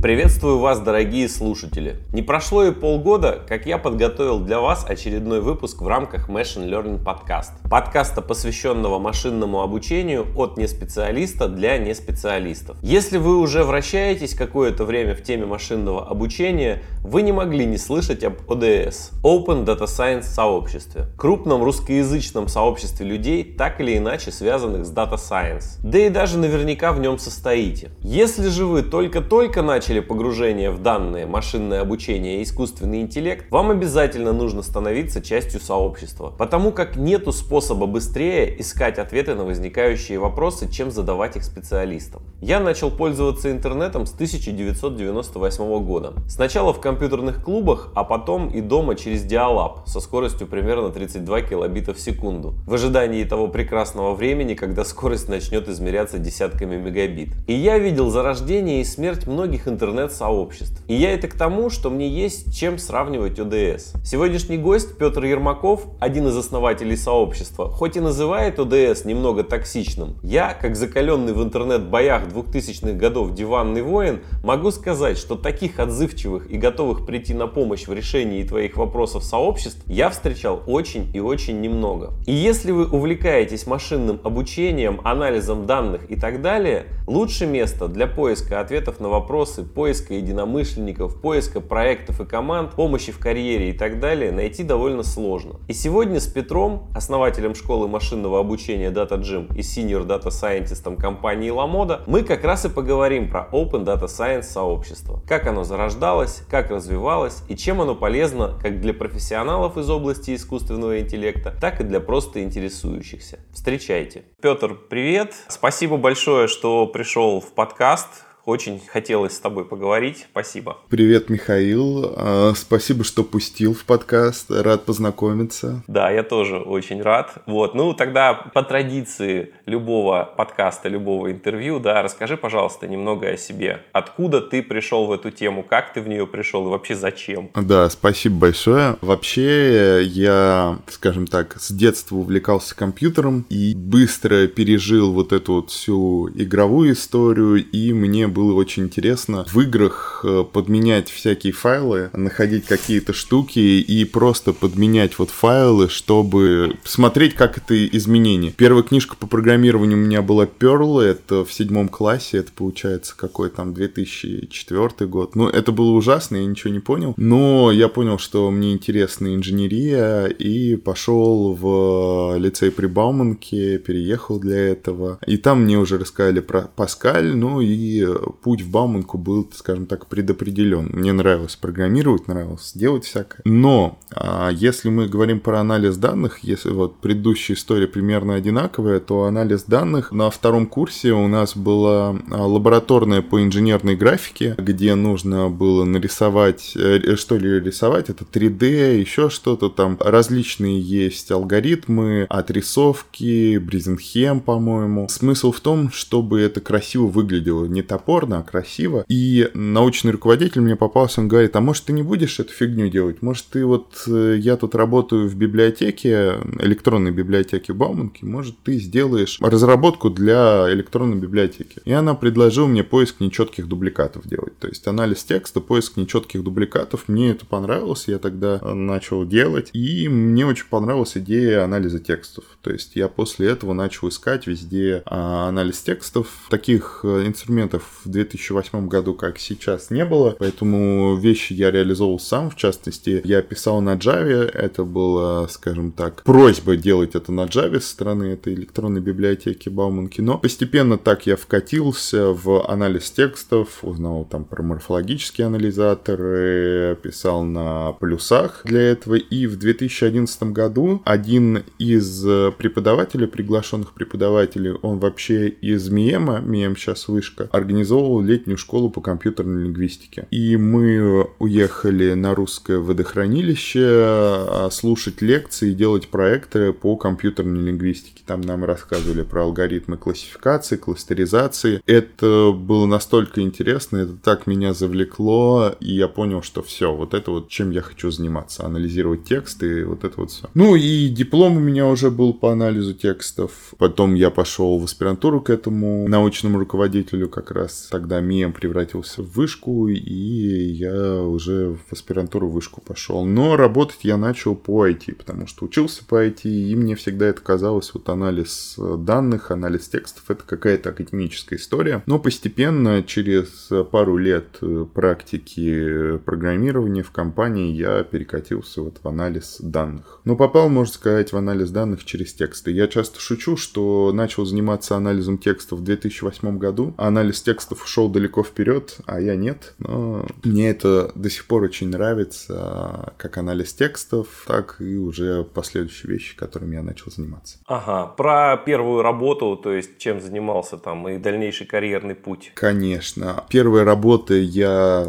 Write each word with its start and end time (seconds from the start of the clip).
Приветствую 0.00 0.60
вас, 0.60 0.78
дорогие 0.78 1.28
слушатели! 1.28 1.96
Не 2.12 2.22
прошло 2.22 2.62
и 2.62 2.70
полгода, 2.70 3.42
как 3.48 3.66
я 3.66 3.78
подготовил 3.78 4.38
для 4.38 4.60
вас 4.60 4.86
очередной 4.88 5.40
выпуск 5.40 5.82
в 5.82 5.88
рамках 5.88 6.28
Machine 6.28 6.68
Learning 6.68 7.02
Podcast. 7.02 7.68
Подкаста, 7.68 8.22
посвященного 8.22 9.00
машинному 9.00 9.60
обучению 9.60 10.24
от 10.36 10.56
неспециалиста 10.56 11.48
для 11.48 11.78
неспециалистов. 11.78 12.76
Если 12.80 13.18
вы 13.18 13.38
уже 13.38 13.64
вращаетесь 13.64 14.34
какое-то 14.34 14.84
время 14.84 15.16
в 15.16 15.22
теме 15.24 15.46
машинного 15.46 16.06
обучения, 16.06 16.80
вы 17.02 17.22
не 17.22 17.32
могли 17.32 17.66
не 17.66 17.76
слышать 17.76 18.22
об 18.22 18.34
ODS– 18.46 19.10
Open 19.24 19.64
Data 19.64 19.86
Science 19.86 20.22
сообществе. 20.22 21.06
Крупном 21.16 21.64
русскоязычном 21.64 22.46
сообществе 22.46 23.04
людей, 23.04 23.42
так 23.42 23.80
или 23.80 23.98
иначе 23.98 24.30
связанных 24.30 24.86
с 24.86 24.92
Data 24.92 25.16
Science. 25.16 25.80
Да 25.82 25.98
и 25.98 26.08
даже 26.08 26.38
наверняка 26.38 26.92
в 26.92 27.00
нем 27.00 27.18
состоите. 27.18 27.90
Если 28.00 28.46
же 28.46 28.64
вы 28.64 28.82
только-только 28.82 29.62
начали 29.62 29.87
начали 29.88 30.00
погружение 30.00 30.70
в 30.70 30.82
данные, 30.82 31.24
машинное 31.24 31.80
обучение 31.80 32.40
и 32.40 32.42
искусственный 32.42 33.00
интеллект, 33.00 33.46
вам 33.50 33.70
обязательно 33.70 34.34
нужно 34.34 34.60
становиться 34.60 35.22
частью 35.22 35.60
сообщества, 35.60 36.30
потому 36.36 36.72
как 36.72 36.96
нету 36.96 37.32
способа 37.32 37.86
быстрее 37.86 38.60
искать 38.60 38.98
ответы 38.98 39.34
на 39.34 39.44
возникающие 39.44 40.18
вопросы, 40.18 40.70
чем 40.70 40.90
задавать 40.90 41.36
их 41.36 41.44
специалистам. 41.44 42.20
Я 42.42 42.60
начал 42.60 42.90
пользоваться 42.90 43.50
интернетом 43.50 44.04
с 44.04 44.12
1998 44.12 45.84
года. 45.86 46.12
Сначала 46.28 46.74
в 46.74 46.80
компьютерных 46.82 47.42
клубах, 47.42 47.90
а 47.94 48.04
потом 48.04 48.50
и 48.50 48.60
дома 48.60 48.94
через 48.94 49.24
Dialab 49.24 49.86
со 49.86 50.00
скоростью 50.00 50.48
примерно 50.48 50.90
32 50.90 51.40
килобита 51.40 51.94
в 51.94 51.98
секунду. 51.98 52.52
В 52.66 52.74
ожидании 52.74 53.24
того 53.24 53.48
прекрасного 53.48 54.14
времени, 54.14 54.52
когда 54.52 54.84
скорость 54.84 55.30
начнет 55.30 55.66
измеряться 55.66 56.18
десятками 56.18 56.76
мегабит. 56.76 57.30
И 57.46 57.54
я 57.54 57.78
видел 57.78 58.10
зарождение 58.10 58.82
и 58.82 58.84
смерть 58.84 59.26
многих 59.26 59.66
интернет 59.66 59.77
интернет-сообществ. 59.78 60.82
И 60.88 60.94
я 60.94 61.12
это 61.12 61.28
к 61.28 61.34
тому, 61.34 61.70
что 61.70 61.88
мне 61.88 62.08
есть 62.08 62.52
чем 62.52 62.78
сравнивать 62.78 63.38
ОДС. 63.38 63.92
Сегодняшний 64.04 64.58
гость 64.58 64.98
Петр 64.98 65.22
Ермаков, 65.22 65.86
один 66.00 66.26
из 66.26 66.36
основателей 66.36 66.96
сообщества, 66.96 67.70
хоть 67.70 67.96
и 67.96 68.00
называет 68.00 68.58
ОДС 68.58 69.04
немного 69.04 69.44
токсичным, 69.44 70.16
я, 70.24 70.52
как 70.52 70.74
закаленный 70.74 71.32
в 71.32 71.42
интернет-боях 71.42 72.26
2000-х 72.26 72.92
годов 72.94 73.34
диванный 73.34 73.82
воин, 73.82 74.20
могу 74.42 74.72
сказать, 74.72 75.16
что 75.16 75.36
таких 75.36 75.78
отзывчивых 75.78 76.50
и 76.50 76.56
готовых 76.56 77.06
прийти 77.06 77.32
на 77.32 77.46
помощь 77.46 77.86
в 77.86 77.92
решении 77.92 78.42
твоих 78.42 78.76
вопросов 78.76 79.22
сообществ 79.22 79.80
я 79.86 80.10
встречал 80.10 80.62
очень 80.66 81.08
и 81.14 81.20
очень 81.20 81.60
немного. 81.60 82.14
И 82.26 82.32
если 82.32 82.72
вы 82.72 82.88
увлекаетесь 82.88 83.68
машинным 83.68 84.20
обучением, 84.24 85.00
анализом 85.04 85.66
данных 85.66 86.10
и 86.10 86.16
так 86.16 86.42
далее, 86.42 86.86
лучшее 87.06 87.48
место 87.48 87.86
для 87.86 88.08
поиска 88.08 88.60
ответов 88.60 88.98
на 88.98 89.08
вопросы 89.08 89.67
поиска 89.74 90.14
единомышленников, 90.14 91.20
поиска 91.20 91.60
проектов 91.60 92.20
и 92.20 92.24
команд, 92.24 92.72
помощи 92.72 93.12
в 93.12 93.18
карьере 93.18 93.70
и 93.70 93.72
так 93.72 94.00
далее 94.00 94.32
найти 94.32 94.62
довольно 94.62 95.02
сложно. 95.02 95.60
И 95.68 95.72
сегодня 95.72 96.20
с 96.20 96.26
Петром, 96.26 96.88
основателем 96.94 97.54
школы 97.54 97.88
машинного 97.88 98.40
обучения 98.40 98.90
Data 98.90 99.18
Gym 99.18 99.54
и 99.56 99.60
senior 99.60 100.06
data 100.06 100.28
scientist 100.28 100.96
компании 100.96 101.50
LaModa, 101.50 102.02
мы 102.06 102.22
как 102.22 102.44
раз 102.44 102.64
и 102.64 102.68
поговорим 102.68 103.30
про 103.30 103.48
Open 103.52 103.84
Data 103.84 104.06
Science 104.06 104.42
сообщество. 104.42 105.22
Как 105.26 105.46
оно 105.46 105.64
зарождалось, 105.64 106.42
как 106.50 106.70
развивалось 106.70 107.42
и 107.48 107.56
чем 107.56 107.80
оно 107.80 107.94
полезно 107.94 108.58
как 108.62 108.80
для 108.80 108.94
профессионалов 108.94 109.76
из 109.76 109.88
области 109.90 110.34
искусственного 110.34 111.00
интеллекта, 111.00 111.54
так 111.60 111.80
и 111.80 111.84
для 111.84 112.00
просто 112.00 112.42
интересующихся. 112.42 113.38
Встречайте. 113.52 114.24
Петр, 114.40 114.74
привет. 114.88 115.34
Спасибо 115.48 115.96
большое, 115.96 116.48
что 116.48 116.86
пришел 116.86 117.40
в 117.40 117.52
подкаст. 117.52 118.27
Очень 118.48 118.80
хотелось 118.80 119.34
с 119.34 119.40
тобой 119.40 119.66
поговорить. 119.66 120.26
Спасибо. 120.30 120.78
Привет, 120.88 121.28
Михаил. 121.28 122.14
А, 122.16 122.54
спасибо, 122.56 123.04
что 123.04 123.22
пустил 123.22 123.74
в 123.74 123.84
подкаст. 123.84 124.50
Рад 124.50 124.86
познакомиться. 124.86 125.82
Да, 125.86 126.10
я 126.10 126.22
тоже 126.22 126.56
очень 126.56 127.02
рад. 127.02 127.42
Вот, 127.44 127.74
ну 127.74 127.92
тогда 127.92 128.32
по 128.32 128.62
традиции 128.62 129.52
любого 129.66 130.32
подкаста, 130.34 130.88
любого 130.88 131.30
интервью, 131.30 131.78
да, 131.78 132.02
расскажи, 132.02 132.38
пожалуйста, 132.38 132.88
немного 132.88 133.28
о 133.28 133.36
себе. 133.36 133.82
Откуда 133.92 134.40
ты 134.40 134.62
пришел 134.62 135.04
в 135.04 135.12
эту 135.12 135.30
тему, 135.30 135.62
как 135.62 135.92
ты 135.92 136.00
в 136.00 136.08
нее 136.08 136.26
пришел 136.26 136.66
и 136.68 136.70
вообще 136.70 136.94
зачем? 136.94 137.50
Да, 137.54 137.90
спасибо 137.90 138.36
большое. 138.36 138.96
Вообще 139.02 140.02
я, 140.04 140.78
скажем 140.86 141.26
так, 141.26 141.60
с 141.60 141.70
детства 141.70 142.16
увлекался 142.16 142.74
компьютером 142.74 143.44
и 143.50 143.74
быстро 143.74 144.46
пережил 144.46 145.12
вот 145.12 145.34
эту 145.34 145.56
вот 145.56 145.68
всю 145.68 146.30
игровую 146.30 146.94
историю, 146.94 147.62
и 147.62 147.92
мне 147.92 148.26
было 148.38 148.54
очень 148.54 148.84
интересно 148.84 149.44
в 149.52 149.60
играх 149.60 150.20
э, 150.22 150.44
подменять 150.44 151.10
всякие 151.10 151.52
файлы, 151.52 152.08
находить 152.12 152.66
какие-то 152.66 153.12
штуки 153.12 153.58
и 153.58 154.04
просто 154.04 154.52
подменять 154.52 155.18
вот 155.18 155.30
файлы, 155.30 155.88
чтобы 155.88 156.76
смотреть, 156.84 157.34
как 157.34 157.58
это 157.58 157.74
изменение. 157.88 158.52
Первая 158.56 158.84
книжка 158.84 159.16
по 159.16 159.26
программированию 159.26 159.98
у 159.98 160.00
меня 160.00 160.22
была 160.22 160.44
Perl, 160.44 161.00
это 161.00 161.44
в 161.44 161.52
седьмом 161.52 161.88
классе, 161.88 162.38
это 162.38 162.52
получается 162.52 163.16
какой 163.16 163.50
там 163.50 163.74
2004 163.74 165.10
год. 165.10 165.34
Ну, 165.34 165.48
это 165.48 165.72
было 165.72 165.90
ужасно, 165.90 166.36
я 166.36 166.44
ничего 166.44 166.72
не 166.72 166.78
понял, 166.78 167.14
но 167.16 167.72
я 167.72 167.88
понял, 167.88 168.18
что 168.18 168.52
мне 168.52 168.72
интересна 168.72 169.34
инженерия 169.34 170.26
и 170.26 170.76
пошел 170.76 171.54
в 171.54 172.36
лицей 172.38 172.70
при 172.70 172.86
Бауманке, 172.86 173.78
переехал 173.78 174.38
для 174.38 174.58
этого. 174.58 175.18
И 175.26 175.38
там 175.38 175.64
мне 175.64 175.76
уже 175.76 175.98
рассказали 175.98 176.38
про 176.38 176.70
Паскаль, 176.76 177.34
ну 177.34 177.60
и 177.60 178.06
путь 178.30 178.62
в 178.62 178.70
Бауманку 178.70 179.18
был, 179.18 179.48
скажем 179.54 179.86
так, 179.86 180.06
предопределен. 180.06 180.90
Мне 180.92 181.12
нравилось 181.12 181.56
программировать, 181.56 182.28
нравилось 182.28 182.72
делать 182.74 183.04
всякое. 183.04 183.42
Но 183.44 183.98
а, 184.10 184.50
если 184.50 184.88
мы 184.88 185.08
говорим 185.08 185.40
про 185.40 185.60
анализ 185.60 185.96
данных, 185.96 186.40
если 186.42 186.70
вот 186.70 187.00
предыдущая 187.00 187.56
история 187.56 187.86
примерно 187.86 188.34
одинаковая, 188.34 189.00
то 189.00 189.24
анализ 189.24 189.64
данных 189.64 190.12
на 190.12 190.30
втором 190.30 190.66
курсе 190.66 191.12
у 191.12 191.28
нас 191.28 191.56
была 191.56 192.16
а, 192.30 192.46
лабораторная 192.46 193.22
по 193.22 193.42
инженерной 193.42 193.96
графике, 193.96 194.54
где 194.58 194.94
нужно 194.94 195.48
было 195.48 195.84
нарисовать, 195.84 196.72
э, 196.76 197.16
что 197.16 197.36
ли 197.36 197.60
рисовать, 197.60 198.10
это 198.10 198.24
3D, 198.24 198.98
еще 198.98 199.30
что-то 199.30 199.68
там. 199.68 199.96
Различные 200.00 200.80
есть 200.80 201.30
алгоритмы, 201.30 202.26
отрисовки, 202.28 203.58
Бризенхем, 203.58 204.40
по-моему. 204.40 205.08
Смысл 205.08 205.52
в 205.52 205.60
том, 205.60 205.90
чтобы 205.92 206.40
это 206.40 206.60
красиво 206.60 207.06
выглядело, 207.06 207.66
не 207.66 207.82
топор 207.82 208.07
топорно, 208.08 208.42
красиво. 208.42 209.04
И 209.08 209.50
научный 209.52 210.12
руководитель 210.12 210.62
мне 210.62 210.76
попался, 210.76 211.20
он 211.20 211.28
говорит, 211.28 211.54
а 211.56 211.60
может 211.60 211.84
ты 211.84 211.92
не 211.92 212.02
будешь 212.02 212.40
эту 212.40 212.52
фигню 212.52 212.88
делать? 212.88 213.20
Может 213.20 213.46
ты 213.52 213.66
вот, 213.66 214.02
э, 214.06 214.36
я 214.38 214.56
тут 214.56 214.74
работаю 214.74 215.28
в 215.28 215.34
библиотеке, 215.34 216.36
электронной 216.58 217.10
библиотеке 217.10 217.74
Бауманки, 217.74 218.24
может 218.24 218.58
ты 218.64 218.78
сделаешь 218.78 219.38
разработку 219.42 220.08
для 220.08 220.72
электронной 220.72 221.18
библиотеки. 221.18 221.82
И 221.84 221.92
она 221.92 222.14
предложила 222.14 222.66
мне 222.66 222.82
поиск 222.82 223.20
нечетких 223.20 223.68
дубликатов 223.68 224.26
делать. 224.26 224.58
То 224.58 224.68
есть 224.68 224.86
анализ 224.86 225.22
текста, 225.24 225.60
поиск 225.60 225.98
нечетких 225.98 226.42
дубликатов. 226.42 227.08
Мне 227.08 227.32
это 227.32 227.44
понравилось, 227.44 228.08
я 228.08 228.18
тогда 228.18 228.58
начал 228.74 229.26
делать. 229.26 229.68
И 229.74 230.08
мне 230.08 230.46
очень 230.46 230.66
понравилась 230.70 231.16
идея 231.18 231.64
анализа 231.64 231.98
текстов. 231.98 232.44
То 232.62 232.70
есть 232.70 232.96
я 232.96 233.08
после 233.08 233.48
этого 233.48 233.74
начал 233.74 234.08
искать 234.08 234.46
везде 234.46 235.02
а, 235.04 235.48
анализ 235.48 235.80
текстов. 235.82 236.28
Таких 236.48 237.00
э, 237.04 237.26
инструментов 237.26 237.97
в 238.08 238.10
2008 238.10 238.88
году, 238.88 239.12
как 239.12 239.38
сейчас, 239.38 239.90
не 239.90 240.04
было, 240.06 240.34
поэтому 240.38 241.16
вещи 241.16 241.52
я 241.52 241.70
реализовал 241.70 242.18
сам, 242.18 242.48
в 242.48 242.56
частности, 242.56 243.20
я 243.24 243.42
писал 243.42 243.82
на 243.82 243.96
Java, 243.96 244.44
это 244.44 244.84
было, 244.84 245.46
скажем 245.50 245.92
так, 245.92 246.22
просьба 246.22 246.76
делать 246.76 247.14
это 247.14 247.32
на 247.32 247.42
Java 247.42 247.80
со 247.80 247.90
стороны 247.90 248.24
этой 248.24 248.54
электронной 248.54 249.02
библиотеки 249.02 249.68
Бауманки, 249.68 250.22
но 250.22 250.38
постепенно 250.38 250.96
так 250.96 251.26
я 251.26 251.36
вкатился 251.36 252.32
в 252.32 252.66
анализ 252.66 253.10
текстов, 253.10 253.80
узнал 253.82 254.24
там 254.24 254.44
про 254.44 254.62
морфологические 254.62 255.48
анализаторы, 255.48 256.96
писал 257.02 257.44
на 257.44 257.92
плюсах 257.92 258.62
для 258.64 258.80
этого, 258.80 259.16
и 259.16 259.46
в 259.46 259.58
2011 259.58 260.44
году 260.44 261.02
один 261.04 261.62
из 261.78 262.22
преподавателей, 262.56 263.26
приглашенных 263.26 263.92
преподавателей, 263.92 264.72
он 264.80 264.98
вообще 264.98 265.48
из 265.48 265.90
МИЭМа, 265.90 266.40
МИЭМ 266.40 266.74
сейчас 266.76 267.08
вышка, 267.08 267.50
организовал 267.52 267.97
организовывал 267.98 268.20
летнюю 268.20 268.56
школу 268.56 268.90
по 268.90 269.00
компьютерной 269.00 269.64
лингвистике. 269.64 270.26
И 270.30 270.56
мы 270.56 271.28
уехали 271.38 272.14
на 272.14 272.34
русское 272.34 272.78
водохранилище 272.78 273.84
а, 273.84 274.68
слушать 274.70 275.22
лекции 275.22 275.70
и 275.70 275.74
делать 275.74 276.08
проекты 276.08 276.72
по 276.72 276.96
компьютерной 276.96 277.62
лингвистике. 277.62 278.22
Там 278.26 278.40
нам 278.40 278.64
рассказывали 278.64 279.22
про 279.22 279.44
алгоритмы 279.44 279.96
классификации, 279.96 280.76
кластеризации. 280.76 281.80
Это 281.86 282.52
было 282.52 282.86
настолько 282.86 283.40
интересно, 283.40 283.98
это 283.98 284.14
так 284.14 284.46
меня 284.46 284.74
завлекло, 284.74 285.74
и 285.80 285.94
я 285.94 286.08
понял, 286.08 286.42
что 286.42 286.62
все, 286.62 286.94
вот 286.94 287.14
это 287.14 287.30
вот 287.30 287.48
чем 287.48 287.70
я 287.70 287.82
хочу 287.82 288.10
заниматься, 288.10 288.64
анализировать 288.64 289.24
тексты, 289.24 289.84
вот 289.84 290.04
это 290.04 290.20
вот 290.20 290.30
все. 290.30 290.48
Ну 290.54 290.76
и 290.76 291.08
диплом 291.08 291.56
у 291.56 291.60
меня 291.60 291.86
уже 291.86 292.10
был 292.10 292.34
по 292.34 292.52
анализу 292.52 292.94
текстов. 292.94 293.50
Потом 293.78 294.14
я 294.14 294.30
пошел 294.30 294.78
в 294.78 294.84
аспирантуру 294.84 295.40
к 295.40 295.50
этому 295.50 296.06
научному 296.08 296.58
руководителю 296.58 297.28
как 297.28 297.50
раз 297.50 297.77
тогда 297.90 298.20
мем 298.20 298.52
превратился 298.52 299.22
в 299.22 299.32
вышку, 299.32 299.88
и 299.88 300.02
я 300.02 301.22
уже 301.22 301.76
в 301.88 301.92
аспирантуру 301.92 302.48
вышку 302.48 302.80
пошел. 302.80 303.24
Но 303.24 303.56
работать 303.56 304.00
я 304.02 304.16
начал 304.16 304.54
по 304.54 304.88
IT, 304.88 305.14
потому 305.14 305.46
что 305.46 305.64
учился 305.64 306.04
по 306.04 306.24
IT, 306.26 306.42
и 306.44 306.74
мне 306.74 306.94
всегда 306.94 307.26
это 307.26 307.40
казалось, 307.40 307.92
вот 307.94 308.08
анализ 308.08 308.76
данных, 308.78 309.50
анализ 309.50 309.88
текстов, 309.88 310.24
это 310.28 310.42
какая-то 310.44 310.90
академическая 310.90 311.58
история. 311.58 312.02
Но 312.06 312.18
постепенно, 312.18 313.02
через 313.02 313.70
пару 313.90 314.16
лет 314.16 314.60
практики 314.94 316.18
программирования 316.24 317.02
в 317.02 317.10
компании, 317.10 317.72
я 317.72 318.02
перекатился 318.04 318.82
вот 318.82 318.98
в 319.02 319.08
анализ 319.08 319.58
данных. 319.60 320.20
Но 320.24 320.36
попал, 320.36 320.68
можно 320.68 320.92
сказать, 320.92 321.32
в 321.32 321.36
анализ 321.36 321.70
данных 321.70 322.04
через 322.04 322.32
тексты. 322.34 322.70
Я 322.70 322.88
часто 322.88 323.20
шучу, 323.20 323.56
что 323.56 324.12
начал 324.12 324.44
заниматься 324.44 324.96
анализом 324.96 325.38
текстов 325.38 325.80
в 325.80 325.84
2008 325.84 326.58
году. 326.58 326.94
Анализ 326.96 327.40
текстов 327.68 327.84
ушел 327.84 328.08
далеко 328.08 328.42
вперед, 328.42 328.98
а 329.06 329.20
я 329.20 329.36
нет. 329.36 329.74
Но 329.78 330.26
мне 330.42 330.70
это 330.70 331.12
до 331.14 331.30
сих 331.30 331.46
пор 331.46 331.64
очень 331.64 331.88
нравится, 331.88 333.12
как 333.16 333.38
анализ 333.38 333.74
текстов, 333.74 334.44
так 334.46 334.76
и 334.80 334.96
уже 334.96 335.44
последующие 335.44 336.12
вещи, 336.12 336.36
которыми 336.36 336.76
я 336.76 336.82
начал 336.82 337.10
заниматься. 337.10 337.58
Ага, 337.66 338.06
про 338.06 338.56
первую 338.56 339.02
работу, 339.02 339.56
то 339.56 339.72
есть 339.72 339.98
чем 339.98 340.20
занимался 340.20 340.78
там 340.78 341.08
и 341.08 341.18
дальнейший 341.18 341.66
карьерный 341.66 342.14
путь. 342.14 342.52
Конечно. 342.54 343.44
Первая 343.48 343.84
работа 343.84 344.34
я, 344.34 345.04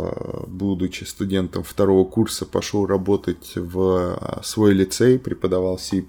будучи 0.47 1.03
студентом 1.03 1.63
второго 1.63 2.06
курса, 2.06 2.45
пошел 2.45 2.85
работать 2.85 3.53
в 3.56 4.41
свой 4.44 4.73
лицей, 4.73 5.17
преподавал 5.19 5.77
C++. 5.77 6.03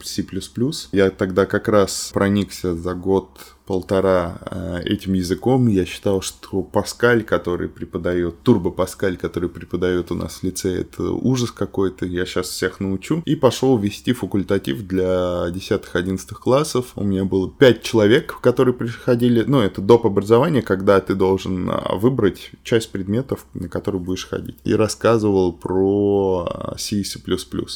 Я 0.93 1.11
тогда 1.11 1.47
как 1.47 1.69
раз 1.69 2.11
проникся 2.13 2.75
за 2.75 2.95
год 2.95 3.29
полтора 3.71 4.41
э, 4.51 4.81
этим 4.85 5.13
языком. 5.13 5.69
Я 5.69 5.85
считал, 5.85 6.23
что 6.23 6.61
Паскаль, 6.61 7.23
который 7.23 7.69
преподает, 7.69 8.43
Турбо 8.43 8.73
Паскаль, 8.73 9.17
который 9.17 9.49
преподает 9.49 10.11
у 10.11 10.17
нас 10.17 10.39
в 10.39 10.43
лице, 10.43 10.81
это 10.81 11.13
ужас 11.13 11.53
какой-то. 11.53 12.05
Я 12.05 12.27
сейчас 12.27 12.49
всех 12.49 12.81
научу. 12.81 13.23
И 13.27 13.37
пошел 13.37 13.79
вести 13.79 14.13
факультатив 14.13 14.89
для 14.89 15.47
10-11 15.51 16.35
классов. 16.35 16.87
У 16.97 17.05
меня 17.05 17.25
было 17.25 17.49
5 17.49 17.83
человек, 17.85 18.41
которые 18.41 18.75
приходили. 18.75 19.45
Ну, 19.47 19.61
это 19.61 19.81
доп. 19.81 20.05
образование, 20.05 20.63
когда 20.63 20.99
ты 21.01 21.15
должен 21.15 21.71
а, 21.71 21.95
выбрать 21.95 22.51
часть 22.65 22.91
предметов, 22.91 23.47
на 23.55 23.69
которые 23.69 24.01
будешь 24.01 24.27
ходить. 24.27 24.57
И 24.65 24.75
рассказывал 24.75 25.53
про 25.53 26.75
и 26.91 27.05
C++. 27.05 27.21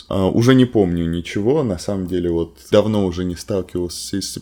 А, 0.08 0.26
уже 0.26 0.56
не 0.56 0.64
помню 0.64 1.08
ничего. 1.08 1.62
На 1.62 1.78
самом 1.78 2.08
деле, 2.08 2.30
вот 2.30 2.56
давно 2.72 3.06
уже 3.06 3.24
не 3.24 3.36
сталкивался 3.36 3.96
с 3.96 4.08
C 4.08 4.22
C++. 4.22 4.40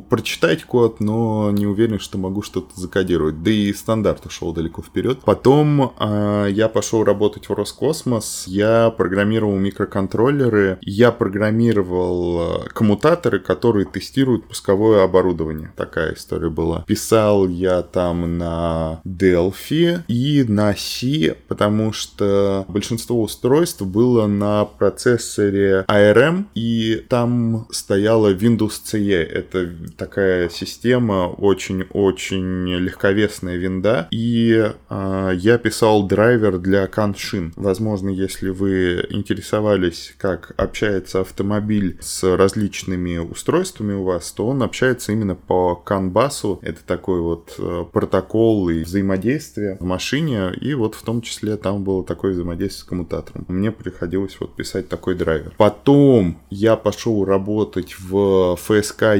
Прочитать 0.00 0.64
код, 0.64 1.00
но 1.00 1.50
не 1.50 1.66
уверен, 1.66 1.98
что 1.98 2.18
могу 2.18 2.42
что-то 2.42 2.78
закодировать. 2.78 3.42
Да 3.42 3.50
и 3.50 3.72
стандарт 3.72 4.26
ушел 4.26 4.52
далеко 4.52 4.82
вперед. 4.82 5.20
Потом 5.24 5.94
э, 5.98 6.48
я 6.50 6.68
пошел 6.68 7.04
работать 7.04 7.48
в 7.48 7.52
Роскосмос. 7.52 8.44
Я 8.46 8.90
программировал 8.90 9.56
микроконтроллеры. 9.56 10.78
Я 10.82 11.12
программировал 11.12 12.40
а, 12.40 12.68
коммутаторы, 12.68 13.38
которые 13.38 13.86
тестируют 13.86 14.48
пусковое 14.48 15.04
оборудование. 15.04 15.72
Такая 15.76 16.14
история 16.14 16.50
была. 16.50 16.84
Писал 16.86 17.48
я 17.48 17.82
там 17.82 18.38
на 18.38 19.00
Delphi 19.04 20.02
и 20.08 20.44
на 20.44 20.74
C, 20.76 21.36
потому 21.48 21.92
что 21.92 22.64
большинство 22.68 23.22
устройств 23.22 23.82
было 23.82 24.26
на 24.26 24.64
процессоре 24.64 25.84
ARM, 25.88 26.44
и 26.54 27.04
там 27.08 27.66
стояла 27.70 28.32
Windows 28.32 28.80
CE. 28.84 29.22
Это 29.22 29.58
такая 29.96 30.48
система, 30.48 31.28
очень-очень 31.28 32.68
легковесная 32.76 33.56
винда. 33.56 34.08
И 34.10 34.72
э, 34.88 35.32
я 35.34 35.58
писал 35.58 36.06
драйвер 36.06 36.58
для 36.58 36.86
каншин. 36.86 37.52
Возможно, 37.56 38.08
если 38.08 38.50
вы 38.50 39.06
интересовались, 39.10 40.14
как 40.18 40.52
общается 40.56 41.20
автомобиль 41.20 41.98
с 42.00 42.22
различными 42.36 43.18
устройствами 43.18 43.94
у 43.94 44.04
вас, 44.04 44.30
то 44.32 44.46
он 44.48 44.62
общается 44.62 45.12
именно 45.12 45.34
по 45.34 45.74
канбасу. 45.74 46.58
Это 46.62 46.80
такой 46.86 47.20
вот 47.20 47.54
э, 47.58 47.84
протокол 47.92 48.68
и 48.68 48.82
взаимодействие 48.82 49.76
в 49.80 49.84
машине. 49.84 50.52
И 50.60 50.74
вот 50.74 50.94
в 50.94 51.02
том 51.02 51.22
числе 51.22 51.56
там 51.56 51.84
было 51.84 52.04
такое 52.04 52.32
взаимодействие 52.32 52.82
с 52.82 52.84
коммутатором. 52.84 53.44
Мне 53.48 53.72
приходилось 53.72 54.36
вот 54.40 54.54
писать 54.54 54.88
такой 54.88 55.14
драйвер. 55.14 55.52
Потом 55.56 56.38
я 56.50 56.76
пошел 56.76 57.24
работать 57.24 57.96
в 57.98 58.56
ФСК 58.56 59.14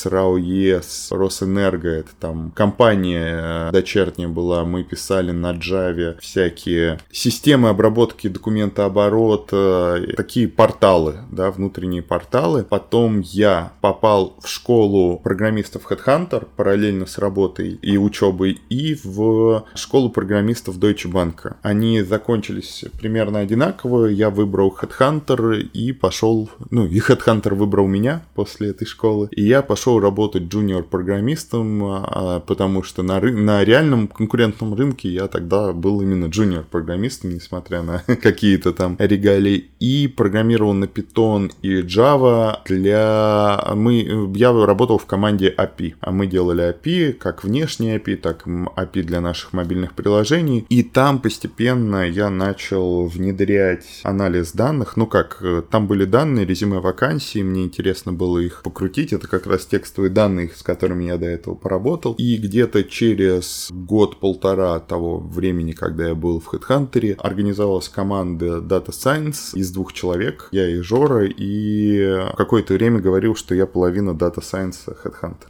ЕС 0.00 0.06
РАО 0.06 0.36
ЕС, 0.36 1.08
Росэнерго, 1.10 1.88
это 1.88 2.10
там 2.18 2.52
компания 2.52 3.68
э, 3.68 3.72
дочерняя 3.72 4.28
была, 4.28 4.64
мы 4.64 4.84
писали 4.84 5.30
на 5.30 5.52
Java 5.52 6.18
всякие 6.20 6.98
системы 7.10 7.68
обработки 7.68 8.28
документа 8.28 8.84
оборота, 8.86 10.02
такие 10.16 10.48
порталы, 10.48 11.16
да, 11.30 11.50
внутренние 11.50 12.02
порталы. 12.02 12.64
Потом 12.64 13.20
я 13.20 13.72
попал 13.80 14.36
в 14.42 14.48
школу 14.48 15.18
программистов 15.18 15.90
Headhunter 15.90 16.46
параллельно 16.56 17.06
с 17.06 17.18
работой 17.18 17.78
и 17.82 17.96
учебой, 17.98 18.60
и 18.68 18.96
в 19.02 19.64
школу 19.74 20.10
программистов 20.10 20.78
Deutsche 20.78 21.10
Bank. 21.10 21.56
Они 21.62 22.02
закончились 22.02 22.84
примерно 22.98 23.40
одинаково, 23.40 24.06
я 24.06 24.30
выбрал 24.30 24.76
Headhunter 24.80 25.60
и 25.60 25.92
пошел, 25.92 26.50
ну, 26.70 26.86
и 26.86 26.98
Headhunter 27.00 27.54
выбрал 27.54 27.86
меня 27.86 28.22
после 28.34 28.70
этой 28.70 28.86
школы, 28.86 29.28
и 29.32 29.42
я 29.42 29.62
пошел 29.62 29.89
работать 29.98 30.44
джуниор-программистом, 30.44 31.82
а, 31.82 32.40
потому 32.40 32.82
что 32.82 33.02
на, 33.02 33.20
ры... 33.20 33.32
на 33.32 33.64
реальном 33.64 34.08
конкурентном 34.08 34.74
рынке 34.74 35.08
я 35.08 35.26
тогда 35.26 35.72
был 35.72 36.00
именно 36.02 36.26
джуниор-программистом, 36.26 37.30
несмотря 37.30 37.82
на 37.82 37.98
какие-то 38.22 38.72
там 38.72 38.96
регалии. 38.98 39.70
И 39.80 40.06
программировал 40.08 40.74
на 40.74 40.84
Python 40.84 41.50
и 41.62 41.80
Java 41.82 42.58
для... 42.66 43.72
Мы... 43.74 44.30
Я 44.34 44.52
работал 44.52 44.98
в 44.98 45.06
команде 45.06 45.52
API, 45.56 45.94
а 46.00 46.10
мы 46.10 46.26
делали 46.26 46.74
API, 46.74 47.14
как 47.14 47.44
внешние 47.44 47.98
API, 47.98 48.16
так 48.16 48.46
API 48.46 49.02
для 49.02 49.20
наших 49.20 49.52
мобильных 49.52 49.94
приложений. 49.94 50.66
И 50.68 50.82
там 50.82 51.18
постепенно 51.20 52.08
я 52.08 52.30
начал 52.30 53.06
внедрять 53.06 54.00
анализ 54.04 54.52
данных. 54.52 54.96
Ну 54.96 55.06
как, 55.06 55.42
там 55.70 55.86
были 55.86 56.04
данные, 56.04 56.46
резюме 56.46 56.80
вакансий, 56.80 57.42
мне 57.42 57.64
интересно 57.64 58.12
было 58.12 58.38
их 58.38 58.62
покрутить. 58.62 59.12
Это 59.12 59.26
как 59.26 59.46
раз 59.46 59.66
текст 59.66 59.79
текстовые 59.80 60.10
данные, 60.10 60.50
с 60.54 60.62
которыми 60.62 61.04
я 61.04 61.16
до 61.16 61.26
этого 61.26 61.54
поработал. 61.54 62.14
И 62.18 62.36
где-то 62.36 62.84
через 62.84 63.68
год-полтора 63.70 64.78
того 64.80 65.18
времени, 65.18 65.72
когда 65.72 66.08
я 66.08 66.14
был 66.14 66.40
в 66.40 66.52
HeadHunter, 66.52 67.14
организовалась 67.18 67.88
команда 67.88 68.58
Data 68.58 68.90
Science 68.90 69.54
из 69.54 69.72
двух 69.72 69.92
человек, 69.94 70.48
я 70.52 70.68
и 70.68 70.80
Жора, 70.80 71.26
и 71.26 72.26
какое-то 72.36 72.74
время 72.74 73.00
говорил, 73.00 73.34
что 73.34 73.54
я 73.54 73.66
половина 73.66 74.10
Data 74.10 74.40
Science 74.40 74.86
HeadHunter. 74.86 75.48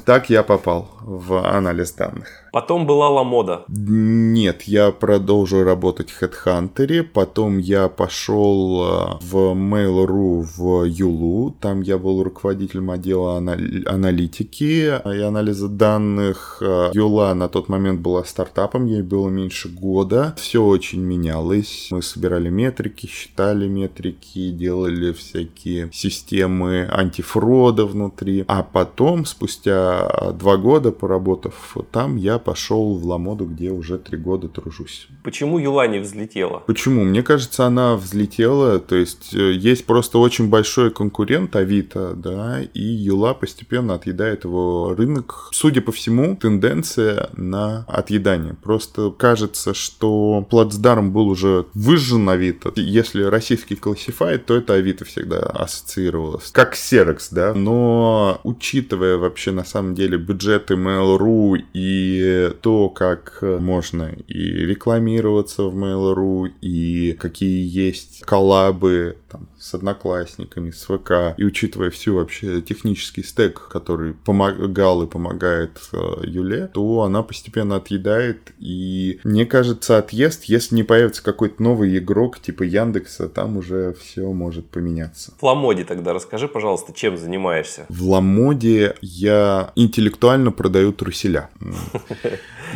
Так 0.04 0.30
я 0.30 0.42
попал 0.42 0.90
в 1.00 1.38
анализ 1.56 1.92
данных. 1.92 2.28
Потом 2.52 2.86
была 2.86 3.08
Ламода. 3.08 3.64
Нет, 3.68 4.62
я 4.62 4.90
продолжил 4.90 5.64
работать 5.64 6.10
в 6.10 6.22
HeadHunter, 6.22 7.02
потом 7.02 7.58
я 7.58 7.88
пошел 7.88 8.84
э, 8.84 9.18
в 9.22 9.36
Mail.ru 9.54 10.46
в 10.56 10.84
Юлу, 10.84 11.50
там 11.60 11.80
я 11.80 11.98
был 11.98 12.22
руководителем 12.22 12.90
отдела 12.90 13.38
аналитики 13.86 14.64
и 15.04 15.20
анализа 15.20 15.68
данных. 15.68 16.58
Э, 16.60 16.90
Юла 16.92 17.34
на 17.34 17.48
тот 17.48 17.68
момент 17.68 18.00
была 18.00 18.24
стартапом, 18.24 18.86
ей 18.86 19.02
было 19.02 19.28
меньше 19.28 19.68
года. 19.68 20.34
Все 20.38 20.62
очень 20.62 21.00
менялось. 21.00 21.88
Мы 21.90 22.02
собирали 22.02 22.48
метрики, 22.48 23.06
считали 23.06 23.68
метрики, 23.68 24.50
делали 24.50 25.12
всякие 25.12 25.90
системы 25.92 26.88
антифрода 26.90 27.86
внутри. 27.86 28.44
А 28.48 28.62
потом, 28.62 29.24
спустя 29.24 30.32
два 30.38 30.56
года 30.56 30.92
поработав 30.92 31.76
там, 31.90 32.16
я 32.16 32.38
пошел 32.38 32.96
в 32.96 33.06
Ламоду, 33.06 33.46
где 33.46 33.70
уже 33.70 33.98
три 33.98 34.18
года 34.18 34.48
тружусь. 34.48 35.08
Почему 35.22 35.58
Юла 35.58 35.86
не 35.86 35.98
взлетела? 35.98 36.62
Почему? 36.66 37.04
Мне 37.04 37.22
кажется, 37.22 37.66
она 37.66 37.96
взлетела. 37.96 38.78
То 38.78 38.96
есть 38.96 39.34
э, 39.34 39.52
есть 39.52 39.86
просто 39.86 40.18
очень 40.18 40.48
большой 40.48 40.90
конкурент 40.90 41.54
Авито, 41.56 42.14
да, 42.14 42.60
и 42.62 42.82
Юла 42.82 43.34
постепенно 43.44 43.92
отъедает 43.92 44.44
его 44.44 44.94
рынок. 44.96 45.50
Судя 45.52 45.82
по 45.82 45.92
всему, 45.92 46.34
тенденция 46.34 47.28
на 47.36 47.84
отъедание. 47.88 48.54
Просто 48.62 49.10
кажется, 49.10 49.74
что 49.74 50.46
плацдарм 50.48 51.12
был 51.12 51.28
уже 51.28 51.66
выжжен 51.74 52.26
Авито. 52.26 52.72
Если 52.76 53.22
российский 53.22 53.76
классифайт, 53.76 54.46
то 54.46 54.56
это 54.56 54.72
Авито 54.72 55.04
всегда 55.04 55.40
ассоциировалось. 55.40 56.50
Как 56.52 56.74
Xerox, 56.74 57.18
да. 57.32 57.52
Но 57.52 58.40
учитывая 58.44 59.18
вообще 59.18 59.50
на 59.50 59.64
самом 59.64 59.94
деле 59.94 60.16
бюджеты 60.16 60.72
Mail.ru 60.72 61.62
и 61.74 62.50
то, 62.62 62.88
как 62.88 63.40
можно 63.42 64.10
и 64.26 64.42
рекламироваться 64.42 65.64
в 65.64 65.76
Mail.ru, 65.76 66.50
и 66.62 67.12
какие 67.12 67.68
есть 67.68 68.22
коллабы 68.22 69.18
там, 69.30 69.48
с 69.64 69.72
одноклассниками, 69.72 70.70
с 70.70 70.84
ВК, 70.84 71.38
и 71.38 71.44
учитывая 71.44 71.88
всю 71.88 72.16
вообще 72.16 72.60
технический 72.60 73.22
стек, 73.22 73.68
который 73.70 74.12
помогал 74.12 75.02
и 75.02 75.06
помогает 75.06 75.80
э, 75.92 75.96
Юле, 76.24 76.66
то 76.66 77.00
она 77.00 77.22
постепенно 77.22 77.76
отъедает, 77.76 78.52
и 78.58 79.20
мне 79.24 79.46
кажется, 79.46 79.96
отъезд, 79.96 80.44
если 80.44 80.74
не 80.74 80.82
появится 80.82 81.24
какой-то 81.24 81.62
новый 81.62 81.96
игрок 81.96 82.40
типа 82.40 82.62
Яндекса, 82.62 83.30
там 83.30 83.56
уже 83.56 83.94
все 83.94 84.30
может 84.32 84.68
поменяться. 84.68 85.32
В 85.40 85.42
Ламоде 85.42 85.84
тогда 85.84 86.12
расскажи, 86.12 86.46
пожалуйста, 86.46 86.92
чем 86.92 87.16
занимаешься? 87.16 87.86
В 87.88 88.02
Ламоде 88.02 88.96
я 89.00 89.72
интеллектуально 89.76 90.52
продаю 90.52 90.92
труселя. 90.92 91.48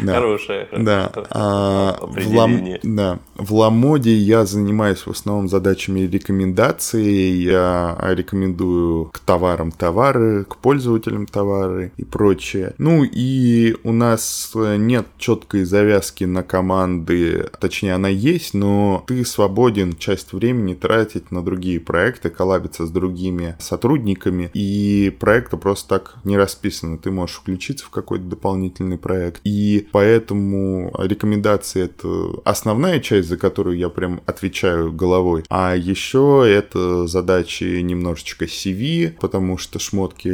Да. 0.03 0.15
Хорошее. 0.15 0.69
Да. 0.77 1.13
А, 1.31 1.99
в, 2.01 2.35
лам... 2.35 2.65
да. 2.83 3.19
В 3.37 3.55
Ламоде 3.55 4.15
я 4.15 4.45
занимаюсь 4.45 5.01
в 5.01 5.11
основном 5.11 5.49
задачами 5.49 6.01
рекомендации. 6.01 7.33
Я 7.33 7.97
рекомендую 8.01 9.07
к 9.07 9.19
товарам 9.21 9.73
товары, 9.73 10.45
к 10.45 10.57
пользователям 10.57 11.27
товары 11.27 11.93
и 11.97 12.05
прочее. 12.05 12.75
Ну 12.79 13.05
и 13.05 13.77
у 13.83 13.93
нас 13.93 14.53
нет 14.55 15.07
четкой 15.19 15.65
завязки 15.65 16.25
на 16.25 16.43
команды, 16.43 17.51
точнее 17.61 17.95
она 17.95 18.09
есть, 18.09 18.55
но 18.55 19.05
ты 19.07 19.25
свободен 19.25 19.97
часть 19.97 20.33
времени 20.33 20.75
тратить 20.75 21.31
на 21.31 21.43
другие 21.43 21.81
проекты, 21.81 22.31
коллабиться 22.31 22.87
с 22.87 22.91
другими 22.91 23.57
сотрудниками, 23.59 24.51
и 24.55 25.15
проекты 25.19 25.57
просто 25.57 25.99
так 25.99 26.17
не 26.25 26.37
расписаны. 26.37 26.99
Ты 26.99 27.11
можешь 27.11 27.37
включиться 27.37 27.85
в 27.85 27.91
какой-то 27.91 28.25
дополнительный 28.25 28.99
проект. 28.99 29.41
И 29.45 29.88
поэтому 29.91 30.93
рекомендации 30.99 31.85
это 31.85 32.41
основная 32.45 33.01
часть, 33.01 33.29
за 33.29 33.37
которую 33.37 33.77
я 33.77 33.89
прям 33.89 34.21
отвечаю 34.27 34.93
головой. 34.93 35.45
А 35.49 35.75
еще 35.77 36.45
это 36.47 37.07
задачи 37.07 37.81
немножечко 37.81 38.45
CV, 38.45 39.15
потому 39.21 39.59
что 39.59 39.79
шмотки 39.79 40.29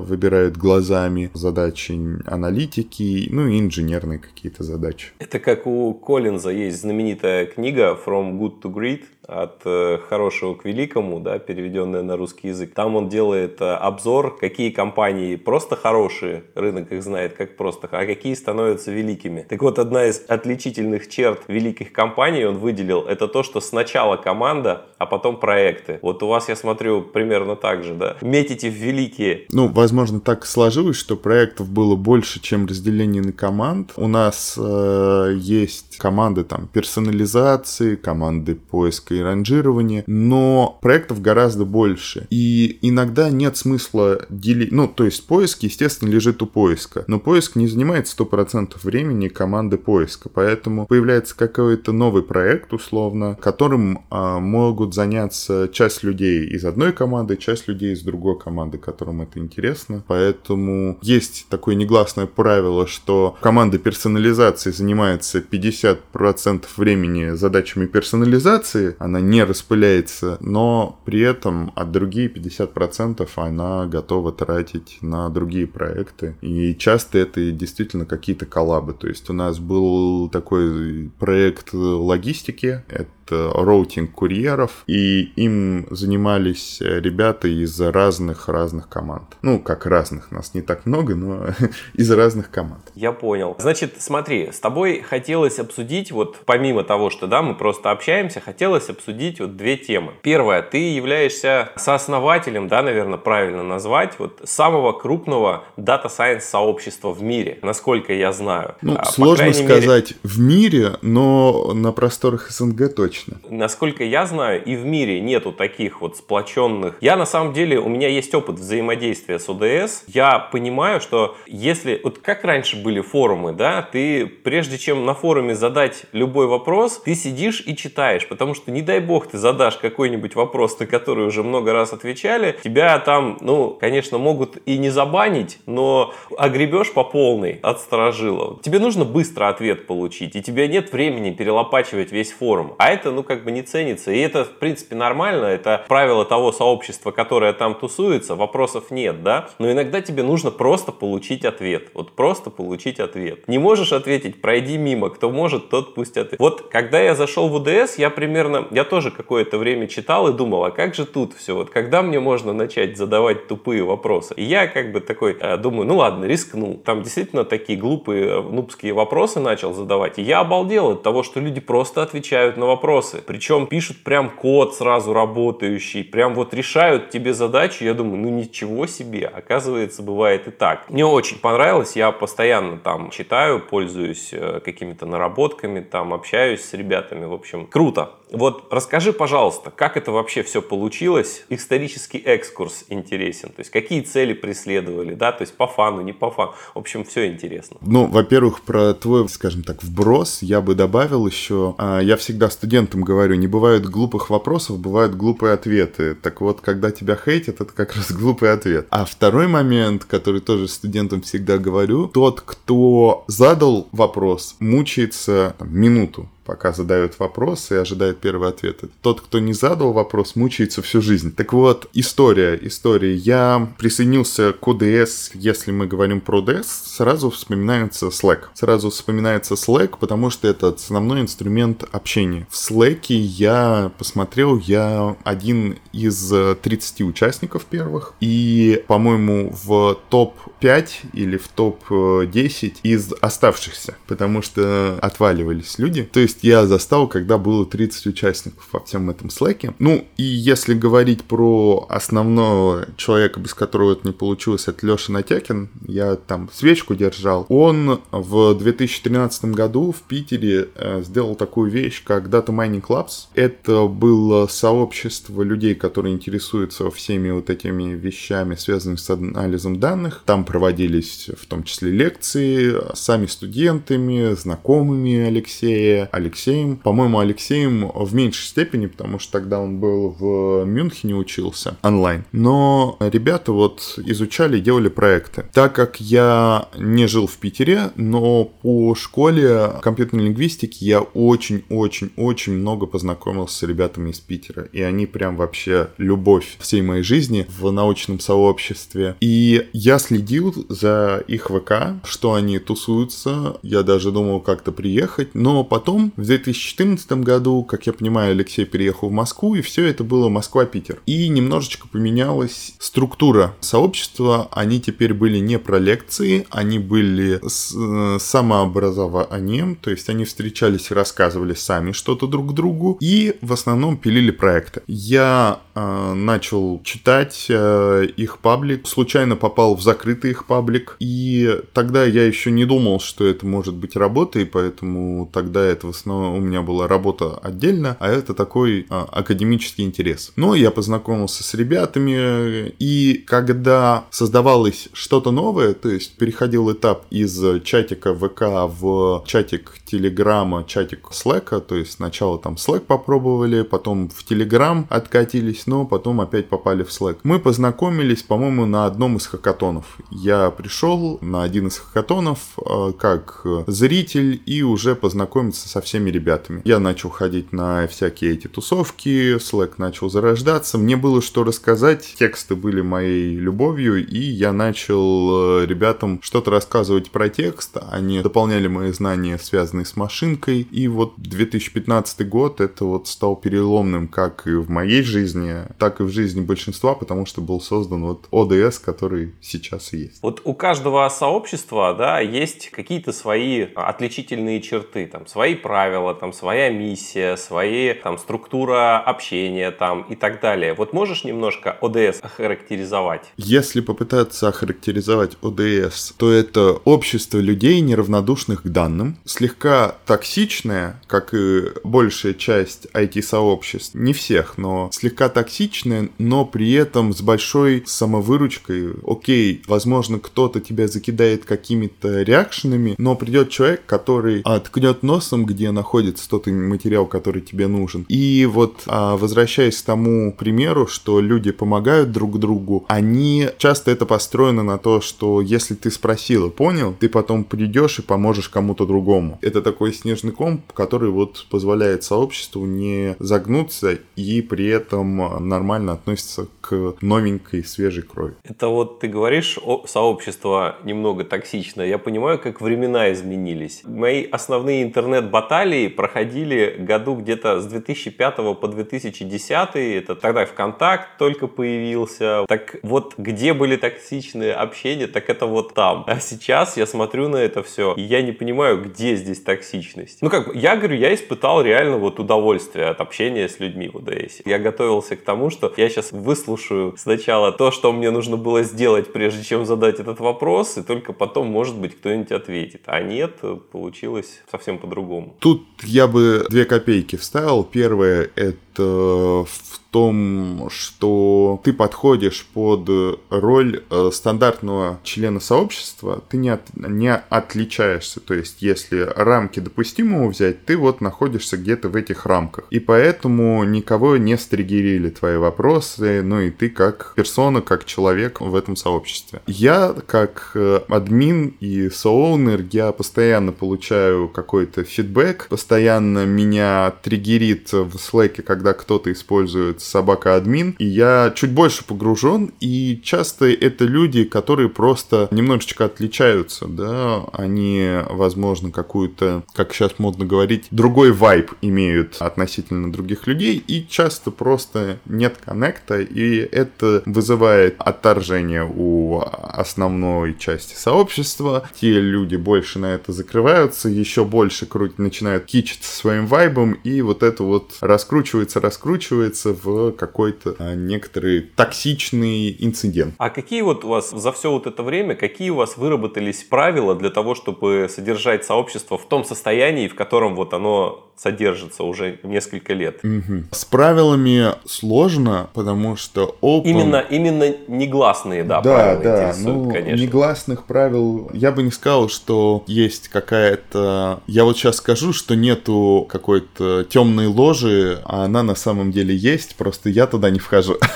выбирают 0.00 0.56
глазами, 0.56 1.30
задачи 1.34 1.92
аналитики, 2.26 3.28
ну 3.30 3.46
и 3.48 3.58
инженерные 3.58 4.18
какие-то 4.18 4.62
задачи. 4.64 5.08
Это 5.18 5.38
как 5.38 5.66
у 5.66 5.92
Коллинза 5.94 6.50
есть 6.50 6.80
знаменитая 6.80 7.46
книга 7.46 7.98
From 8.06 8.38
Good 8.38 8.62
to 8.62 8.72
Great, 8.72 9.02
от 9.26 9.62
э, 9.64 9.98
хорошего 10.08 10.54
к 10.54 10.64
великому, 10.64 11.20
да, 11.20 11.38
переведенная 11.38 12.02
на 12.02 12.16
русский 12.16 12.48
язык. 12.48 12.74
Там 12.74 12.96
он 12.96 13.08
делает 13.08 13.60
э, 13.60 13.72
обзор, 13.72 14.36
какие 14.38 14.70
компании 14.70 15.36
просто 15.36 15.76
хорошие, 15.76 16.44
рынок 16.54 16.90
их 16.92 17.02
знает 17.02 17.34
как 17.34 17.56
просто, 17.56 17.88
а 17.90 18.04
какие 18.04 18.34
становятся 18.34 18.90
великими. 18.90 19.46
Так 19.48 19.62
вот, 19.62 19.78
одна 19.78 20.06
из 20.06 20.22
отличительных 20.28 21.08
черт 21.08 21.42
великих 21.48 21.92
компаний 21.92 22.44
он 22.44 22.58
выделил, 22.58 23.02
это 23.02 23.28
то, 23.28 23.42
что 23.42 23.60
сначала 23.60 24.16
команда, 24.16 24.86
а 24.98 25.06
потом 25.06 25.38
проекты. 25.38 25.98
Вот 26.02 26.22
у 26.22 26.28
вас, 26.28 26.48
я 26.48 26.56
смотрю, 26.56 27.02
примерно 27.02 27.56
так 27.56 27.84
же, 27.84 27.94
да? 27.94 28.16
Метите 28.20 28.70
в 28.70 28.74
великие. 28.74 29.46
Ну, 29.52 29.68
возможно, 29.68 30.20
так 30.20 30.44
сложилось, 30.46 30.96
что 30.96 31.16
проектов 31.16 31.68
было 31.68 31.96
больше, 31.96 32.40
чем 32.40 32.66
разделение 32.66 33.22
на 33.22 33.32
команд. 33.32 33.92
У 33.96 34.08
нас 34.08 34.56
э, 34.58 35.32
есть 35.36 35.98
команды 35.98 36.44
там 36.44 36.66
персонализации, 36.66 37.96
команды 37.96 38.54
поиска 38.54 39.11
и 39.18 39.22
ранжирования, 39.22 40.04
но 40.06 40.78
проектов 40.80 41.20
гораздо 41.20 41.64
больше. 41.64 42.26
И 42.30 42.78
иногда 42.82 43.30
нет 43.30 43.56
смысла 43.56 44.26
делить, 44.28 44.72
ну, 44.72 44.88
то 44.88 45.04
есть 45.04 45.26
поиск, 45.26 45.62
естественно, 45.62 46.08
лежит 46.10 46.42
у 46.42 46.46
поиска, 46.46 47.04
но 47.06 47.18
поиск 47.18 47.56
не 47.56 47.66
занимает 47.66 48.06
100% 48.06 48.74
времени 48.82 49.28
команды 49.28 49.78
поиска, 49.78 50.28
поэтому 50.28 50.86
появляется 50.86 51.36
какой-то 51.36 51.92
новый 51.92 52.22
проект, 52.22 52.72
условно, 52.72 53.36
которым 53.40 54.04
а, 54.10 54.38
могут 54.38 54.94
заняться 54.94 55.68
часть 55.72 56.02
людей 56.02 56.46
из 56.46 56.64
одной 56.64 56.92
команды, 56.92 57.36
часть 57.36 57.68
людей 57.68 57.92
из 57.92 58.02
другой 58.02 58.38
команды, 58.38 58.78
которым 58.78 59.22
это 59.22 59.38
интересно, 59.38 60.02
поэтому 60.06 60.98
есть 61.02 61.46
такое 61.48 61.74
негласное 61.74 62.26
правило, 62.26 62.86
что 62.86 63.36
команда 63.40 63.78
персонализации 63.78 64.70
занимается 64.70 65.38
50% 65.38 66.64
времени 66.76 67.30
задачами 67.34 67.86
персонализации, 67.86 68.96
она 69.02 69.20
не 69.20 69.42
распыляется, 69.42 70.38
но 70.40 71.00
при 71.04 71.20
этом 71.20 71.72
от 71.74 71.90
другие 71.90 72.28
50% 72.28 73.28
она 73.36 73.86
готова 73.86 74.32
тратить 74.32 74.98
на 75.00 75.28
другие 75.28 75.66
проекты. 75.66 76.36
И 76.40 76.74
часто 76.74 77.18
это 77.18 77.50
действительно 77.50 78.06
какие-то 78.06 78.46
коллабы. 78.46 78.94
То 78.94 79.08
есть 79.08 79.28
у 79.28 79.32
нас 79.32 79.58
был 79.58 80.28
такой 80.28 81.10
проект 81.18 81.72
логистики, 81.72 82.84
это 82.88 83.52
routing 83.54 84.12
курьеров, 84.12 84.84
и 84.86 85.22
им 85.36 85.86
занимались 85.90 86.78
ребята 86.80 87.48
из 87.48 87.80
разных-разных 87.80 88.88
команд. 88.88 89.36
Ну, 89.42 89.58
как 89.58 89.86
разных, 89.86 90.30
нас 90.30 90.54
не 90.54 90.62
так 90.62 90.86
много, 90.86 91.14
но 91.14 91.46
из 91.94 92.10
разных 92.10 92.50
команд. 92.50 92.90
Я 92.94 93.12
понял. 93.12 93.56
Значит, 93.58 93.94
смотри, 93.98 94.50
с 94.52 94.60
тобой 94.60 95.00
хотелось 95.00 95.58
обсудить, 95.58 96.12
вот 96.12 96.38
помимо 96.44 96.84
того, 96.84 97.10
что, 97.10 97.26
да, 97.26 97.42
мы 97.42 97.54
просто 97.54 97.90
общаемся, 97.90 98.40
хотелось 98.40 98.90
обсудить 98.92 99.40
вот 99.40 99.56
две 99.56 99.76
темы. 99.76 100.12
Первое, 100.22 100.62
ты 100.62 100.94
являешься 100.94 101.70
сооснователем, 101.76 102.68
да, 102.68 102.82
наверное, 102.82 103.18
правильно 103.18 103.62
назвать, 103.62 104.18
вот 104.18 104.40
самого 104.44 104.92
крупного 104.92 105.64
дата 105.76 106.08
сайенс 106.08 106.44
сообщества 106.44 107.10
в 107.10 107.22
мире, 107.22 107.58
насколько 107.62 108.12
я 108.12 108.32
знаю. 108.32 108.76
Ну, 108.82 108.96
а, 108.96 109.04
сложно 109.04 109.52
сказать 109.52 110.10
мере... 110.10 110.20
в 110.22 110.40
мире, 110.40 110.92
но 111.02 111.72
на 111.74 111.92
просторах 111.92 112.50
СНГ 112.50 112.94
точно 112.94 113.02
точно. 113.02 113.40
Насколько 113.50 114.04
я 114.04 114.26
знаю, 114.26 114.64
и 114.64 114.76
в 114.76 114.84
мире 114.84 115.20
нету 115.20 115.52
таких 115.52 116.00
вот 116.00 116.16
сплоченных. 116.16 116.96
Я 117.00 117.16
на 117.16 117.26
самом 117.26 117.52
деле, 117.52 117.78
у 117.78 117.88
меня 117.88 118.08
есть 118.08 118.34
опыт 118.34 118.58
взаимодействия 118.58 119.38
с 119.38 119.48
ОДС. 119.48 120.04
Я 120.06 120.38
понимаю, 120.38 121.00
что 121.00 121.36
если, 121.46 122.00
вот 122.02 122.18
как 122.18 122.44
раньше 122.44 122.82
были 122.82 123.00
форумы, 123.00 123.52
да, 123.52 123.82
ты 123.82 124.26
прежде 124.26 124.78
чем 124.78 125.04
на 125.04 125.14
форуме 125.14 125.54
задать 125.54 126.04
любой 126.12 126.46
вопрос, 126.46 127.00
ты 127.04 127.14
сидишь 127.14 127.62
и 127.66 127.76
читаешь, 127.76 128.28
потому 128.28 128.54
что 128.54 128.70
не 128.70 128.81
дай 128.82 129.00
бог 129.00 129.28
ты 129.28 129.38
задашь 129.38 129.76
какой-нибудь 129.76 130.34
вопрос, 130.34 130.78
на 130.78 130.86
который 130.86 131.26
уже 131.26 131.42
много 131.42 131.72
раз 131.72 131.92
отвечали, 131.92 132.56
тебя 132.62 132.98
там, 132.98 133.38
ну, 133.40 133.76
конечно, 133.80 134.18
могут 134.18 134.58
и 134.66 134.78
не 134.78 134.90
забанить, 134.90 135.58
но 135.66 136.12
огребешь 136.36 136.92
по 136.92 137.04
полной 137.04 137.58
от 137.62 137.80
сторожила. 137.80 138.58
Тебе 138.62 138.78
нужно 138.78 139.04
быстро 139.04 139.48
ответ 139.48 139.86
получить, 139.86 140.36
и 140.36 140.42
тебе 140.42 140.68
нет 140.68 140.92
времени 140.92 141.30
перелопачивать 141.30 142.12
весь 142.12 142.32
форум. 142.32 142.74
А 142.78 142.90
это 142.90 143.10
ну, 143.10 143.22
как 143.22 143.44
бы 143.44 143.50
не 143.50 143.62
ценится. 143.62 144.12
И 144.12 144.18
это, 144.18 144.44
в 144.44 144.58
принципе, 144.58 144.96
нормально. 144.96 145.46
Это 145.46 145.84
правило 145.88 146.24
того 146.24 146.52
сообщества, 146.52 147.10
которое 147.10 147.52
там 147.52 147.74
тусуется. 147.74 148.34
Вопросов 148.34 148.90
нет, 148.90 149.22
да? 149.22 149.48
Но 149.58 149.70
иногда 149.70 150.00
тебе 150.00 150.22
нужно 150.22 150.50
просто 150.50 150.92
получить 150.92 151.44
ответ. 151.44 151.90
Вот 151.94 152.12
просто 152.12 152.50
получить 152.50 153.00
ответ. 153.00 153.48
Не 153.48 153.58
можешь 153.58 153.92
ответить, 153.92 154.40
пройди 154.40 154.78
мимо. 154.78 155.10
Кто 155.10 155.30
может, 155.30 155.68
тот 155.68 155.94
пусть 155.94 156.16
ответит. 156.16 156.40
Вот 156.40 156.68
когда 156.70 157.00
я 157.00 157.14
зашел 157.14 157.48
в 157.48 157.54
УДС, 157.54 157.98
я 157.98 158.10
примерно, 158.10 158.66
я 158.72 158.84
тоже 158.84 159.10
какое-то 159.10 159.58
время 159.58 159.86
читал 159.86 160.28
и 160.28 160.32
думал, 160.32 160.64
а 160.64 160.70
как 160.70 160.94
же 160.94 161.06
тут 161.06 161.34
все? 161.34 161.54
Вот 161.54 161.70
когда 161.70 162.02
мне 162.02 162.20
можно 162.20 162.52
начать 162.52 162.96
задавать 162.96 163.48
тупые 163.48 163.82
вопросы? 163.82 164.34
И 164.36 164.44
я 164.44 164.66
как 164.66 164.92
бы 164.92 165.00
такой 165.00 165.36
э, 165.38 165.56
думаю, 165.56 165.86
ну 165.86 165.96
ладно, 165.96 166.24
рискну. 166.24 166.80
Там 166.84 167.02
действительно 167.02 167.44
такие 167.44 167.78
глупые 167.78 168.26
э, 168.26 168.42
нубские 168.42 168.92
вопросы 168.92 169.40
начал 169.40 169.72
задавать. 169.74 170.18
И 170.18 170.22
я 170.22 170.40
обалдел 170.40 170.90
от 170.90 171.02
того, 171.02 171.22
что 171.22 171.40
люди 171.40 171.60
просто 171.60 172.02
отвечают 172.02 172.56
на 172.56 172.66
вопросы 172.66 172.82
вопросы. 172.82 173.22
Причем 173.24 173.66
пишут 173.66 174.02
прям 174.04 174.30
код 174.30 174.74
сразу 174.74 175.12
работающий, 175.12 176.04
прям 176.04 176.34
вот 176.34 176.54
решают 176.54 177.10
тебе 177.10 177.32
задачу. 177.32 177.84
Я 177.84 177.94
думаю, 177.94 178.18
ну 178.18 178.28
ничего 178.28 178.86
себе, 178.86 179.26
оказывается, 179.26 180.02
бывает 180.02 180.48
и 180.48 180.50
так. 180.50 180.90
Мне 180.90 181.04
очень 181.04 181.38
понравилось, 181.38 181.96
я 181.96 182.12
постоянно 182.12 182.78
там 182.78 183.10
читаю, 183.10 183.60
пользуюсь 183.60 184.30
э, 184.32 184.60
какими-то 184.64 185.06
наработками, 185.06 185.80
там 185.80 186.12
общаюсь 186.12 186.64
с 186.64 186.72
ребятами, 186.74 187.24
в 187.24 187.32
общем, 187.32 187.66
круто. 187.66 188.10
Вот 188.32 188.61
расскажи, 188.70 189.12
пожалуйста, 189.12 189.70
как 189.74 189.96
это 189.96 190.12
вообще 190.12 190.42
все 190.42 190.62
получилось? 190.62 191.44
Исторический 191.48 192.18
экскурс 192.18 192.84
интересен. 192.88 193.50
То 193.50 193.60
есть 193.60 193.70
какие 193.70 194.00
цели 194.02 194.32
преследовали, 194.32 195.14
да? 195.14 195.32
То 195.32 195.42
есть 195.42 195.54
по 195.54 195.66
фану, 195.66 196.00
не 196.00 196.12
по 196.12 196.30
фану. 196.30 196.54
В 196.74 196.78
общем, 196.78 197.04
все 197.04 197.28
интересно. 197.28 197.78
Ну, 197.82 198.06
во-первых, 198.06 198.62
про 198.62 198.94
твой, 198.94 199.28
скажем 199.28 199.62
так, 199.62 199.82
вброс 199.82 200.42
я 200.42 200.60
бы 200.60 200.74
добавил 200.74 201.26
еще. 201.26 201.74
А, 201.78 202.00
я 202.00 202.16
всегда 202.16 202.50
студентам 202.50 203.02
говорю, 203.02 203.34
не 203.34 203.46
бывает 203.46 203.86
глупых 203.86 204.30
вопросов, 204.30 204.78
бывают 204.78 205.14
глупые 205.14 205.54
ответы. 205.54 206.14
Так 206.14 206.40
вот, 206.40 206.60
когда 206.60 206.90
тебя 206.90 207.16
хейтят, 207.16 207.60
это 207.60 207.72
как 207.72 207.94
раз 207.96 208.12
глупый 208.12 208.52
ответ. 208.52 208.86
А 208.90 209.04
второй 209.04 209.46
момент, 209.46 210.04
который 210.04 210.40
тоже 210.40 210.68
студентам 210.68 211.22
всегда 211.22 211.58
говорю, 211.58 212.08
тот, 212.08 212.40
кто 212.40 213.24
задал 213.26 213.88
вопрос, 213.92 214.56
мучается 214.58 215.54
там, 215.58 215.74
минуту 215.74 216.28
пока 216.44 216.72
задают 216.72 217.18
вопрос 217.18 217.70
и 217.70 217.76
ожидает 217.76 218.18
первый 218.18 218.48
ответ. 218.48 218.80
Тот, 219.00 219.20
кто 219.20 219.38
не 219.38 219.52
задал 219.52 219.92
вопрос, 219.92 220.36
мучается 220.36 220.82
всю 220.82 221.00
жизнь. 221.00 221.34
Так 221.34 221.52
вот, 221.52 221.88
история, 221.94 222.58
история. 222.62 223.14
Я 223.14 223.72
присоединился 223.78 224.52
к 224.52 224.62
ODS, 224.66 225.30
если 225.34 225.70
мы 225.70 225.86
говорим 225.86 226.20
про 226.20 226.40
ODS, 226.40 226.64
сразу 226.64 227.30
вспоминается 227.30 228.06
Slack. 228.06 228.44
Сразу 228.54 228.90
вспоминается 228.90 229.54
Slack, 229.54 229.96
потому 229.98 230.30
что 230.30 230.48
это 230.48 230.68
основной 230.68 231.20
инструмент 231.20 231.84
общения. 231.92 232.46
В 232.50 232.54
Slack 232.54 233.06
я 233.08 233.92
посмотрел, 233.98 234.58
я 234.58 235.16
один 235.24 235.78
из 235.92 236.32
30 236.62 237.02
участников 237.02 237.64
первых, 237.64 238.14
и, 238.20 238.82
по-моему, 238.86 239.54
в 239.64 239.98
топ-5 240.08 240.88
или 241.12 241.36
в 241.36 241.48
топ-10 241.48 242.76
из 242.82 243.12
оставшихся, 243.20 243.96
потому 244.06 244.42
что 244.42 244.98
отваливались 245.00 245.78
люди. 245.78 246.02
То 246.04 246.20
есть 246.20 246.31
я 246.42 246.66
застал, 246.66 247.08
когда 247.08 247.38
было 247.38 247.66
30 247.66 248.06
участников 248.06 248.68
во 248.72 248.80
всем 248.80 249.10
этом 249.10 249.30
слэке. 249.30 249.74
Ну, 249.78 250.06
и 250.16 250.22
если 250.22 250.74
говорить 250.74 251.24
про 251.24 251.86
основного 251.88 252.86
человека, 252.96 253.40
без 253.40 253.54
которого 253.54 253.92
это 253.92 254.06
не 254.06 254.12
получилось, 254.12 254.68
это 254.68 254.86
Леша 254.86 255.12
Натякин, 255.12 255.68
я 255.86 256.16
там 256.16 256.48
свечку 256.52 256.94
держал. 256.94 257.46
Он 257.48 258.00
в 258.10 258.54
2013 258.54 259.46
году 259.46 259.92
в 259.92 260.02
Питере 260.02 260.68
э, 260.74 261.02
сделал 261.04 261.34
такую 261.34 261.70
вещь, 261.70 262.02
как 262.04 262.28
Data 262.28 262.48
Mining 262.48 262.86
Labs. 262.86 263.28
Это 263.34 263.86
было 263.86 264.46
сообщество 264.46 265.42
людей, 265.42 265.74
которые 265.74 266.14
интересуются 266.14 266.90
всеми 266.90 267.30
вот 267.30 267.50
этими 267.50 267.94
вещами, 267.94 268.54
связанными 268.54 268.96
с 268.96 269.10
анализом 269.10 269.80
данных. 269.80 270.22
Там 270.26 270.44
проводились 270.44 271.30
в 271.40 271.46
том 271.46 271.64
числе 271.64 271.90
лекции, 271.90 272.74
сами 272.94 273.26
студентами, 273.26 274.34
знакомыми 274.34 275.18
Алексея, 275.18 276.08
Алексеем. 276.22 276.76
По-моему, 276.76 277.18
Алексеем 277.18 277.90
в 277.94 278.14
меньшей 278.14 278.46
степени, 278.46 278.86
потому 278.86 279.18
что 279.18 279.32
тогда 279.32 279.60
он 279.60 279.78
был 279.78 280.10
в 280.10 280.64
Мюнхене 280.64 281.14
учился 281.14 281.76
онлайн. 281.82 282.24
Но 282.32 282.96
ребята 283.00 283.52
вот 283.52 283.98
изучали, 284.04 284.60
делали 284.60 284.88
проекты. 284.88 285.44
Так 285.52 285.74
как 285.74 286.00
я 286.00 286.68
не 286.78 287.06
жил 287.06 287.26
в 287.26 287.36
Питере, 287.38 287.90
но 287.96 288.44
по 288.44 288.94
школе 288.94 289.72
компьютерной 289.82 290.26
лингвистики 290.26 290.84
я 290.84 291.00
очень-очень-очень 291.00 292.52
много 292.52 292.86
познакомился 292.86 293.58
с 293.58 293.62
ребятами 293.62 294.10
из 294.10 294.20
Питера. 294.20 294.68
И 294.72 294.80
они 294.82 295.06
прям 295.06 295.36
вообще 295.36 295.88
любовь 295.98 296.56
всей 296.60 296.82
моей 296.82 297.02
жизни 297.02 297.46
в 297.58 297.70
научном 297.70 298.20
сообществе. 298.20 299.16
И 299.20 299.68
я 299.72 299.98
следил 299.98 300.54
за 300.68 301.22
их 301.26 301.50
ВК, 301.50 302.04
что 302.04 302.34
они 302.34 302.58
тусуются. 302.58 303.56
Я 303.62 303.82
даже 303.82 304.12
думал 304.12 304.40
как-то 304.40 304.72
приехать. 304.72 305.34
Но 305.34 305.64
потом, 305.64 306.11
в 306.16 306.24
2014 306.24 307.12
году, 307.12 307.64
как 307.64 307.86
я 307.86 307.92
понимаю, 307.92 308.32
Алексей 308.32 308.64
переехал 308.64 309.08
в 309.08 309.12
Москву, 309.12 309.54
и 309.54 309.62
все 309.62 309.86
это 309.86 310.04
было 310.04 310.28
Москва-Питер. 310.28 311.00
И 311.06 311.28
немножечко 311.28 311.88
поменялась 311.88 312.74
структура 312.78 313.54
сообщества. 313.60 314.48
Они 314.52 314.80
теперь 314.80 315.14
были 315.14 315.38
не 315.38 315.58
про 315.58 315.78
лекции, 315.78 316.46
они 316.50 316.78
были 316.78 317.40
с 317.46 317.74
э, 317.74 318.18
самообразованием, 318.20 319.76
то 319.76 319.90
есть 319.90 320.08
они 320.08 320.24
встречались 320.24 320.90
и 320.90 320.94
рассказывали 320.94 321.54
сами 321.54 321.92
что-то 321.92 322.26
друг 322.26 322.54
другу, 322.54 322.98
и 323.00 323.36
в 323.40 323.52
основном 323.52 323.96
пилили 323.96 324.30
проекты. 324.30 324.82
Я 324.86 325.60
э, 325.74 326.14
начал 326.14 326.80
читать 326.84 327.46
э, 327.48 328.06
их 328.16 328.38
паблик, 328.38 328.86
случайно 328.86 329.36
попал 329.36 329.74
в 329.74 329.82
закрытый 329.82 330.32
их 330.32 330.46
паблик, 330.46 330.96
и 330.98 331.60
тогда 331.72 332.04
я 332.04 332.26
еще 332.26 332.50
не 332.50 332.64
думал, 332.64 333.00
что 333.00 333.26
это 333.26 333.46
может 333.46 333.74
быть 333.74 333.96
работой, 333.96 334.46
поэтому 334.46 335.30
тогда 335.32 335.64
это 335.64 335.86
в 335.86 335.90
основном 336.02 336.34
у 336.34 336.40
меня 336.40 336.62
была 336.62 336.88
работа 336.88 337.38
отдельно, 337.42 337.96
а 338.00 338.10
это 338.10 338.34
такой 338.34 338.80
э, 338.80 338.84
академический 338.90 339.84
интерес. 339.84 340.32
Но 340.36 340.54
я 340.54 340.70
познакомился 340.70 341.42
с 341.42 341.54
ребятами, 341.54 342.74
и 342.78 343.22
когда 343.26 344.04
создавалось 344.10 344.88
что-то 344.92 345.30
новое, 345.30 345.74
то 345.74 345.88
есть 345.88 346.16
переходил 346.16 346.70
этап 346.72 347.04
из 347.10 347.40
чатика 347.64 348.14
ВК 348.14 348.42
в 348.80 349.24
чатик 349.26 349.74
Телеграма, 349.84 350.64
чатик 350.64 351.08
Слэка, 351.12 351.60
то 351.60 351.76
есть 351.76 351.92
сначала 351.92 352.38
там 352.38 352.54
Slack 352.54 352.80
попробовали, 352.80 353.62
потом 353.62 354.08
в 354.08 354.24
Телеграм 354.24 354.86
откатились, 354.90 355.66
но 355.66 355.84
потом 355.86 356.20
опять 356.20 356.48
попали 356.48 356.82
в 356.82 356.88
Slack. 356.88 357.18
Мы 357.22 357.38
познакомились, 357.38 358.22
по-моему, 358.22 358.66
на 358.66 358.86
одном 358.86 359.16
из 359.16 359.26
хакатонов. 359.26 359.98
Я 360.10 360.50
пришел 360.50 361.18
на 361.20 361.42
один 361.42 361.68
из 361.68 361.78
хакатонов 361.78 362.38
э, 362.58 362.92
как 362.98 363.46
зритель 363.66 364.42
и 364.46 364.62
уже 364.62 364.94
познакомиться 364.94 365.68
со 365.68 365.80
всеми 365.80 365.91
ребятами. 365.98 366.62
Я 366.64 366.78
начал 366.78 367.10
ходить 367.10 367.52
на 367.52 367.86
всякие 367.86 368.32
эти 368.32 368.46
тусовки, 368.46 369.36
Slack 369.36 369.74
начал 369.78 370.08
зарождаться, 370.08 370.78
мне 370.78 370.96
было 370.96 371.22
что 371.22 371.44
рассказать, 371.44 372.14
тексты 372.18 372.56
были 372.56 372.80
моей 372.80 373.36
любовью, 373.36 374.06
и 374.06 374.18
я 374.18 374.52
начал 374.52 375.60
э, 375.60 375.66
ребятам 375.66 376.20
что-то 376.22 376.50
рассказывать 376.50 377.10
про 377.10 377.28
текст, 377.28 377.76
они 377.90 378.20
дополняли 378.20 378.68
мои 378.68 378.92
знания, 378.92 379.38
связанные 379.38 379.84
с 379.84 379.96
машинкой, 379.96 380.60
и 380.60 380.88
вот 380.88 381.14
2015 381.16 382.28
год 382.28 382.60
это 382.60 382.84
вот 382.84 383.08
стал 383.08 383.36
переломным 383.36 384.08
как 384.08 384.46
и 384.46 384.52
в 384.54 384.70
моей 384.70 385.02
жизни, 385.02 385.54
так 385.78 386.00
и 386.00 386.04
в 386.04 386.08
жизни 386.08 386.40
большинства, 386.40 386.94
потому 386.94 387.26
что 387.26 387.40
был 387.40 387.60
создан 387.60 388.02
вот 388.04 388.28
ОДС, 388.30 388.78
который 388.78 389.34
сейчас 389.40 389.92
есть. 389.92 390.22
Вот 390.22 390.40
у 390.44 390.54
каждого 390.54 391.08
сообщества, 391.08 391.94
да, 391.94 392.20
есть 392.20 392.70
какие-то 392.70 393.12
свои 393.12 393.66
отличительные 393.74 394.60
черты, 394.60 395.06
там, 395.06 395.26
свои 395.26 395.54
правила, 395.54 395.81
там, 396.20 396.32
своя 396.32 396.70
миссия, 396.70 397.36
свои, 397.36 397.94
там, 397.94 398.18
структура 398.18 398.98
общения, 398.98 399.70
там, 399.70 400.02
и 400.02 400.14
так 400.14 400.40
далее. 400.40 400.74
Вот 400.74 400.92
можешь 400.92 401.24
немножко 401.24 401.76
ОДС 401.80 402.20
охарактеризовать? 402.22 403.22
Если 403.36 403.80
попытаться 403.80 404.48
охарактеризовать 404.48 405.36
ОДС, 405.42 406.12
то 406.16 406.30
это 406.30 406.72
общество 406.84 407.38
людей, 407.38 407.80
неравнодушных 407.80 408.62
к 408.62 408.68
данным, 408.68 409.16
слегка 409.24 409.96
токсичное, 410.06 411.00
как 411.06 411.34
и 411.34 411.64
большая 411.84 412.34
часть 412.34 412.86
IT-сообществ, 412.94 413.94
не 413.94 414.12
всех, 414.12 414.58
но 414.58 414.90
слегка 414.92 415.28
токсичное, 415.28 416.08
но 416.18 416.44
при 416.44 416.72
этом 416.72 417.12
с 417.12 417.20
большой 417.20 417.82
самовыручкой. 417.86 418.94
Окей, 419.06 419.62
возможно, 419.66 420.18
кто-то 420.18 420.60
тебя 420.60 420.88
закидает 420.88 421.44
какими-то 421.44 422.22
реакшенами, 422.22 422.94
но 422.98 423.16
придет 423.16 423.50
человек, 423.50 423.84
который 423.86 424.42
откнет 424.44 425.02
носом, 425.02 425.44
где 425.44 425.71
находится 425.72 426.28
тот 426.28 426.46
материал, 426.46 427.06
который 427.06 427.42
тебе 427.42 427.66
нужен. 427.66 428.06
И 428.08 428.46
вот 428.50 428.82
а, 428.86 429.16
возвращаясь 429.16 429.80
к 429.80 429.86
тому 429.86 430.32
примеру, 430.32 430.86
что 430.86 431.20
люди 431.20 431.50
помогают 431.50 432.12
друг 432.12 432.38
другу, 432.38 432.84
они 432.88 433.48
часто 433.58 433.90
это 433.90 434.06
построено 434.06 434.62
на 434.62 434.78
то, 434.78 435.00
что 435.00 435.40
если 435.40 435.74
ты 435.74 435.90
спросил 435.90 436.48
и 436.48 436.50
понял, 436.50 436.94
ты 436.98 437.08
потом 437.08 437.44
придешь 437.44 437.98
и 437.98 438.02
поможешь 438.02 438.48
кому-то 438.48 438.86
другому. 438.86 439.38
Это 439.42 439.62
такой 439.62 439.92
снежный 439.92 440.32
ком, 440.32 440.62
который 440.74 441.10
вот 441.10 441.46
позволяет 441.50 442.04
сообществу 442.04 442.66
не 442.66 443.16
загнуться 443.18 443.98
и 444.16 444.42
при 444.42 444.66
этом 444.66 445.48
нормально 445.48 445.92
относиться 445.92 446.48
к 446.60 446.94
новенькой 447.00 447.64
свежей 447.64 448.02
крови. 448.02 448.34
Это 448.44 448.68
вот 448.68 449.00
ты 449.00 449.08
говоришь, 449.08 449.58
о, 449.62 449.86
сообщество 449.86 450.76
немного 450.84 451.24
токсично. 451.24 451.82
Я 451.82 451.98
понимаю, 451.98 452.38
как 452.38 452.60
времена 452.60 453.12
изменились. 453.12 453.82
Мои 453.84 454.24
основные 454.24 454.82
интернет-баталии 454.82 455.61
проходили 455.88 456.76
году 456.78 457.16
где-то 457.16 457.60
с 457.60 457.66
2005 457.66 458.36
по 458.60 458.68
2010. 458.68 459.68
Это 459.74 460.14
тогда 460.14 460.44
ВКонтакт 460.46 461.18
только 461.18 461.46
появился. 461.46 462.44
Так 462.48 462.76
вот, 462.82 463.14
где 463.18 463.54
были 463.54 463.76
токсичные 463.76 464.54
общения, 464.54 465.06
так 465.06 465.28
это 465.30 465.46
вот 465.46 465.74
там. 465.74 466.04
А 466.06 466.20
сейчас 466.20 466.76
я 466.76 466.86
смотрю 466.86 467.28
на 467.28 467.36
это 467.36 467.62
все, 467.62 467.94
и 467.94 468.02
я 468.02 468.22
не 468.22 468.32
понимаю, 468.32 468.82
где 468.82 469.16
здесь 469.16 469.40
токсичность. 469.40 470.18
Ну 470.20 470.30
как, 470.30 470.54
я 470.54 470.76
говорю, 470.76 470.96
я 470.96 471.14
испытал 471.14 471.62
реально 471.62 471.98
вот 471.98 472.18
удовольствие 472.18 472.86
от 472.86 473.00
общения 473.00 473.48
с 473.48 473.60
людьми 473.60 473.88
в 473.88 473.96
ОДС. 473.96 474.40
Я 474.44 474.58
готовился 474.58 475.16
к 475.16 475.22
тому, 475.22 475.50
что 475.50 475.72
я 475.76 475.88
сейчас 475.88 476.12
выслушаю 476.12 476.94
сначала 476.96 477.52
то, 477.52 477.70
что 477.70 477.92
мне 477.92 478.10
нужно 478.10 478.36
было 478.36 478.62
сделать, 478.62 479.12
прежде 479.12 479.44
чем 479.44 479.64
задать 479.64 480.00
этот 480.00 480.20
вопрос, 480.20 480.78
и 480.78 480.82
только 480.82 481.12
потом, 481.12 481.48
может 481.48 481.78
быть, 481.78 481.96
кто-нибудь 481.96 482.32
ответит. 482.32 482.82
А 482.86 483.02
нет, 483.02 483.40
получилось 483.70 484.42
совсем 484.50 484.78
по-другому. 484.78 485.36
Тут 485.38 485.51
я 485.82 486.06
бы 486.06 486.46
две 486.48 486.64
копейки 486.64 487.16
вставил. 487.16 487.64
Первое— 487.64 488.30
это 488.34 488.56
в 488.78 489.82
том, 489.92 490.68
что 490.70 491.60
ты 491.62 491.72
подходишь 491.74 492.46
под 492.54 492.88
роль 493.28 493.84
э, 493.90 494.10
стандартного 494.12 494.98
члена 495.04 495.38
сообщества, 495.38 496.24
ты 496.30 496.38
не, 496.38 496.48
от, 496.48 496.62
не 496.74 497.14
отличаешься. 497.14 498.20
То 498.20 498.32
есть, 498.32 498.62
если 498.62 499.00
рамки 499.14 499.60
допустимого 499.60 500.30
взять, 500.30 500.64
ты 500.64 500.78
вот 500.78 501.02
находишься 501.02 501.58
где-то 501.58 501.90
в 501.90 501.96
этих 501.96 502.24
рамках. 502.24 502.64
И 502.70 502.80
поэтому 502.80 503.62
никого 503.64 504.16
не 504.16 504.38
стригерили 504.38 505.10
твои 505.10 505.36
вопросы, 505.36 506.22
ну 506.22 506.40
и 506.40 506.50
ты 506.50 506.70
как 506.70 507.12
персона, 507.14 507.60
как 507.60 507.84
человек 507.84 508.40
в 508.40 508.54
этом 508.54 508.76
сообществе. 508.76 509.42
Я 509.46 509.94
как 510.06 510.52
э, 510.54 510.80
админ 510.88 511.54
и 511.60 511.90
сооунер, 511.90 512.64
я 512.72 512.92
постоянно 512.92 513.52
получаю 513.52 514.28
какой-то 514.28 514.84
фидбэк, 514.84 515.48
постоянно 515.50 516.24
меня 516.24 516.94
триггерит 517.02 517.72
в 517.72 517.96
Slack, 517.96 518.40
когда 518.40 518.61
кто-то 518.72 519.12
использует 519.12 519.80
собака-админ, 519.80 520.76
и 520.78 520.86
я 520.86 521.32
чуть 521.34 521.50
больше 521.50 521.84
погружен, 521.84 522.52
и 522.60 523.00
часто 523.02 523.46
это 523.46 523.84
люди, 523.84 524.24
которые 524.24 524.68
просто 524.68 525.28
немножечко 525.30 525.86
отличаются, 525.86 526.66
да, 526.66 527.24
они, 527.32 527.98
возможно, 528.10 528.70
какую-то, 528.70 529.42
как 529.54 529.72
сейчас 529.74 529.98
модно 529.98 530.24
говорить, 530.24 530.66
другой 530.70 531.12
вайб 531.12 531.52
имеют 531.62 532.16
относительно 532.20 532.92
других 532.92 533.26
людей, 533.26 533.62
и 533.66 533.86
часто 533.88 534.30
просто 534.30 534.98
нет 535.06 535.38
коннекта, 535.44 536.00
и 536.00 536.36
это 536.36 537.02
вызывает 537.06 537.74
отторжение 537.78 538.64
у 538.64 539.22
основной 539.22 540.36
части 540.38 540.74
сообщества, 540.74 541.68
те 541.80 542.00
люди 542.00 542.36
больше 542.36 542.78
на 542.78 542.94
это 542.94 543.12
закрываются, 543.12 543.88
еще 543.88 544.24
больше 544.24 544.66
круть, 544.66 544.98
начинают 544.98 545.46
кичиться 545.46 545.94
своим 545.94 546.26
вайбом, 546.26 546.72
и 546.72 547.00
вот 547.02 547.22
это 547.22 547.42
вот 547.42 547.72
раскручивается, 547.80 548.51
раскручивается 548.60 549.52
в 549.52 549.92
какой-то 549.92 550.54
а, 550.58 550.74
некоторый 550.74 551.42
токсичный 551.42 552.56
инцидент. 552.58 553.14
А 553.18 553.30
какие 553.30 553.62
вот 553.62 553.84
у 553.84 553.88
вас 553.88 554.10
за 554.10 554.32
все 554.32 554.50
вот 554.50 554.66
это 554.66 554.82
время, 554.82 555.14
какие 555.14 555.50
у 555.50 555.56
вас 555.56 555.76
выработались 555.76 556.42
правила 556.42 556.94
для 556.94 557.10
того, 557.10 557.34
чтобы 557.34 557.88
содержать 557.90 558.44
сообщество 558.44 558.98
в 558.98 559.06
том 559.06 559.24
состоянии, 559.24 559.88
в 559.88 559.94
котором 559.94 560.34
вот 560.34 560.54
оно 560.54 561.12
содержится 561.16 561.84
уже 561.84 562.18
несколько 562.24 562.72
лет. 562.72 562.98
Угу. 563.04 563.44
С 563.52 563.64
правилами 563.64 564.46
сложно, 564.64 565.48
потому 565.54 565.96
что 565.96 566.36
open... 566.42 566.62
Именно, 566.64 567.04
именно 567.08 567.54
негласные, 567.68 568.42
да, 568.42 568.60
да 568.60 568.74
правила 568.74 569.02
да, 569.02 569.30
интересуют, 569.30 569.56
ну, 569.56 569.70
конечно. 569.70 570.02
Негласных 570.02 570.64
правил, 570.64 571.30
я 571.32 571.52
бы 571.52 571.62
не 571.62 571.70
сказал, 571.70 572.08
что 572.08 572.64
есть 572.66 573.08
какая-то... 573.08 574.20
Я 574.26 574.44
вот 574.44 574.56
сейчас 574.56 574.76
скажу, 574.76 575.12
что 575.12 575.36
нету 575.36 576.06
какой-то 576.08 576.84
темной 576.84 577.26
ложи, 577.26 578.00
а 578.04 578.24
она 578.24 578.41
на 578.42 578.54
самом 578.54 578.92
деле 578.92 579.14
есть, 579.14 579.56
просто 579.56 579.90
я 579.90 580.06
туда 580.06 580.30
не 580.30 580.38
вхожу. 580.38 580.78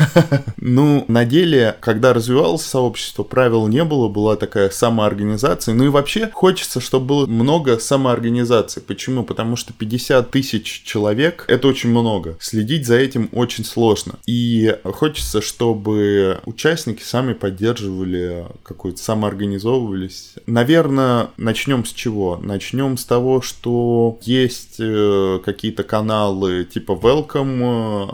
Ну, 0.68 1.04
на 1.06 1.24
деле, 1.24 1.76
когда 1.80 2.12
развивалось 2.12 2.62
сообщество, 2.62 3.22
правил 3.22 3.68
не 3.68 3.84
было, 3.84 4.08
была 4.08 4.34
такая 4.34 4.68
самоорганизация. 4.68 5.74
Ну 5.74 5.84
и 5.84 5.88
вообще 5.88 6.28
хочется, 6.32 6.80
чтобы 6.80 7.06
было 7.06 7.26
много 7.26 7.78
самоорганизации. 7.78 8.80
Почему? 8.80 9.22
Потому 9.22 9.54
что 9.54 9.72
50 9.72 10.16
50 10.16 10.30
тысяч 10.30 10.82
человек— 10.84 11.44
это 11.48 11.68
очень 11.68 11.90
много. 11.90 12.36
Следить 12.40 12.86
за 12.86 12.96
этим 12.96 13.28
очень 13.32 13.64
сложно. 13.64 14.14
И 14.26 14.76
хочется, 14.84 15.40
чтобы 15.40 16.40
участники 16.44 17.02
сами 17.02 17.32
поддерживали 17.32 18.46
какую-то, 18.62 19.02
самоорганизовывались. 19.02 20.34
Наверное, 20.46 21.28
начнем 21.36 21.84
с 21.84 21.92
чего? 21.92 22.38
Начнем 22.42 22.96
с 22.96 23.04
того, 23.04 23.40
что 23.40 24.18
есть 24.22 24.76
э, 24.78 25.40
какие-то 25.44 25.82
каналы 25.82 26.64
типа 26.64 26.92
Welcome, 26.92 27.35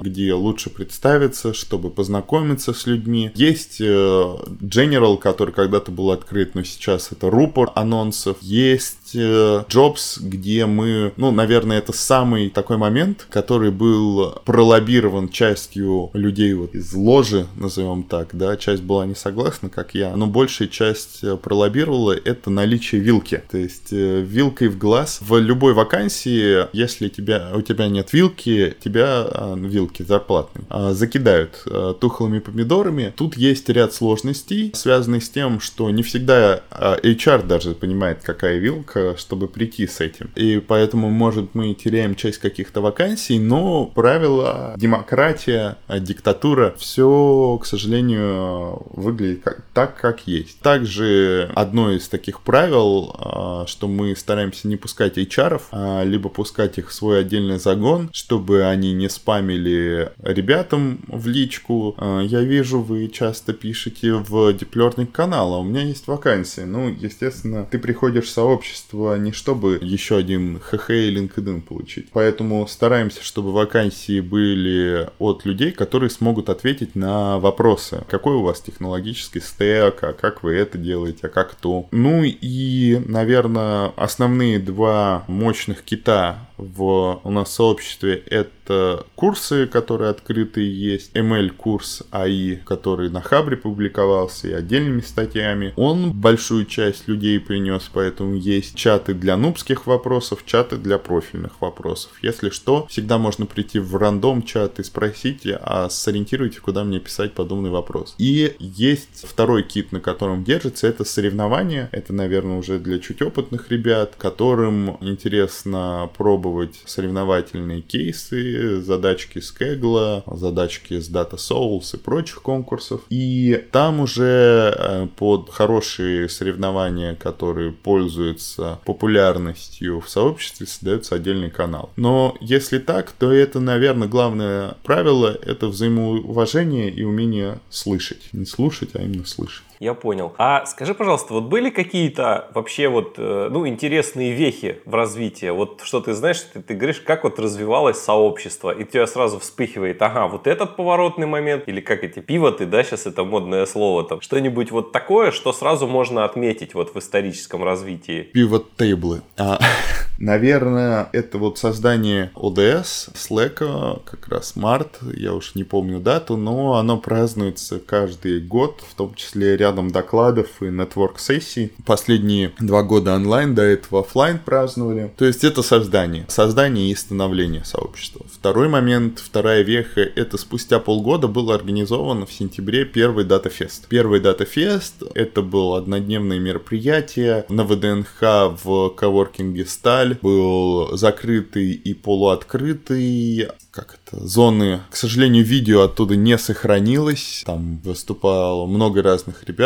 где 0.01 0.35
лучше 0.35 0.71
представиться, 0.71 1.55
чтобы 1.55 1.91
познакомиться 1.91 2.73
с 2.73 2.87
людьми. 2.87 3.31
Есть 3.35 3.81
э, 3.81 3.85
General, 3.85 5.19
который 5.19 5.53
когда-то 5.53 5.91
был 5.91 6.11
открыт, 6.11 6.55
но 6.55 6.63
сейчас 6.63 7.13
это 7.13 7.31
рупор 7.31 7.71
анонсов. 7.75 8.39
Есть 8.41 9.02
э, 9.15 9.65
Jobs, 9.69 10.19
где 10.21 10.67
мы, 10.67 11.13
ну, 11.17 11.31
наверное, 11.31 11.79
это 11.79 11.93
самый 11.93 12.51
такой 12.51 12.77
момент, 12.77 13.27
который 13.31 13.71
был 13.71 14.41
пролоббирован 14.45 15.29
частью 15.29 16.11
людей 16.13 16.55
вот 16.55 16.75
из 16.75 16.93
ложи, 16.95 17.47
назовем 17.57 18.05
так, 18.05 18.31
да, 18.33 18.57
часть 18.57 18.83
была 18.83 19.07
не 19.07 19.15
согласна, 19.15 19.69
как 19.69 19.95
я, 19.95 20.17
но 20.17 20.27
большая 20.27 20.69
часть 20.69 21.23
э, 21.23 21.37
пролоббировала 21.37 22.13
это 22.13 22.51
наличие 22.51 23.01
вилки, 23.01 23.43
то 23.51 23.59
есть 23.59 23.93
э, 23.93 24.21
вилкой 24.21 24.69
в 24.69 24.79
глаз. 24.79 25.21
В 25.21 25.39
любой 25.39 25.75
вакансии, 25.75 26.67
если 26.77 27.09
тебя, 27.09 27.51
у 27.55 27.63
тебя 27.63 27.89
нет 27.89 28.13
вилки, 28.13 28.75
тебя, 28.83 29.23
а, 29.25 29.55
вилки 29.57 30.03
зарплатные, 30.03 30.65
а, 30.69 30.93
закидают 30.93 31.65
тухлыми 32.01 32.39
помидорами. 32.39 33.13
Тут 33.17 33.37
есть 33.37 33.69
ряд 33.69 33.93
сложностей, 33.93 34.73
связанных 34.75 35.25
с 35.25 35.29
тем, 35.29 35.61
что 35.61 35.91
не 35.91 36.03
всегда 36.03 36.63
HR 36.71 37.47
даже 37.47 37.75
понимает, 37.75 38.21
какая 38.23 38.59
вилка, 38.59 39.02
чтобы 39.17 39.49
прийти 39.49 39.87
с 39.87 40.01
этим. 40.01 40.31
И 40.35 40.63
поэтому, 40.67 41.11
может, 41.11 41.55
мы 41.55 41.75
теряем 41.75 42.15
часть 42.15 42.39
каких-то 42.39 42.81
вакансий, 42.81 43.39
но 43.39 43.87
правила, 43.87 44.75
демократия, 44.77 45.77
диктатура, 45.89 46.75
все, 46.77 47.59
к 47.61 47.67
сожалению, 47.67 48.83
выглядит 48.91 49.43
как, 49.43 49.63
так, 49.75 49.97
как 49.97 50.27
есть. 50.27 50.61
Также 50.61 51.51
одно 51.55 51.93
из 51.93 52.09
таких 52.09 52.41
правил, 52.43 53.15
а, 53.19 53.67
что 53.67 53.89
мы 53.89 54.15
стараемся 54.17 54.69
не 54.69 54.77
пускать 54.77 55.19
HR, 55.19 56.05
либо 56.05 56.29
пускать 56.29 56.79
их 56.79 56.91
в 56.91 56.93
свой 56.93 57.21
отдельный 57.21 57.59
загон, 57.59 58.11
чтобы 58.13 58.65
они 58.65 58.93
не 58.93 59.09
спамили 59.09 60.13
ребятам 60.23 61.01
в 61.09 61.27
личку. 61.27 61.97
Я 62.23 62.41
вижу, 62.41 62.81
вы 62.81 63.09
часто 63.09 63.53
пишете 63.53 64.15
в 64.15 64.53
диплерный 64.53 65.07
канал, 65.07 65.55
а 65.55 65.59
у 65.59 65.65
меня 65.65 65.83
есть 65.83 66.07
вакансия. 66.07 66.65
Ну, 66.65 66.89
естественно, 66.89 67.67
ты 67.71 67.79
приходишь 67.79 68.27
в 68.27 68.31
сообщество 68.31 68.92
не 68.93 69.33
чтобы 69.33 69.79
еще 69.81 70.17
один 70.17 70.61
ХХ 70.61 70.91
и 70.91 71.15
LinkedIn 71.15 71.63
получить. 71.63 72.09
Поэтому 72.13 72.67
стараемся, 72.67 73.23
чтобы 73.23 73.53
вакансии 73.53 74.21
были 74.21 75.09
от 75.19 75.45
людей, 75.45 75.73
которые 75.73 76.11
смогут 76.11 76.49
ответить 76.49 76.95
на 76.95 77.39
вопросы. 77.39 78.05
Какой 78.09 78.37
у 78.37 78.43
вас 78.43 78.61
технологический 78.61 79.41
стек, 79.41 80.03
а 80.03 80.13
как 80.13 80.43
вы 80.43 80.55
это 80.55 80.79
делаете, 80.79 81.21
а 81.27 81.29
как 81.29 81.55
то. 81.55 81.87
Ну 81.91 82.23
и, 82.25 83.01
наверное, 83.07 83.93
основные 83.97 84.59
два 84.59 85.25
мощных 85.27 85.83
кита 85.83 86.49
в 86.57 87.21
у 87.25 87.31
нас 87.31 87.55
сообществе 87.55 88.23
это 88.27 89.05
курсы, 89.15 89.67
которые 89.67 90.11
открытые 90.11 90.73
есть, 90.73 91.15
ML-курс 91.15 92.05
АИ, 92.11 92.57
который 92.57 93.11
на 93.11 93.21
Хабре 93.21 93.57
публиковался 93.57 94.49
и 94.49 94.53
отдельными 94.53 95.01
статьями. 95.01 95.73
Он 95.77 96.13
большую 96.13 96.67
часть 96.67 97.09
людей 97.09 97.41
принес, 97.41 97.91
поэтому 97.93 98.35
есть 98.35 98.77
чаты 98.83 99.15
для 99.15 99.37
нубских 99.37 99.87
вопросов, 99.87 100.43
чаты 100.45 100.77
для 100.77 100.99
профильных 100.99 101.61
вопросов. 101.61 102.11
Если 102.21 102.51
что, 102.51 102.89
всегда 102.89 103.17
можно 103.17 103.47
прийти 103.47 103.79
в 103.79 103.95
рандом 103.95 104.43
чат 104.43 104.81
и 104.81 104.83
спросить, 104.83 105.47
а 105.47 105.89
сориентируйте, 105.89 106.59
куда 106.61 106.83
мне 106.83 106.99
писать 106.99 107.33
подобный 107.33 107.71
вопрос. 107.71 108.17
И 108.19 108.57
есть 108.59 109.25
второй 109.25 109.63
кит, 109.63 109.93
на 109.93 110.01
котором 110.01 110.43
держится, 110.43 110.89
это 110.89 111.05
соревнования. 111.05 111.91
Это, 111.93 112.13
наверное, 112.13 112.59
уже 112.59 112.81
для 112.81 112.99
чуть 112.99 113.23
опытных 113.23 113.71
ребят, 113.71 114.15
которым 114.19 114.97
интересно 115.01 116.11
пробовать 116.17 116.83
соревновательные 116.85 117.83
кейсы, 117.83 118.81
задачки 118.81 119.39
с 119.39 119.55
Kaggle, 119.57 120.25
задачки 120.37 120.99
с 120.99 121.09
Data 121.09 121.37
Souls 121.37 121.95
и 121.95 121.99
прочих 121.99 122.43
конкурсов. 122.43 123.03
И 123.11 123.65
там 123.71 124.01
уже 124.01 124.75
э, 124.77 125.07
под 125.17 125.51
хорошие 125.51 126.29
соревнования, 126.29 127.15
которые 127.15 127.71
пользуются 127.71 128.72
популярностью 128.85 130.01
в 130.01 130.09
сообществе, 130.09 130.67
создается 130.67 131.15
отдельный 131.15 131.51
канал. 131.51 131.91
Но 131.97 132.37
если 132.41 132.79
так, 132.79 133.13
то 133.13 133.33
это, 133.33 133.61
наверное, 133.61 134.09
главное 134.09 134.77
правило— 134.83 135.37
это 135.43 135.69
взаимоуважение 135.69 136.91
и 136.91 137.03
умение 137.05 137.59
слышать. 137.71 138.29
Не 138.33 138.47
слушать, 138.47 138.91
а 138.95 139.03
именно 139.03 139.27
слышать. 139.27 139.65
Я 139.83 139.95
понял. 139.95 140.33
А 140.39 140.65
скажи, 140.67 140.95
пожалуйста, 140.95 141.35
вот 141.35 141.47
были 141.47 141.69
какие-то 141.69 142.49
вообще 142.55 142.87
вот, 142.87 143.15
э, 143.17 143.49
ну, 143.51 143.67
интересные 143.67 144.31
вехи 144.31 144.79
в 144.85 144.95
развитии? 144.95 145.51
Вот 145.51 145.81
что 145.83 146.01
ты 146.01 146.15
знаешь, 146.15 146.41
ты, 146.53 146.63
ты 146.63 146.75
говоришь, 146.75 147.01
как 147.01 147.25
вот 147.25 147.41
развивалось 147.41 148.01
сообщество, 148.01 148.71
и 148.71 148.85
тебя 148.85 149.09
сразу 149.09 149.41
вспыхивает, 149.41 150.01
ага, 150.01 150.29
вот 150.29 150.47
этот 150.47 150.77
поворотный 150.77 151.27
момент, 151.27 151.65
или 151.67 151.81
как 151.81 152.05
эти 152.05 152.21
пивоты, 152.21 152.65
да, 152.65 152.85
сейчас 152.85 153.07
это 153.07 153.25
модное 153.25 153.67
слово 153.67 154.05
там, 154.05 154.21
что-нибудь 154.21 154.71
вот 154.71 154.93
такое, 154.93 155.33
что 155.33 155.53
сразу 155.53 155.89
можно 155.89 156.25
отметить 156.25 156.75
вот 156.75 156.95
в 156.95 156.99
историческом 157.01 157.65
развитии? 157.65 158.31
Пивот-тейблы. 158.33 159.23
А, 159.37 159.59
Наверное, 160.23 161.09
это 161.13 161.39
вот 161.39 161.59
создание 161.59 162.31
ODS, 162.37 163.13
Slack, 163.15 164.03
как 164.05 164.29
раз 164.29 164.55
март, 164.55 165.01
я 165.17 165.35
уж 165.35 165.57
не 165.57 165.65
помню 165.65 165.99
дату, 165.99 166.37
но 166.37 166.75
оно 166.75 166.97
празднуется 166.99 167.81
каждый 167.81 168.41
год, 168.41 168.85
в 168.89 168.95
том 168.95 169.15
числе 169.15 169.57
рядом 169.73 169.91
докладов 169.91 170.49
и 170.61 170.67
нетворк-сессий. 170.67 171.73
Последние 171.87 172.53
два 172.61 172.83
года 172.83 173.15
онлайн, 173.15 173.55
до 173.55 173.63
этого 173.63 174.01
офлайн 174.01 174.39
праздновали. 174.39 175.11
То 175.17 175.25
есть 175.25 175.45
это 175.45 175.63
создание. 175.63 176.27
Создание 176.29 176.91
и 176.91 176.95
становление 176.95 177.65
сообщества. 177.65 178.27
Второй 178.31 178.69
момент, 178.69 179.19
вторая 179.19 179.63
веха, 179.63 180.03
это 180.03 180.37
спустя 180.37 180.79
полгода 180.79 181.27
было 181.27 181.55
организовано 181.55 182.27
в 182.27 182.33
сентябре 182.33 182.85
первый 182.85 183.25
датафест. 183.25 183.87
Первый 183.89 184.21
датафест, 184.21 185.03
это 185.15 185.41
было 185.41 185.79
однодневное 185.79 186.39
мероприятие 186.39 187.47
на 187.49 187.65
ВДНХ 187.65 188.21
в 188.63 188.91
коворкинге 188.91 189.65
«Сталь». 189.65 190.19
Был 190.21 190.97
закрытый 190.99 191.73
и 191.73 191.95
полуоткрытый 191.95 193.49
как 193.73 193.99
это, 194.05 194.25
зоны. 194.27 194.81
К 194.91 194.97
сожалению, 194.97 195.45
видео 195.45 195.81
оттуда 195.83 196.15
не 196.15 196.37
сохранилось. 196.37 197.43
Там 197.47 197.79
выступало 197.79 198.67
много 198.67 199.03
разных 199.03 199.45
ребят, 199.45 199.62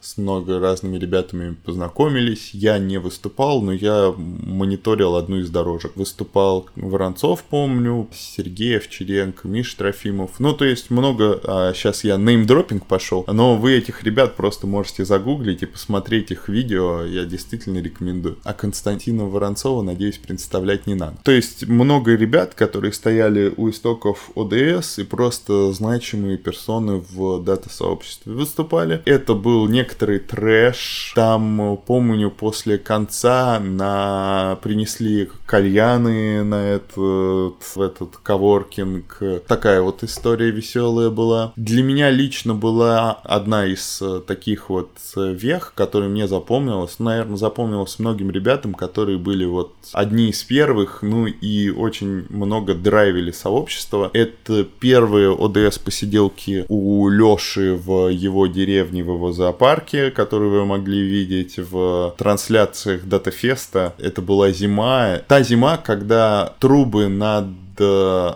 с 0.00 0.18
много 0.18 0.58
разными 0.60 0.98
ребятами 0.98 1.56
познакомились. 1.64 2.50
Я 2.52 2.78
не 2.78 2.98
выступал, 2.98 3.62
но 3.62 3.72
я 3.72 4.12
мониторил 4.16 5.16
одну 5.16 5.38
из 5.38 5.50
дорожек. 5.50 5.96
Выступал 5.96 6.68
Воронцов, 6.76 7.42
помню, 7.44 8.08
Сергеев, 8.12 8.88
Черенко, 8.88 9.48
Миш 9.48 9.74
Трофимов. 9.74 10.38
Ну, 10.38 10.52
то 10.52 10.64
есть 10.64 10.90
много... 10.90 11.40
А 11.44 11.72
сейчас 11.74 12.04
я 12.04 12.16
неймдропинг 12.16 12.86
пошел, 12.86 13.24
но 13.26 13.56
вы 13.56 13.72
этих 13.72 14.02
ребят 14.02 14.36
просто 14.36 14.66
можете 14.66 15.04
загуглить 15.04 15.62
и 15.62 15.66
посмотреть 15.66 16.30
их 16.30 16.48
видео. 16.48 17.04
Я 17.04 17.24
действительно 17.24 17.78
рекомендую. 17.78 18.38
А 18.44 18.52
Константина 18.52 19.24
Воронцова, 19.24 19.82
надеюсь, 19.82 20.18
представлять 20.18 20.86
не 20.86 20.94
надо. 20.94 21.16
То 21.24 21.32
есть 21.32 21.66
много 21.66 22.14
ребят, 22.14 22.54
которые 22.54 22.92
стояли 22.92 23.52
у 23.56 23.70
истоков 23.70 24.30
ОДС 24.34 24.98
и 24.98 25.04
просто 25.04 25.72
значимые 25.72 26.38
персоны 26.38 27.02
в 27.10 27.42
дата-сообществе 27.42 28.32
выступали. 28.32 29.02
Это 29.04 29.27
был 29.34 29.68
некоторый 29.68 30.18
трэш. 30.18 31.12
Там, 31.14 31.78
помню, 31.86 32.30
после 32.30 32.78
конца 32.78 33.60
на... 33.60 34.58
принесли 34.62 35.30
кальяны 35.46 36.44
на 36.44 36.68
этот, 36.68 36.96
в 36.96 37.80
этот 37.80 38.16
коворкинг. 38.18 39.22
Такая 39.46 39.80
вот 39.80 40.02
история 40.02 40.50
веселая 40.50 41.10
была. 41.10 41.52
Для 41.56 41.82
меня 41.82 42.10
лично 42.10 42.54
была 42.54 43.12
одна 43.24 43.66
из 43.66 44.02
таких 44.26 44.70
вот 44.70 44.90
вех, 45.16 45.72
которая 45.74 46.08
мне 46.08 46.28
запомнилась. 46.28 46.98
Наверное, 46.98 47.36
запомнилась 47.36 47.98
многим 47.98 48.30
ребятам, 48.30 48.74
которые 48.74 49.18
были 49.18 49.44
вот 49.44 49.72
одни 49.92 50.30
из 50.30 50.42
первых, 50.44 51.02
ну 51.02 51.26
и 51.26 51.70
очень 51.70 52.26
много 52.28 52.74
драйвили 52.74 53.30
сообщества. 53.30 54.10
Это 54.12 54.64
первые 54.64 55.34
ОДС-посиделки 55.34 56.66
у 56.68 57.08
Лёши 57.08 57.74
в 57.74 58.08
его 58.08 58.46
деревне, 58.46 59.02
в 59.02 59.10
его 59.18 59.32
зоопарке, 59.32 60.10
которые 60.10 60.50
вы 60.50 60.64
могли 60.64 61.00
видеть 61.00 61.58
в 61.58 62.14
трансляциях 62.16 63.04
Датафеста. 63.04 63.92
Это 63.98 64.22
была 64.22 64.50
зима. 64.50 65.20
Та 65.28 65.42
зима, 65.42 65.76
когда 65.76 66.54
трубы 66.58 67.08
над 67.08 67.46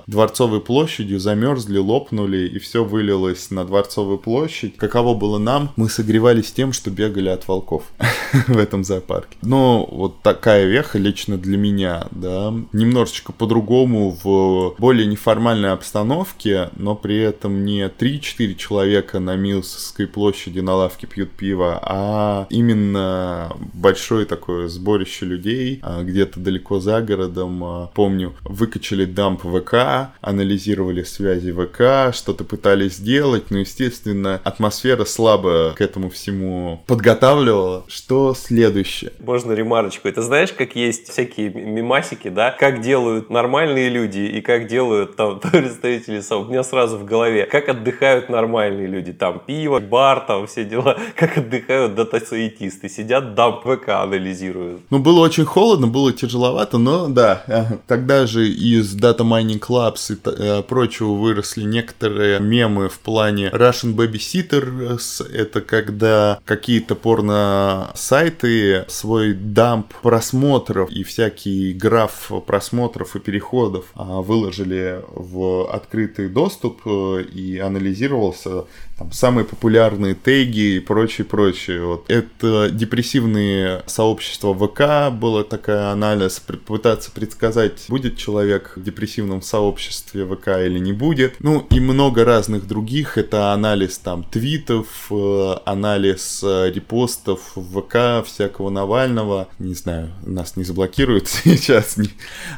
Дворцовой 0.06 0.60
площадью 0.60 1.20
замерзли, 1.20 1.78
лопнули, 1.78 2.48
и 2.48 2.58
все 2.58 2.84
вылилось 2.84 3.50
на 3.50 3.64
Дворцовую 3.64 4.18
площадь. 4.18 4.76
Каково 4.76 5.14
было 5.14 5.38
нам? 5.38 5.70
Мы 5.76 5.88
согревались 5.88 6.52
тем, 6.52 6.72
что 6.72 6.90
бегали 6.90 7.28
от 7.28 7.46
волков 7.48 7.84
в 8.48 8.58
этом 8.58 8.84
зоопарке. 8.84 9.36
Но 9.42 9.88
вот 9.90 10.22
такая 10.22 10.66
веха 10.66 10.98
лично 10.98 11.38
для 11.38 11.56
меня, 11.56 12.06
да, 12.10 12.52
немножечко 12.72 13.32
по-другому 13.32 14.16
в 14.22 14.74
более 14.78 15.06
неформальной 15.06 15.72
обстановке, 15.72 16.70
но 16.76 16.94
при 16.94 17.18
этом 17.18 17.64
не 17.64 17.82
3-4 17.82 18.54
человека 18.54 19.20
на 19.20 19.36
Милсовской 19.36 20.06
площади 20.06 20.60
на 20.60 20.74
лавке 20.74 21.06
пьют 21.06 21.30
пиво, 21.30 21.78
а 21.82 22.46
именно 22.50 23.52
большое 23.72 24.26
такое 24.26 24.68
сборище 24.68 25.26
людей, 25.26 25.80
а, 25.82 26.02
где-то 26.02 26.40
далеко 26.40 26.80
за 26.80 27.00
городом. 27.00 27.64
А, 27.64 27.90
помню, 27.94 28.34
выкачали 28.44 29.04
дам 29.04 29.31
дамп 29.32 29.42
ВК, 29.42 30.12
анализировали 30.20 31.02
связи 31.02 31.52
ВК, 31.52 32.14
что-то 32.14 32.44
пытались 32.44 32.96
сделать, 32.96 33.50
но, 33.50 33.58
естественно, 33.58 34.40
атмосфера 34.44 35.04
слабо 35.04 35.74
к 35.76 35.80
этому 35.80 36.10
всему 36.10 36.82
подготавливала. 36.86 37.84
Что 37.88 38.34
следующее? 38.34 39.12
Можно 39.20 39.52
ремарочку. 39.52 40.08
Это 40.08 40.22
знаешь, 40.22 40.52
как 40.52 40.76
есть 40.76 41.08
всякие 41.08 41.50
мимасики, 41.50 42.28
да, 42.28 42.50
как 42.50 42.80
делают 42.82 43.30
нормальные 43.30 43.88
люди 43.88 44.20
и 44.20 44.40
как 44.40 44.68
делают 44.68 45.16
там 45.16 45.40
представители 45.52 46.20
СО. 46.20 46.38
У 46.38 46.44
меня 46.44 46.62
сразу 46.62 46.98
в 46.98 47.04
голове, 47.04 47.46
как 47.46 47.68
отдыхают 47.68 48.28
нормальные 48.28 48.86
люди, 48.86 49.12
там 49.12 49.40
пиво, 49.44 49.80
бар, 49.80 50.20
там 50.26 50.46
все 50.46 50.64
дела, 50.64 50.96
как 51.16 51.38
отдыхают 51.38 51.94
дата-сайентисты, 51.94 52.88
сидят 52.88 53.34
дамп 53.34 53.62
ВК 53.64 53.88
анализируют. 53.88 54.82
Ну, 54.90 54.98
было 54.98 55.20
очень 55.20 55.44
холодно, 55.44 55.86
было 55.86 56.12
тяжеловато, 56.12 56.78
но 56.78 57.08
да, 57.08 57.44
тогда 57.86 58.26
же 58.26 58.46
из 58.46 58.94
дата 58.94 59.21
Data 59.22 59.24
Mining 59.24 59.60
Clubs 59.60 60.12
и 60.12 60.18
э, 60.24 60.62
прочего 60.62 61.12
выросли 61.12 61.62
некоторые 61.62 62.40
мемы 62.40 62.88
в 62.88 62.98
плане 62.98 63.48
Russian 63.48 63.94
Babysitters. 63.94 65.26
Это 65.32 65.60
когда 65.60 66.40
какие-то 66.44 66.94
порно-сайты 66.94 68.84
свой 68.88 69.32
дамп 69.34 69.92
просмотров 70.02 70.90
и 70.90 71.02
всякий 71.02 71.72
граф 71.72 72.30
просмотров 72.46 73.16
и 73.16 73.20
переходов 73.20 73.86
а, 73.94 74.20
выложили 74.20 75.02
в 75.08 75.70
открытый 75.72 76.28
доступ 76.28 76.80
э, 76.86 77.22
и 77.32 77.58
анализировался 77.58 78.64
там, 78.98 79.12
самые 79.12 79.44
популярные 79.44 80.14
теги 80.14 80.76
и 80.76 80.80
прочее, 80.80 81.24
прочее. 81.24 81.84
Вот. 81.84 82.10
Это 82.10 82.70
депрессивные 82.70 83.82
сообщества 83.86 84.54
ВК, 84.54 85.12
было 85.12 85.44
такая 85.44 85.90
анализ, 85.90 86.40
пытаться 86.40 87.10
предсказать, 87.10 87.84
будет 87.88 88.16
человек 88.16 88.72
в 88.76 88.82
депрессивном 89.12 89.42
сообществе 89.42 90.26
ВК 90.26 90.48
или 90.64 90.78
не 90.78 90.92
будет. 90.92 91.36
Ну 91.40 91.66
и 91.70 91.80
много 91.80 92.24
разных 92.24 92.66
других, 92.66 93.18
это 93.18 93.52
анализ 93.52 93.98
там 93.98 94.24
твитов, 94.24 95.08
э, 95.10 95.54
анализ 95.66 96.42
э, 96.42 96.70
репостов 96.70 97.54
ВК 97.54 98.26
всякого 98.26 98.70
Навального, 98.70 99.48
не 99.58 99.74
знаю, 99.74 100.10
нас 100.24 100.56
не 100.56 100.64
заблокируют 100.64 101.28
сейчас, 101.44 101.96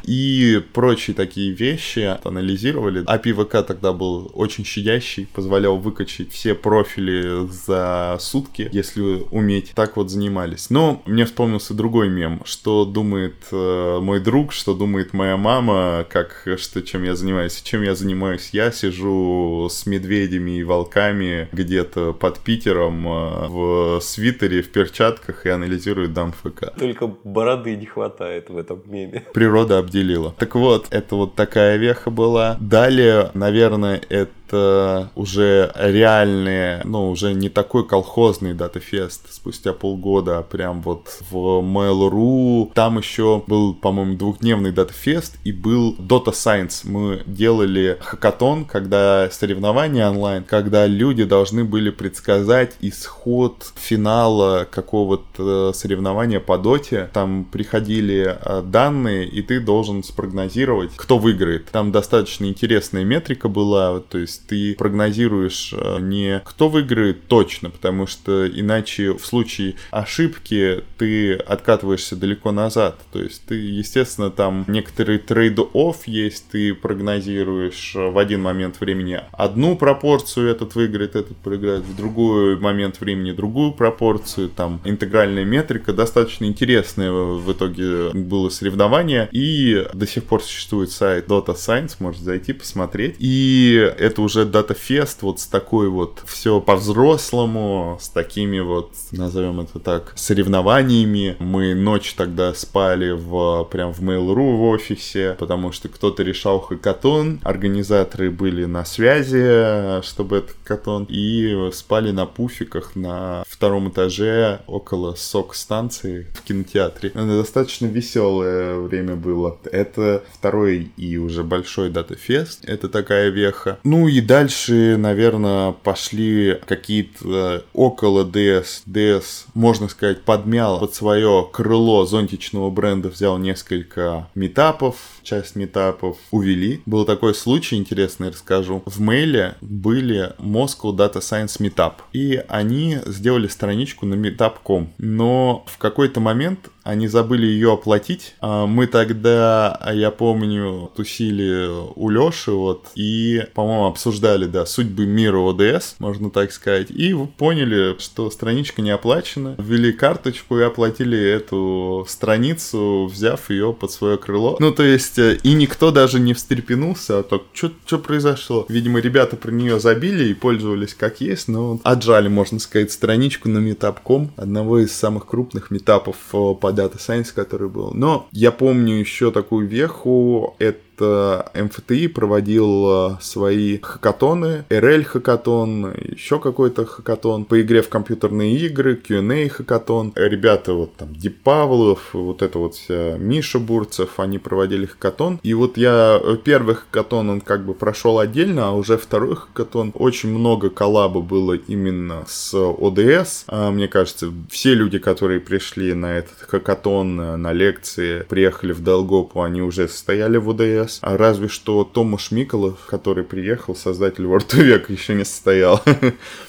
и 0.03 0.63
прочие 0.73 1.15
такие 1.15 1.51
вещи 1.51 2.17
анализировали. 2.23 3.03
API 3.05 3.33
ВК 3.33 3.67
тогда 3.67 3.91
был 3.91 4.31
очень 4.33 4.63
щадящий, 4.63 5.27
позволял 5.33 5.77
выкачать 5.77 6.31
все 6.31 6.55
профили 6.55 7.47
за 7.65 8.17
сутки, 8.19 8.69
если 8.71 9.25
уметь. 9.31 9.71
Так 9.75 9.97
вот 9.97 10.09
занимались. 10.09 10.69
Но 10.69 11.01
мне 11.05 11.25
вспомнился 11.25 11.73
другой 11.73 12.09
мем, 12.09 12.41
что 12.45 12.85
думает 12.85 13.35
э, 13.51 13.99
мой 14.01 14.19
друг, 14.21 14.53
что 14.53 14.73
думает 14.73 15.13
моя 15.13 15.37
мама, 15.37 16.05
как 16.09 16.44
что 16.57 16.81
чем 16.81 17.03
я 17.03 17.15
занимаюсь. 17.15 17.61
Чем 17.61 17.81
я 17.81 17.95
занимаюсь? 17.95 18.49
Я 18.53 18.71
сижу 18.71 19.67
с 19.69 19.85
медведями 19.85 20.59
и 20.59 20.63
волками 20.63 21.49
где-то 21.51 22.13
под 22.13 22.39
Питером 22.39 23.07
э, 23.07 23.47
в 23.47 23.99
свитере, 24.01 24.61
в 24.61 24.69
перчатках 24.69 25.45
и 25.45 25.49
анализирую 25.49 26.09
дам 26.09 26.31
ФК. 26.31 26.71
Только 26.77 27.07
бороды 27.23 27.75
не 27.75 27.85
хватает 27.85 28.49
в 28.49 28.57
этом 28.57 28.81
меме. 28.85 29.25
Природа 29.33 29.79
обделила. 29.79 30.33
Так 30.37 30.55
вот, 30.55 30.87
это 30.91 31.15
вот 31.15 31.35
такая 31.35 31.77
веха 31.77 32.09
была. 32.09 32.57
Далее, 32.59 33.31
наверное, 33.33 34.01
это 34.09 34.31
это 34.55 35.11
уже 35.15 35.71
реальные, 35.75 36.81
ну, 36.83 37.09
уже 37.09 37.33
не 37.33 37.49
такой 37.49 37.87
колхозный 37.87 38.53
датафест 38.53 39.33
спустя 39.33 39.73
полгода, 39.73 40.39
а 40.39 40.43
прям 40.43 40.81
вот 40.81 41.07
в 41.29 41.35
Mail.ru. 41.35 42.71
Там 42.73 42.97
еще 42.97 43.43
был, 43.45 43.73
по-моему, 43.73 44.15
двухдневный 44.15 44.71
датафест 44.71 45.37
и 45.43 45.51
был 45.51 45.95
Data 45.99 46.31
Science. 46.31 46.81
Мы 46.83 47.23
делали 47.25 47.97
хакатон, 47.99 48.65
когда 48.65 49.29
соревнования 49.31 50.09
онлайн, 50.09 50.43
когда 50.43 50.87
люди 50.87 51.23
должны 51.23 51.63
были 51.63 51.89
предсказать 51.89 52.75
исход 52.81 53.73
финала 53.75 54.67
какого-то 54.69 55.73
соревнования 55.73 56.39
по 56.39 56.57
доте. 56.57 57.09
Там 57.13 57.45
приходили 57.45 58.37
а, 58.41 58.61
данные, 58.61 59.27
и 59.27 59.41
ты 59.41 59.59
должен 59.59 60.03
спрогнозировать, 60.03 60.91
кто 60.95 61.17
выиграет. 61.17 61.67
Там 61.71 61.91
достаточно 61.91 62.45
интересная 62.45 63.03
метрика 63.03 63.49
была, 63.49 63.99
то 63.99 64.17
есть 64.17 64.44
ты 64.47 64.75
прогнозируешь 64.75 65.73
э, 65.73 65.99
не 65.99 66.41
кто 66.45 66.69
выиграет 66.69 67.27
точно, 67.27 67.69
потому 67.69 68.07
что 68.07 68.47
иначе 68.47 69.13
в 69.13 69.25
случае 69.25 69.75
ошибки 69.91 70.83
ты 70.97 71.33
откатываешься 71.33 72.15
далеко 72.15 72.51
назад. 72.51 72.99
То 73.11 73.21
есть 73.21 73.43
ты, 73.45 73.55
естественно, 73.55 74.29
там 74.29 74.65
некоторые 74.67 75.19
trade-off 75.19 75.95
есть, 76.05 76.49
ты 76.51 76.73
прогнозируешь 76.73 77.93
в 77.95 78.17
один 78.17 78.41
момент 78.41 78.79
времени 78.79 79.21
одну 79.31 79.75
пропорцию, 79.75 80.49
этот 80.49 80.75
выиграет, 80.75 81.15
этот 81.15 81.37
проиграет, 81.37 81.83
в 81.83 81.95
другой 81.95 82.57
момент 82.57 82.99
времени 82.99 83.31
другую 83.31 83.71
пропорцию, 83.71 84.49
там 84.49 84.81
интегральная 84.83 85.45
метрика, 85.45 85.93
достаточно 85.93 86.45
интересное 86.45 87.11
в 87.11 87.51
итоге 87.51 88.09
было 88.13 88.49
соревнование, 88.49 89.29
и 89.31 89.87
до 89.93 90.07
сих 90.07 90.23
пор 90.23 90.41
существует 90.43 90.91
сайт 90.91 91.27
Data 91.27 91.55
Science, 91.55 91.95
можете 91.99 92.23
зайти 92.23 92.53
посмотреть, 92.53 93.15
и 93.19 93.91
это 93.97 94.21
уже 94.25 94.45
Fest, 94.45 95.17
вот 95.21 95.39
с 95.39 95.47
такой 95.47 95.89
вот 95.89 96.21
все 96.25 96.59
по-взрослому, 96.59 97.97
с 98.01 98.09
такими 98.09 98.59
вот, 98.59 98.91
назовем 99.11 99.61
это 99.61 99.79
так, 99.79 100.13
соревнованиями. 100.15 101.35
Мы 101.39 101.73
ночь 101.75 102.13
тогда 102.13 102.53
спали 102.53 103.11
в, 103.11 103.65
прям 103.71 103.93
в 103.93 104.01
Mail.ru 104.01 104.57
в 104.57 104.63
офисе, 104.63 105.35
потому 105.39 105.71
что 105.71 105.87
кто-то 105.87 106.23
решал 106.23 106.59
хакатон, 106.59 107.39
организаторы 107.43 108.31
были 108.31 108.65
на 108.65 108.85
связи, 108.85 110.01
чтобы 110.03 110.37
этот 110.37 110.55
хакатон, 110.63 111.05
и 111.09 111.69
спали 111.73 112.11
на 112.11 112.25
пуфиках 112.25 112.95
на 112.95 113.43
втором 113.47 113.89
этаже 113.89 114.61
около 114.67 115.15
сок-станции 115.15 116.27
в 116.33 116.41
кинотеатре. 116.43 117.11
Достаточно 117.11 117.85
веселое 117.85 118.79
время 118.79 119.15
было. 119.15 119.57
Это 119.71 120.23
второй 120.33 120.91
и 120.97 121.17
уже 121.17 121.43
большой 121.43 121.89
дата-фест. 121.89 122.65
Это 122.65 122.89
такая 122.89 123.29
веха. 123.29 123.79
Ну 123.83 124.07
дальше, 124.21 124.97
наверное, 124.97 125.71
пошли 125.71 126.59
какие-то 126.65 127.65
около 127.73 128.23
DS. 128.23 128.83
DS, 128.87 129.45
можно 129.53 129.87
сказать, 129.87 130.23
подмял 130.23 130.79
под 130.79 130.93
свое 130.93 131.47
крыло 131.51 132.05
зонтичного 132.05 132.69
бренда, 132.69 133.09
взял 133.09 133.37
несколько 133.37 134.27
метапов, 134.35 134.95
часть 135.25 135.55
метапов 135.55 136.17
увели. 136.31 136.81
Был 136.85 137.03
такой 137.03 137.35
случай 137.35 137.75
интересный, 137.75 138.29
расскажу. 138.29 138.83
В 138.85 139.01
мейле 139.01 139.55
были 139.59 140.33
Moscow 140.39 140.95
Data 140.95 141.15
Science 141.15 141.59
Meetup. 141.59 141.93
И 142.13 142.41
они 142.47 142.99
сделали 143.05 143.47
страничку 143.47 144.05
на 144.05 144.13
meetup.com. 144.13 144.93
Но 144.97 145.65
в 145.67 145.77
какой-то 145.77 146.19
момент 146.19 146.69
они 146.85 147.07
забыли 147.07 147.47
ее 147.47 147.73
оплатить. 147.73 148.35
А 148.39 148.67
мы 148.67 148.85
тогда, 148.85 149.81
я 149.91 150.11
помню, 150.11 150.91
тусили 150.95 151.67
у 151.95 152.09
Лёши 152.09 152.51
вот, 152.51 152.85
и, 152.93 153.43
по-моему, 153.55 153.87
обсуждали, 153.87 154.45
да, 154.45 154.67
судьбы 154.67 155.07
мира 155.07 155.39
ОДС, 155.39 155.95
можно 155.97 156.29
так 156.29 156.51
сказать, 156.51 156.91
и 156.91 157.15
поняли, 157.37 157.95
что 157.99 158.29
страничка 158.29 158.83
не 158.83 158.91
оплачена, 158.91 159.55
ввели 159.57 159.91
карточку 159.91 160.59
и 160.59 160.63
оплатили 160.63 161.19
эту 161.19 162.05
страницу, 162.07 163.09
взяв 163.11 163.49
ее 163.49 163.73
под 163.73 163.91
свое 163.91 164.17
крыло. 164.17 164.57
Ну, 164.59 164.71
то 164.71 164.83
есть, 164.83 165.14
э, 165.17 165.37
и 165.43 165.53
никто 165.53 165.91
даже 165.91 166.19
не 166.19 166.33
встрепенулся, 166.33 167.19
а 167.19 167.23
так, 167.23 167.41
что 167.53 167.99
произошло? 167.99 168.65
Видимо, 168.69 168.99
ребята 168.99 169.35
про 169.35 169.51
нее 169.51 169.79
забили 169.79 170.29
и 170.29 170.33
пользовались 170.33 170.93
как 170.93 171.21
есть, 171.21 171.47
но 171.47 171.79
отжали, 171.83 172.27
можно 172.27 172.59
сказать, 172.59 172.91
страничку 172.91 173.49
на 173.49 173.59
Meetup.com, 173.59 174.31
одного 174.37 174.79
из 174.79 174.91
самых 174.91 175.25
крупных 175.25 175.71
метапов 175.71 176.15
э, 176.33 176.53
по 176.59 176.71
Data 176.71 176.97
Science, 176.97 177.33
который 177.33 177.69
был. 177.69 177.91
Но 177.93 178.27
я 178.31 178.51
помню 178.51 178.95
еще 178.95 179.31
такую 179.31 179.67
веху, 179.67 180.55
это 180.59 180.79
МФТИ 180.99 182.07
проводил 182.07 182.87
э, 182.89 183.17
свои 183.21 183.79
хакатоны, 183.79 184.65
RL 184.69 185.03
хакатон, 185.03 185.93
еще 185.93 186.39
какой-то 186.39 186.85
хакатон 186.85 187.45
по 187.45 187.61
игре 187.61 187.81
в 187.81 187.89
компьютерные 187.89 188.55
игры, 188.57 188.95
Q&A 188.95 189.49
хакатон. 189.49 190.13
Ребята 190.15 190.73
вот 190.73 190.95
там 190.95 191.13
Дип 191.13 191.41
Павлов, 191.43 192.13
вот 192.13 192.41
это 192.41 192.59
вот 192.59 192.75
вся 192.75 193.17
Миша 193.17 193.59
Бурцев, 193.59 194.19
они 194.19 194.39
проводили 194.39 194.85
хакатон. 194.85 195.39
И 195.43 195.53
вот 195.53 195.77
я 195.77 196.21
первый 196.43 196.75
хакатон, 196.75 197.29
он 197.29 197.41
как 197.41 197.65
бы 197.65 197.73
прошел 197.73 198.19
отдельно, 198.19 198.69
а 198.69 198.71
уже 198.71 198.97
второй 198.97 199.35
хакатон, 199.35 199.91
очень 199.95 200.29
много 200.29 200.69
коллаба 200.69 201.21
было 201.21 201.53
именно 201.53 202.25
с 202.27 202.53
ОДС. 202.53 203.45
А, 203.47 203.71
мне 203.71 203.87
кажется, 203.87 204.31
все 204.49 204.73
люди, 204.73 204.99
которые 204.99 205.39
пришли 205.39 205.93
на 205.93 206.17
этот 206.17 206.39
хакатон, 206.39 207.15
на 207.41 207.53
лекции, 207.53 208.23
приехали 208.29 208.71
в 208.71 208.81
Долгопу, 208.81 209.41
они 209.41 209.61
уже 209.61 209.87
состояли 209.87 210.37
в 210.37 210.49
ОДС 210.49 210.84
сейчас. 210.87 210.99
А 211.01 211.17
разве 211.17 211.47
что 211.47 211.83
Томаш 211.83 212.31
Миколов, 212.31 212.85
который 212.87 213.23
приехал, 213.23 213.75
создатель 213.75 214.25
World 214.25 214.55
of 214.55 214.85
еще 214.91 215.13
не 215.15 215.25
состоял. 215.25 215.81